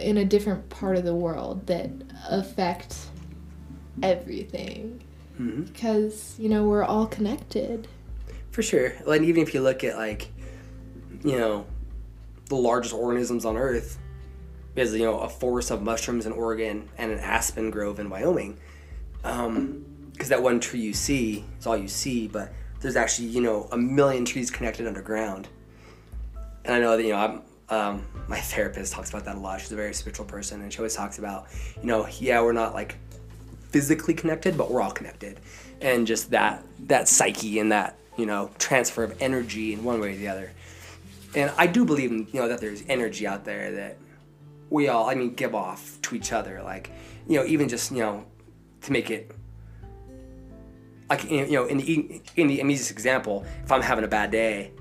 [0.00, 1.90] in a different part of the world that
[2.28, 2.96] affect
[4.02, 5.00] everything
[5.40, 5.72] Mhm.
[5.72, 7.88] because you know we're all connected
[8.50, 8.92] For sure.
[9.04, 10.28] Like even if you look at like,
[11.24, 11.66] you know,
[12.48, 13.98] the largest organisms on Earth
[14.76, 18.58] is you know a forest of mushrooms in Oregon and an aspen grove in Wyoming.
[19.22, 23.66] Because that one tree you see is all you see, but there's actually you know
[23.72, 25.48] a million trees connected underground.
[26.64, 27.42] And I know that you know I'm.
[27.68, 29.60] Um, my therapist talks about that a lot.
[29.60, 31.46] She's a very spiritual person, and she always talks about,
[31.80, 32.96] you know, yeah, we're not like
[33.70, 35.40] physically connected, but we're all connected,
[35.80, 40.14] and just that that psyche and that you know transfer of energy in one way
[40.14, 40.52] or the other.
[41.34, 43.96] And I do believe in you know that there's energy out there that
[44.70, 46.90] we all I mean give off to each other, like
[47.26, 48.24] you know even just you know
[48.82, 49.34] to make it
[51.08, 54.72] like you know in the in the easiest example, if I'm having a bad day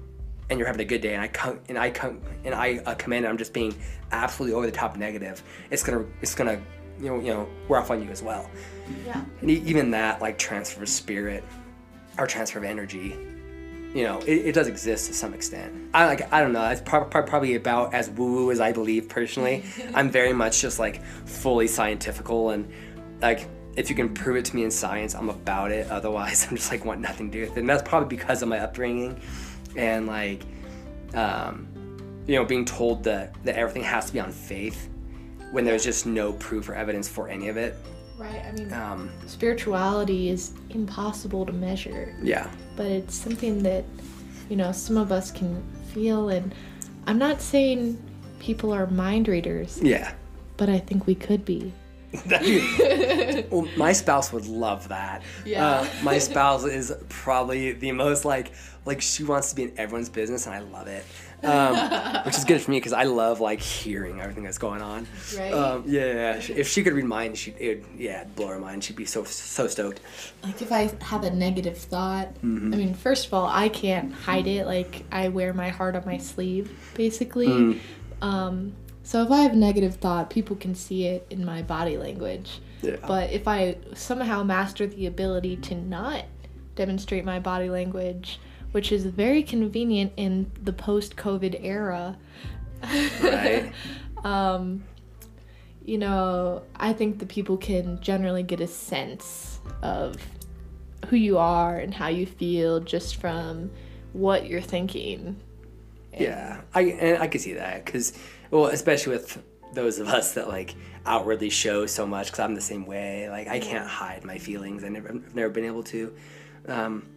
[0.50, 2.96] and you're having a good day and I come and I come and I uh,
[2.96, 3.76] come in and I'm just being
[4.12, 5.42] absolutely over the top negative,
[5.72, 6.62] it's gonna it's gonna
[7.00, 8.50] you know you know wear off on you as well.
[9.06, 11.44] yeah And even that, like transfer of spirit
[12.18, 13.18] or transfer of energy,
[13.94, 15.74] you know, it, it does exist to some extent.
[15.94, 16.68] I like, I don't know.
[16.70, 19.64] It's prob- prob- probably about as woo woo as I believe personally.
[19.94, 22.72] I'm very much just like fully scientifical and
[23.22, 25.90] like if you can prove it to me in science, I'm about it.
[25.90, 27.62] Otherwise, I'm just like want nothing to do with it.
[27.62, 29.20] And that's probably because of my upbringing
[29.76, 30.42] and like,
[31.14, 31.68] um,
[32.28, 34.90] you know, being told that that everything has to be on faith
[35.52, 37.76] when there's just no proof or evidence for any of it.
[38.18, 42.48] right i mean Um, spirituality is impossible to measure yeah.
[42.76, 43.84] but it's something that
[44.50, 45.62] you know some of us can
[45.94, 46.54] feel and
[47.08, 47.98] i'm not saying
[48.40, 50.14] people are mind readers Yeah.
[50.58, 51.74] but i think we could be
[53.52, 55.24] well, my spouse would love that.
[55.46, 55.66] Yeah.
[55.68, 58.52] Uh, my spouse is probably the most like
[58.86, 61.06] like she wants to be in everyone's business, and I love it.
[61.44, 65.08] Um, which is good for me because I love like hearing everything that's going on.
[65.38, 65.54] Right.
[65.54, 66.36] Um, yeah.
[66.36, 68.84] If she could read mine, she it would, yeah it'd blow her mind.
[68.84, 70.00] She'd be so so stoked.
[70.42, 72.74] like if I have a negative thought, Mm-hmm.
[72.74, 74.66] I mean, first of all, I can't hide it.
[74.66, 77.48] Like I wear my heart on my sleeve, basically.
[77.48, 77.80] Mm.
[78.22, 78.74] Um,
[79.04, 82.62] so if I have a negative thought, people can see it in my body language.
[82.82, 82.98] Yeah.
[83.06, 86.26] But if I somehow master the ability to not
[86.76, 88.40] demonstrate my body language,
[88.74, 92.18] which is very convenient in the post-COVID era,
[93.22, 93.72] Right.
[94.24, 94.84] um,
[95.86, 100.16] you know, I think the people can generally get a sense of
[101.08, 103.72] who you are and how you feel just from
[104.14, 105.38] what you're thinking.
[106.18, 108.18] Yeah, I and I could see that because,
[108.52, 109.42] well, especially with
[109.74, 110.76] those of us that like
[111.06, 112.28] outwardly show so much.
[112.28, 113.30] Because I'm the same way.
[113.30, 114.84] Like I can't hide my feelings.
[114.84, 116.14] I never, I've never been able to.
[116.68, 117.08] Um,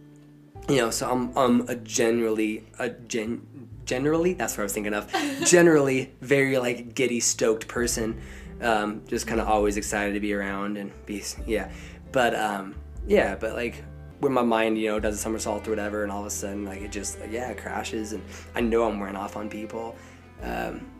[0.69, 4.93] you know, so I'm I'm a generally a gen generally that's what I was thinking
[4.93, 5.11] of.
[5.45, 8.21] generally very like giddy, stoked person.
[8.61, 11.71] Um, just kind of always excited to be around and be yeah,
[12.11, 12.75] but um,
[13.07, 13.83] yeah, but like
[14.19, 16.65] when my mind you know does a somersault or whatever, and all of a sudden
[16.65, 18.23] like it just like, yeah it crashes, and
[18.55, 19.95] I know I'm wearing off on people.
[20.41, 20.91] Um,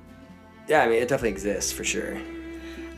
[0.68, 2.20] yeah, I mean it definitely exists for sure.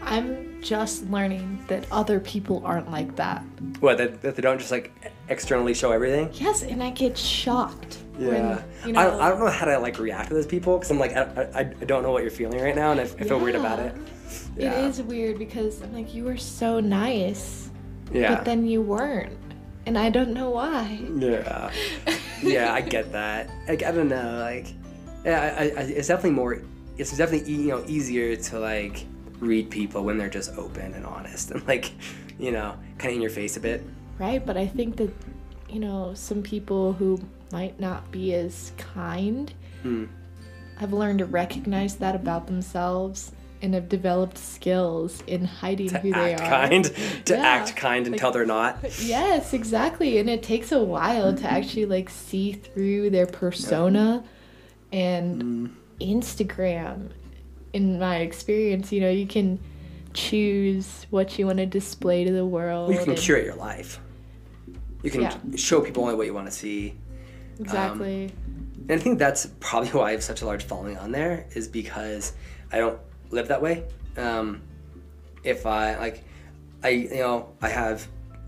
[0.10, 3.44] I'm just learning that other people aren't like that.
[3.80, 4.92] What that, that they don't just like
[5.30, 6.30] externally show everything.
[6.34, 8.00] Yes, and I get shocked.
[8.18, 10.78] Yeah, When, you know, I, I don't know how to like react to those people
[10.78, 13.04] because I'm like I, I, I don't know what you're feeling right now and I,
[13.04, 13.96] I feel weird about it.
[14.58, 17.70] It is weird because I'm like, you were so nice,
[18.12, 18.36] Yeah.
[18.36, 19.38] but then you weren't.
[19.86, 21.00] And I don't know why.
[21.16, 21.72] Yeah.
[22.44, 23.50] yeah, I get that.
[23.68, 24.74] Like I don't know, like
[25.24, 26.62] yeah, I, I, it's definitely more.
[26.98, 29.06] It's definitely you know easier to like
[29.40, 31.92] read people when they're just open and honest and like
[32.38, 33.84] you know kind of in your face a bit.
[34.18, 34.46] Right?
[34.46, 35.12] But I think that,
[35.70, 37.20] you know, some people who
[37.54, 40.06] might not be as kind Hmm.
[40.76, 46.34] have learned to recognize that about themselves and have developed skills in hiding who they
[46.34, 46.68] act are.
[46.68, 46.86] kind,
[47.26, 48.78] to Yeah, act kind until they're not.
[49.02, 50.18] Yes, exactly.
[50.18, 54.24] And it takes a while to actually like see through their persona
[54.92, 55.72] and Mm.
[56.02, 57.10] Instagram.
[57.74, 59.60] In my experience, you know, you can
[60.14, 62.92] choose what you want to display to the world.
[62.92, 64.00] You can and- curate your life.
[65.04, 65.38] You can Yeah.
[65.56, 66.96] show people only what you want to see.
[67.60, 68.32] Exactly.
[68.90, 71.68] And I think that's probably why I have such a large following on there is
[71.68, 72.34] because
[72.72, 73.84] I don't live that way.
[74.18, 74.62] Um,
[75.44, 76.24] if I like,
[76.84, 78.08] I you know I have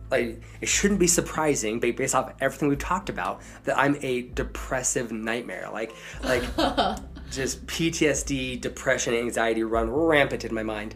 [0.10, 5.12] like it shouldn't be surprising, based off everything we've talked about, that I'm a depressive
[5.12, 5.70] nightmare.
[5.72, 5.94] Like
[6.24, 6.44] like
[7.32, 10.96] just PTSD, depression, anxiety run rampant in my mind,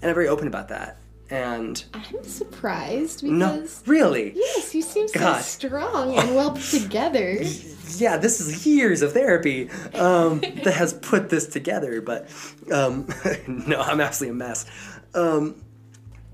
[0.00, 0.98] and I'm very open about that.
[1.30, 5.42] And I'm surprised because no, really, yes, you seem so God.
[5.42, 7.34] strong and well put together.
[7.96, 12.00] yeah, this is years of therapy um, that has put this together.
[12.00, 12.28] But
[12.72, 13.08] um,
[13.46, 14.66] no, I'm absolutely a mess.
[15.14, 15.62] Um,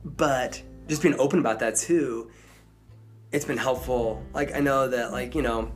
[0.02, 2.30] but just being open about that too,
[3.32, 4.24] it's been helpful.
[4.32, 5.72] Like I know that, like you know,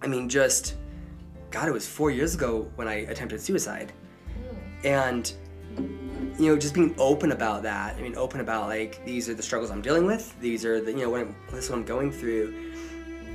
[0.00, 0.76] I mean, just
[1.54, 3.92] God, it was four years ago when I attempted suicide,
[4.26, 4.86] hmm.
[4.86, 5.32] and
[6.36, 7.94] you know, just being open about that.
[7.94, 10.34] I mean, open about like these are the struggles I'm dealing with.
[10.40, 12.72] These are the you know what I'm, this is what I'm going through,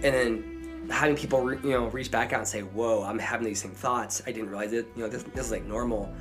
[0.04, 3.48] and then having people re- you know reach back out and say, "Whoa, I'm having
[3.48, 4.22] these same thoughts.
[4.28, 4.86] I didn't realize it.
[4.98, 6.14] You know, this, this is like normal."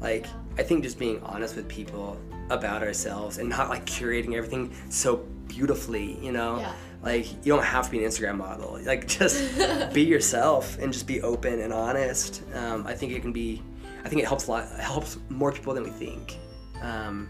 [0.00, 0.26] Like
[0.58, 2.20] I think just being honest with people
[2.50, 6.18] about ourselves and not like curating everything so beautifully.
[6.20, 6.72] You know, Yeah.
[7.04, 8.78] Like you don't have to be an Instagram model.
[8.84, 12.42] Like just be yourself and just be open and honest.
[12.54, 13.62] Um, I think it can be.
[14.04, 14.64] I think it helps a lot.
[14.64, 16.38] It helps more people than we think.
[16.82, 17.28] Um,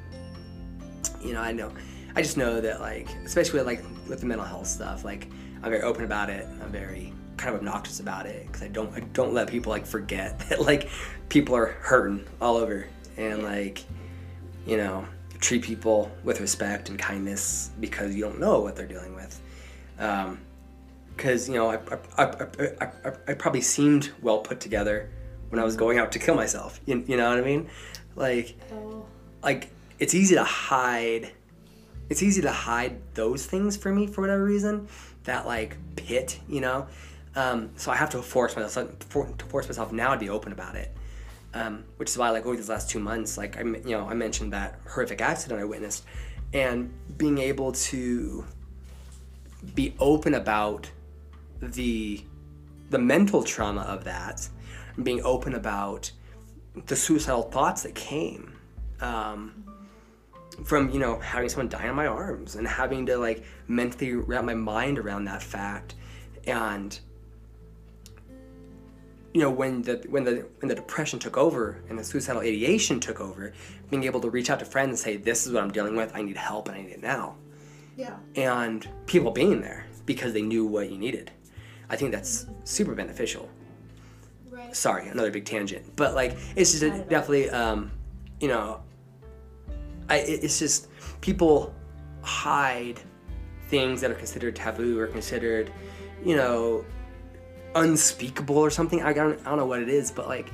[1.22, 1.72] you know, I know.
[2.16, 5.28] I just know that like, especially with like with the mental health stuff, like
[5.62, 6.46] I'm very open about it.
[6.62, 9.86] I'm very kind of obnoxious about it because I don't I don't let people like
[9.86, 10.88] forget that like
[11.28, 12.86] people are hurting all over
[13.16, 13.84] and like
[14.66, 15.04] you know
[15.40, 19.40] treat people with respect and kindness because you don't know what they're dealing with.
[19.98, 20.40] Um,
[21.16, 21.78] because you know I,
[22.18, 22.46] I, I,
[22.80, 25.10] I, I, I probably seemed well put together
[25.50, 26.80] when I was going out to kill myself.
[26.86, 27.68] You, you know what I mean?
[28.16, 29.06] Like Oh,
[29.44, 31.30] like it's easy to hide
[32.10, 34.88] it's easy to hide those things for me for whatever reason
[35.24, 36.86] that like pit you know
[37.36, 40.52] um, so i have to force myself for, to force myself now to be open
[40.52, 40.94] about it
[41.54, 44.14] um, which is why like over these last two months like i you know i
[44.14, 46.04] mentioned that horrific accident i witnessed
[46.52, 48.44] and being able to
[49.74, 50.90] be open about
[51.60, 52.22] the
[52.90, 54.48] the mental trauma of that
[54.96, 56.10] and being open about
[56.86, 58.52] the suicidal thoughts that came
[59.00, 59.64] um,
[60.64, 64.44] from you know having someone die in my arms and having to like mentally wrap
[64.44, 65.94] my mind around that fact.
[66.46, 66.98] And
[69.32, 73.00] you know when the when the when the depression took over and the suicidal ideation
[73.00, 73.52] took over
[73.90, 76.12] being able to reach out to friends and say this is what i'm dealing with.
[76.14, 77.36] I need help and i need it now
[77.96, 78.16] Yeah.
[78.36, 81.30] and people being there because they knew what you needed
[81.90, 83.48] i think that's super beneficial
[84.50, 84.74] Right.
[84.74, 87.08] sorry another big tangent but like it's just a, Not at all.
[87.08, 87.90] definitely um
[88.40, 88.80] you know
[90.08, 90.88] I, it's just
[91.20, 91.74] people
[92.22, 93.00] hide
[93.68, 95.72] things that are considered taboo or considered
[96.24, 96.84] you know
[97.74, 100.50] unspeakable or something I don't, I don't know what it is but like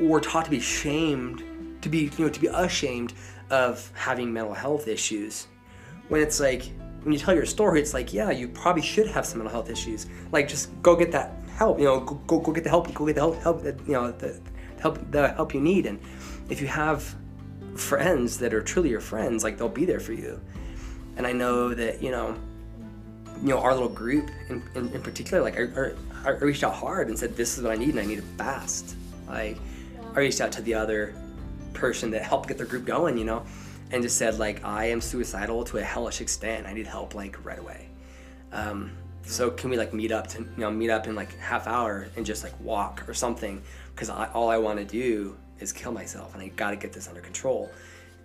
[0.00, 1.42] we're taught to be shamed
[1.82, 3.14] to be you know to be ashamed
[3.50, 5.48] of having mental health issues
[6.08, 6.70] when it's like
[7.02, 9.70] when you tell your story it's like yeah you probably should have some mental health
[9.70, 10.06] issues.
[10.32, 13.06] Like just go get that help you know go, go, go get the help go
[13.06, 14.40] get the help, help that you know the
[14.80, 15.86] help the help you need.
[15.86, 16.00] And
[16.48, 17.14] if you have
[17.76, 20.40] friends that are truly your friends like they'll be there for you.
[21.16, 22.36] And i know that you know
[23.42, 25.90] you know our little group in, in, in particular like I,
[26.24, 28.18] I, I reached out hard and said this is what i need and i need
[28.18, 28.96] it fast.
[29.28, 29.58] Like
[30.14, 31.14] i reached out to the other
[31.72, 33.44] person that helped get their group going you know
[33.90, 37.44] and just said like i am suicidal to a hellish extent i need help like
[37.44, 37.88] right away.
[38.54, 38.92] Um,
[39.26, 42.08] so can we like meet up to you know meet up in like half hour
[42.16, 43.62] and just like walk or something?
[43.94, 47.08] Because all I want to do is kill myself and I got to get this
[47.08, 47.70] under control.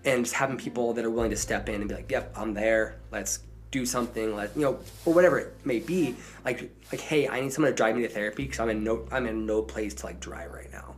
[0.06, 2.53] And just having people that are willing to step in and be like yep I'm
[2.53, 3.40] there let's
[3.72, 6.15] do something let you know or whatever it may be
[6.45, 9.06] like like hey I need someone to drive me to therapy because I'm in no
[9.11, 10.95] I'm in no place to like drive right now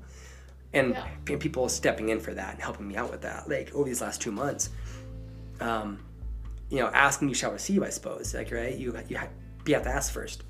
[0.74, 0.92] and
[1.28, 1.38] Yeah.
[1.38, 4.22] people stepping in for that and helping me out with that like over these last
[4.22, 4.70] two months
[5.60, 6.00] um,
[6.70, 8.34] you know, asking you shall receive, I suppose.
[8.34, 8.76] Like, right?
[8.76, 9.30] You you have,
[9.66, 10.44] you have to ask first.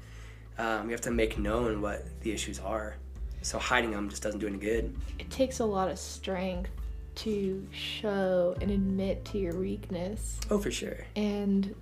[0.57, 2.95] Um, you have to make known what the issues are.
[3.41, 4.95] So hiding them just doesn't do any good.
[5.19, 6.69] It takes a lot of strength
[7.15, 10.39] to show and admit to your weakness.
[10.49, 11.05] Oh, for sure.
[11.15, 11.73] and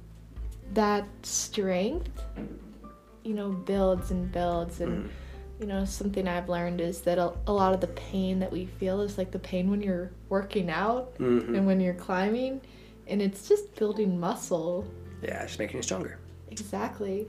[0.74, 2.11] that strength
[3.24, 5.10] you know builds and builds and
[5.60, 8.65] you know something i've learned is that a, a lot of the pain that we
[8.65, 11.56] feel is like the pain when you're working out Mhm.
[11.56, 12.61] and when you're climbing
[13.07, 14.86] and it's just building muscle
[15.22, 16.18] Yeah, just making you stronger.
[16.52, 17.27] exactly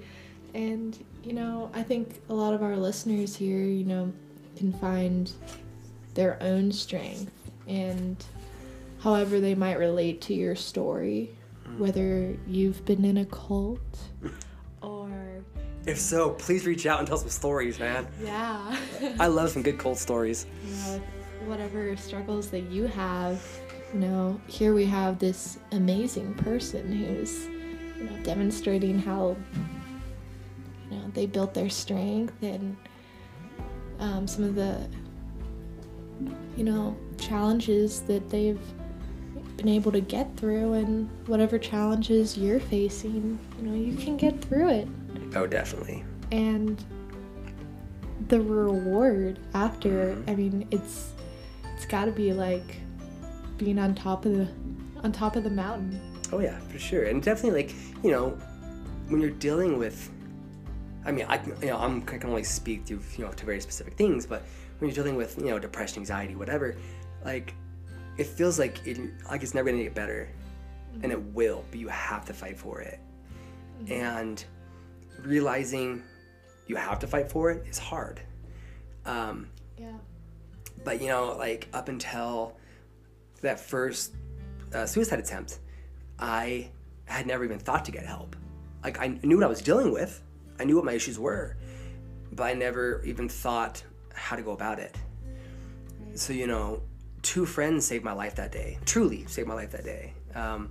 [0.54, 4.12] and you know i think a lot of our listeners here you know
[4.56, 5.32] can find
[6.14, 7.32] their own strength
[7.68, 8.24] and
[9.00, 11.30] however they might relate to your story
[11.78, 13.98] whether you've been in a cult
[14.82, 15.10] or
[15.86, 18.06] If so, please reach out and tell some stories, man.
[18.22, 18.76] yeah
[19.18, 20.46] I love some good cold stories.
[20.64, 21.02] know,
[21.46, 23.42] whatever struggles that you have
[23.92, 27.46] you know here we have this amazing person who's
[27.96, 29.36] you know demonstrating how
[30.90, 32.76] you know they built their strength and
[33.98, 34.86] um, some of the
[36.56, 38.60] you know challenges that they've
[39.56, 44.40] been able to get through and whatever challenges you're facing you know you can get
[44.42, 44.88] through it
[45.34, 46.04] Oh, definitely.
[46.32, 46.82] and
[48.28, 50.30] the reward after mm-hmm.
[50.30, 51.12] i mean it's
[51.74, 52.76] it's got to be like
[53.56, 54.48] being on top of the
[55.02, 56.00] on top of the mountain.
[56.32, 58.30] Oh yeah, for sure, and definitely like you know,
[59.08, 60.10] when you're dealing with,
[61.04, 63.60] I mean, I you know I'm I can only speak to you know to very
[63.60, 64.42] specific things, but
[64.78, 66.76] when you're dealing with you know depression, anxiety, whatever,
[67.24, 67.54] like
[68.16, 68.98] it feels like it
[69.30, 70.28] like it's never gonna get better,
[70.94, 71.12] and mm-hmm.
[71.12, 72.98] it will, but you have to fight for it,
[73.82, 73.92] mm-hmm.
[73.92, 74.44] and
[75.24, 76.02] realizing
[76.66, 78.20] you have to fight for it is hard.
[79.04, 79.48] Um,
[79.78, 79.92] yeah
[80.84, 82.56] but you know, like up until
[83.42, 84.14] that first
[84.74, 85.58] uh, suicide attempt,
[86.18, 86.70] I
[87.04, 88.36] had never even thought to get help.
[88.82, 90.22] Like I knew what I was dealing with,
[90.58, 91.56] I knew what my issues were,
[92.32, 93.82] but I never even thought
[94.14, 94.96] how to go about it.
[96.14, 96.82] So you know,
[97.22, 98.78] two friends saved my life that day.
[98.84, 100.14] Truly saved my life that day.
[100.34, 100.70] Um,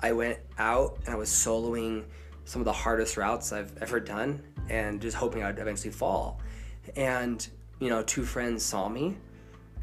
[0.00, 2.04] I went out and I was soloing
[2.50, 6.40] some of the hardest routes I've ever done, and just hoping I'd eventually fall.
[6.96, 7.48] And
[7.78, 9.16] you know, two friends saw me,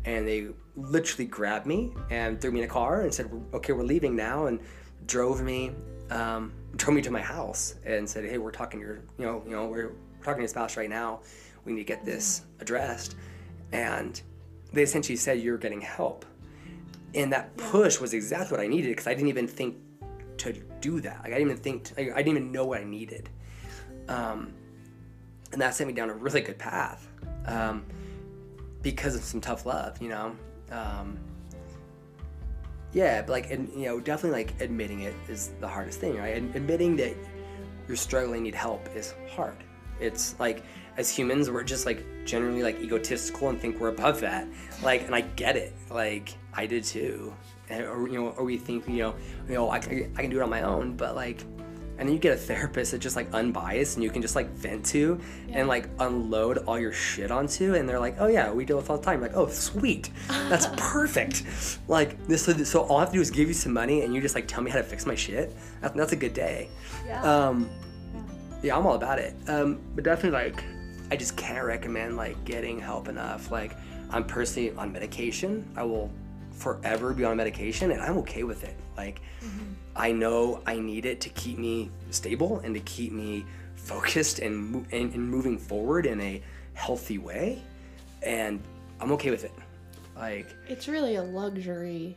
[0.04, 3.84] and they literally grabbed me and threw me in a car and said, "Okay, we're
[3.84, 4.60] leaving now," and
[5.06, 5.72] drove me,
[6.10, 9.42] um, drove me to my house and said, "Hey, we're talking to your, you know,
[9.46, 11.22] you know, we're, we're talking to your spouse right now.
[11.64, 13.16] We need to get this addressed."
[13.72, 14.22] And
[14.74, 16.26] they essentially said, "You're getting help,"
[17.16, 19.78] and that push was exactly what I needed because I didn't even think
[20.40, 21.20] to do that.
[21.24, 23.30] Like I didn't even think, like, I didn't even know what I needed.
[24.08, 24.54] Um,
[25.52, 27.08] and that sent me down a really good path
[27.46, 27.86] um,
[28.82, 30.36] because of some tough love, you know.
[30.72, 31.18] Um,
[32.94, 36.36] yeah, but like, and, you know, definitely like admitting it is the hardest thing, right?
[36.36, 37.16] And admitting that
[37.88, 39.58] you're struggling, need help is hard.
[40.00, 40.64] It's like,
[40.98, 44.48] as humans, we're just like generally like egotistical and think we're above that.
[44.84, 45.74] Like, and I get it.
[45.90, 47.34] Like, I did too.
[47.70, 49.16] And, or you know, or we think you know,
[49.48, 51.42] you know, I, can- I can do it on my own, but like,
[52.00, 54.48] and then you get a therapist that's just like unbiased and you can just like
[54.52, 55.20] vent to
[55.50, 58.90] and like unload all your shit onto, and they're like, oh yeah, we deal with
[58.90, 59.20] all the time.
[59.20, 61.44] Like, oh sweet, that's perfect.
[61.88, 64.14] Like this, so, so all I have to do is give you some money, and
[64.14, 65.54] you just like tell me how to fix my shit.
[65.82, 66.70] That, that's a good day.
[67.06, 67.22] Yeah.
[67.24, 67.70] Um,
[68.64, 69.36] yeah, I'm all about it.
[69.48, 70.64] Um, but definitely like,
[71.12, 73.52] I just can't recommend like getting help enough.
[73.52, 73.76] Like,
[74.10, 75.68] I'm personally on medication.
[75.76, 76.12] I will
[76.58, 78.76] forever be on medication, and I'm okay with it.
[78.98, 79.74] Like, mm-hmm.
[79.96, 84.58] I know I need it to keep me stable and to keep me focused and,
[84.58, 86.42] mo- and, and moving forward in a
[86.74, 87.62] healthy way,
[88.22, 88.62] and
[89.00, 89.54] I'm okay with it.
[90.16, 92.16] Like, it's really a luxury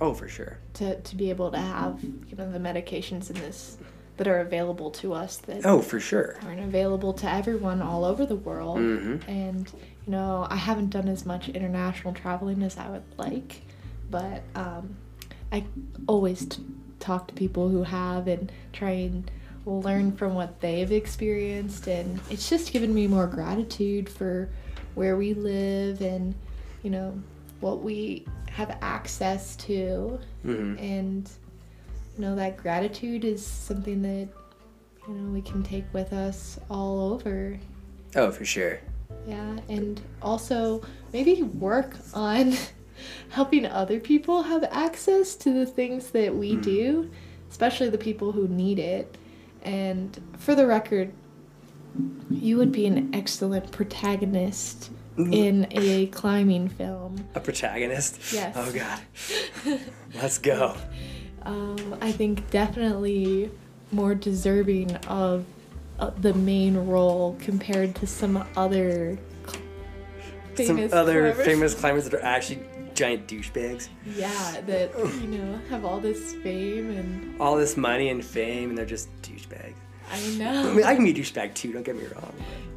[0.00, 0.58] oh, for sure.
[0.74, 3.78] to, to be able to have you know the medications in this
[4.18, 6.36] that are available to us that Oh, for sure.
[6.44, 9.30] aren't available to everyone all over the world Mm-hmm.
[9.30, 9.72] and
[10.06, 13.62] you know i haven't done as much international traveling as i would like
[14.10, 14.96] but um,
[15.52, 15.64] i
[16.06, 16.62] always t-
[17.00, 19.30] talk to people who have and try and
[19.66, 24.48] learn from what they've experienced and it's just given me more gratitude for
[24.94, 26.34] where we live and
[26.82, 27.12] you know
[27.60, 30.78] what we have access to Mm-hmm.
[30.82, 31.30] and
[32.18, 34.28] you know that gratitude is something that
[35.06, 37.58] you know we can take with us all over
[38.16, 38.80] Oh, for sure.
[39.26, 40.82] yeah and also
[41.12, 42.54] maybe work on
[43.30, 46.62] helping other people have access to the things that we mm.
[46.62, 47.10] do
[47.50, 49.16] especially the people who need it
[49.62, 51.12] and for the record
[52.30, 55.32] you would be an excellent protagonist mm.
[55.32, 58.32] in a climbing film A protagonist.
[58.32, 58.54] Yes.
[58.56, 59.80] Oh God.
[60.14, 60.76] Let's go.
[61.48, 63.50] Um, I think definitely
[63.90, 65.44] more deserving of
[65.98, 69.62] uh, the main role compared to some other cl-
[70.56, 71.46] Some famous other climbers.
[71.46, 72.60] famous climbers that are actually
[72.94, 73.88] giant douchebags.
[74.16, 74.90] Yeah, that
[75.22, 79.08] you know have all this fame and All this money and fame, and they're just
[79.22, 79.74] douchebags.
[80.10, 80.74] I I know.
[80.74, 81.72] mean, I can be a douchebag too.
[81.72, 82.32] Don't get me wrong.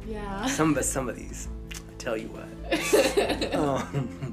[0.08, 0.46] yeah.
[0.46, 2.48] Some of us, some of these, I tell you what.
[3.54, 4.31] Um,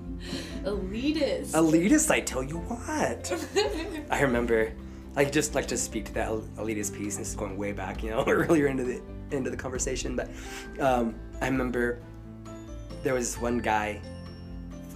[0.64, 1.52] Elitist.
[1.52, 3.32] elitist, I tell you what.
[4.12, 4.74] I remember,
[5.16, 8.04] like just like to speak to that elitist piece, and this is going way back,
[8.04, 9.02] you know, earlier into the
[9.32, 10.16] into the conversation.
[10.16, 10.30] But
[10.80, 12.00] um, I remember
[13.04, 14.02] there was this one guy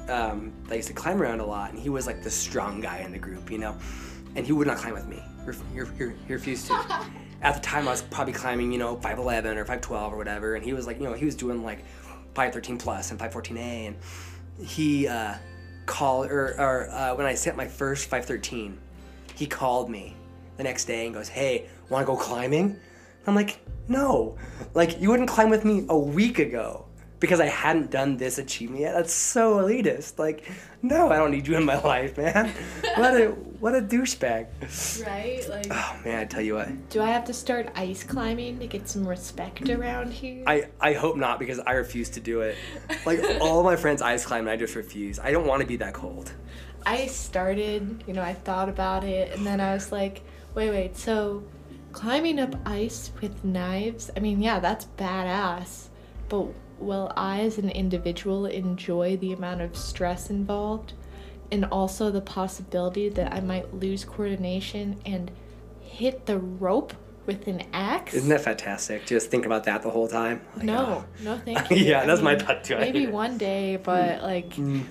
[0.10, 3.00] um, that used to climb around a lot, and he was like the strong guy
[3.00, 3.78] in the group, you know,
[4.36, 5.22] and he would not climb with me.
[5.42, 6.74] He, ref- he, ref- he, re- he refused to.
[7.42, 10.64] At the time, I was probably climbing, you know, 5'11 or 5'12 or whatever, and
[10.64, 11.84] he was like, you know, he was doing like
[12.36, 13.96] 5'13 plus and 5'14A, and
[14.64, 15.36] he uh,
[15.86, 18.76] called, or, or uh, when I sent my first 5'13,
[19.36, 20.16] he called me
[20.58, 22.78] the next day and goes, hey, wanna go climbing?
[23.28, 24.38] I'm like, no.
[24.74, 26.86] Like, you wouldn't climb with me a week ago
[27.24, 28.94] because I hadn't done this achievement yet.
[28.96, 30.20] That's so elitist.
[30.20, 30.44] Like,
[30.82, 32.52] no, I don't need you in my life, man.
[32.98, 33.28] What a
[33.62, 34.48] what a douchebag.
[35.08, 35.48] right?
[35.50, 36.90] Like, Oh man, I tell you what.
[36.90, 40.44] do I have to start ice climbing to get some respect around here?
[40.46, 42.58] I, I hope not because I refuse to do it.
[43.06, 45.18] Like all my friends ice climb and I just refuse.
[45.18, 46.34] I don't want to be that cold.
[46.86, 50.22] I started, you know, I thought about it, and then I was like,
[50.56, 51.42] wait, wait, so
[51.94, 55.88] climbing up ice with knives, I mean, yeah, that's badass,
[56.28, 56.48] but
[56.84, 60.94] will I, as an individual, enjoy the amount of stress involved
[61.52, 65.32] and also the possibility that I might lose coordination and
[65.82, 66.94] hit the rope
[67.26, 68.14] with an axe?
[68.14, 69.06] Isn't that fantastic?
[69.06, 70.42] Just think about that the whole time.
[70.56, 71.24] Like, no, oh.
[71.24, 71.78] no, thank you.
[71.78, 72.78] Yeah, I that's my mean, thought too.
[72.78, 74.84] Maybe one day, but like, Mm.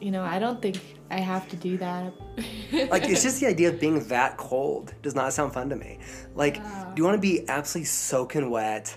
[0.00, 0.80] you know, I don't think
[1.10, 2.12] I have to do that.
[2.90, 5.98] like it's just the idea of being that cold does not sound fun to me.
[6.34, 6.62] Like, do
[6.96, 8.96] you want to be absolutely soaking wet,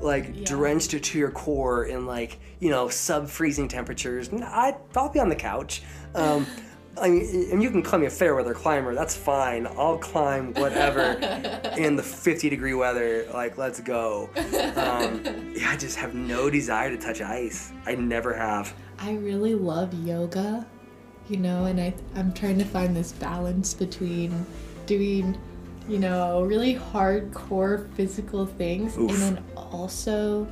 [0.00, 0.44] like Yeah.
[0.44, 4.30] drenched to, to your core in like you know sub freezing temperatures?
[4.32, 5.82] I I'll be on the couch.
[6.14, 6.46] Um,
[6.98, 8.94] I mean, and you can call me a fair weather climber.
[8.94, 9.66] That's fine.
[9.66, 11.02] I'll climb whatever
[11.76, 13.26] in the 50 degree weather.
[13.34, 14.30] Like, let's go.
[14.76, 15.22] Um,
[15.54, 17.70] yeah, I just have no desire to touch ice.
[17.84, 18.72] I never have.
[18.98, 20.66] I really love yoga,
[21.28, 24.46] you know, and I I'm trying to find this balance between
[24.86, 25.36] doing,
[25.88, 29.10] you know, really hardcore physical things Oof.
[29.10, 30.46] and then also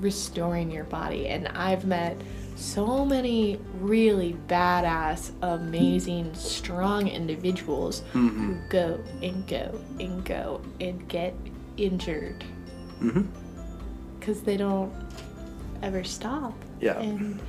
[0.00, 1.28] restoring your body.
[1.28, 2.16] And I've met
[2.56, 8.54] so many really badass, amazing, strong individuals mm-hmm.
[8.54, 11.34] who go and go and go and get
[11.78, 12.44] injured
[13.00, 13.22] mm-hmm.
[14.18, 14.92] because they don't
[15.82, 16.52] ever stop.
[16.80, 16.98] Yeah.
[16.98, 17.40] And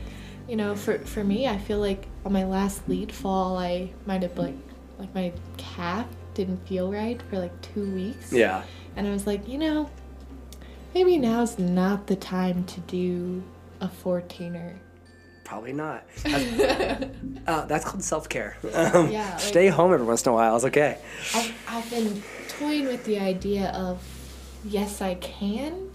[0.48, 4.22] you know, for for me, I feel like on my last lead fall, I might
[4.22, 4.56] have like
[4.98, 6.08] like my calf
[6.46, 8.34] didn't feel right for like two weeks.
[8.34, 8.64] Yeah.
[8.96, 9.90] And I was like, you know,
[10.96, 13.44] maybe now's not the time to do
[13.80, 14.76] a 14er.
[15.44, 16.04] probably not.
[16.24, 17.04] That's,
[17.48, 18.58] uh, that's called self care.
[18.74, 20.56] Um, Yeah, like- stay home every once in a while.
[20.56, 20.98] It's okay.
[21.36, 22.24] I've, I've been
[22.58, 24.02] toying with the idea of
[24.66, 25.90] yes, I can.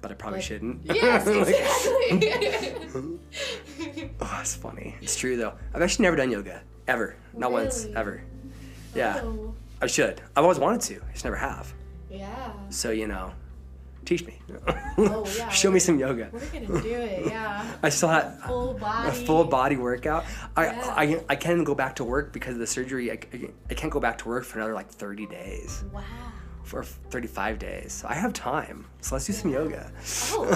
[0.00, 0.80] But I probably shouldn't.
[0.94, 3.18] Yes, exactly.
[4.20, 4.96] oh, it's funny.
[5.02, 5.54] It's true though.
[5.74, 7.16] I've actually never done yoga ever.
[7.34, 8.22] Not once ever.
[8.94, 9.54] Yeah, Oh,
[9.84, 10.20] I should.
[10.34, 10.94] I've always wanted to.
[11.08, 11.72] I just never have.
[12.10, 12.52] yeah.
[12.70, 13.32] So you know,
[14.06, 14.38] teach me.
[14.66, 16.30] Oh, yeah, Show me some yoga.
[16.32, 17.26] We're gonna do it.
[17.26, 17.66] Yeah.
[17.82, 19.08] I still had Full body.
[19.08, 20.24] a full body workout.
[20.56, 20.94] I, Yeah.
[20.96, 23.12] I I can't go back to work because of the surgery.
[23.12, 23.18] I,
[23.70, 26.02] I, can't go back to work for another like 30 days Wow.
[26.62, 27.92] for 35 days.
[27.92, 28.86] So I have time.
[29.02, 29.92] So let's do some yoga.
[30.32, 30.46] Oh,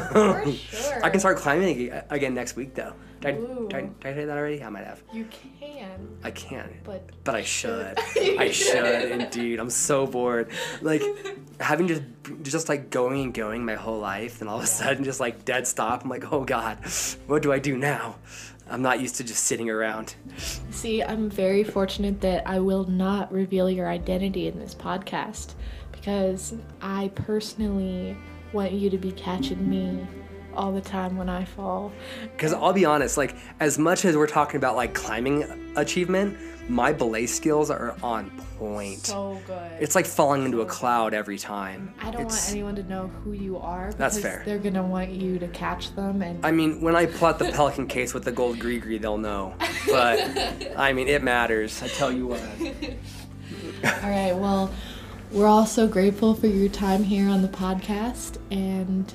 [0.45, 1.05] for sure.
[1.05, 2.95] I can start climbing again next week though.
[3.20, 4.62] Did I, did, I, did I say that already?
[4.62, 5.03] I might have.
[5.12, 5.27] You
[5.61, 6.69] can, I can.
[6.85, 7.99] but But I should.
[8.16, 9.11] You I should should.
[9.20, 9.59] indeed.
[9.59, 10.51] I'm so bored.
[10.82, 11.03] Like
[11.61, 12.03] having just
[12.43, 15.45] just like going and going my whole life, and all of a sudden just like
[15.45, 16.05] dead stop.
[16.05, 16.78] I'm like, oh god,
[17.27, 18.16] what do I do now?
[18.70, 20.15] I'm not used to just sitting around.
[20.70, 25.55] See, I'm very fortunate that I will not reveal your identity in this podcast
[25.90, 28.16] because I personally
[28.53, 30.07] want you to be catching me
[30.59, 31.93] all the time when I fall.
[32.33, 36.37] Because I'll be honest, like as much as we're talking about like climbing achievement,
[36.69, 39.07] my belay skills are on point.
[39.07, 39.71] So good.
[39.81, 41.95] it's like falling into a cloud every time.
[42.01, 44.43] I don't It's- want anyone to know who you are That's because fair.
[44.45, 47.47] they're gonna want you to catch them and I mean, when I pull out the
[47.53, 49.55] pelican case with the gold gree they'll know.
[49.87, 51.81] But I mean, it matters.
[51.83, 52.41] I tell you what.
[54.03, 54.71] All right, well,
[55.31, 59.13] we're all so grateful for your time here on the podcast, and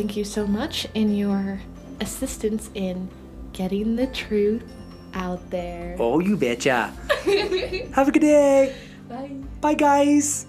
[0.00, 1.60] thank you so much in your
[2.00, 3.06] assistance in
[3.52, 4.64] getting the truth
[5.12, 5.94] out there.
[5.98, 6.90] Oh, you betcha.
[7.92, 8.74] Have a good day.
[9.10, 9.36] Bye.
[9.60, 10.46] Bye, guys.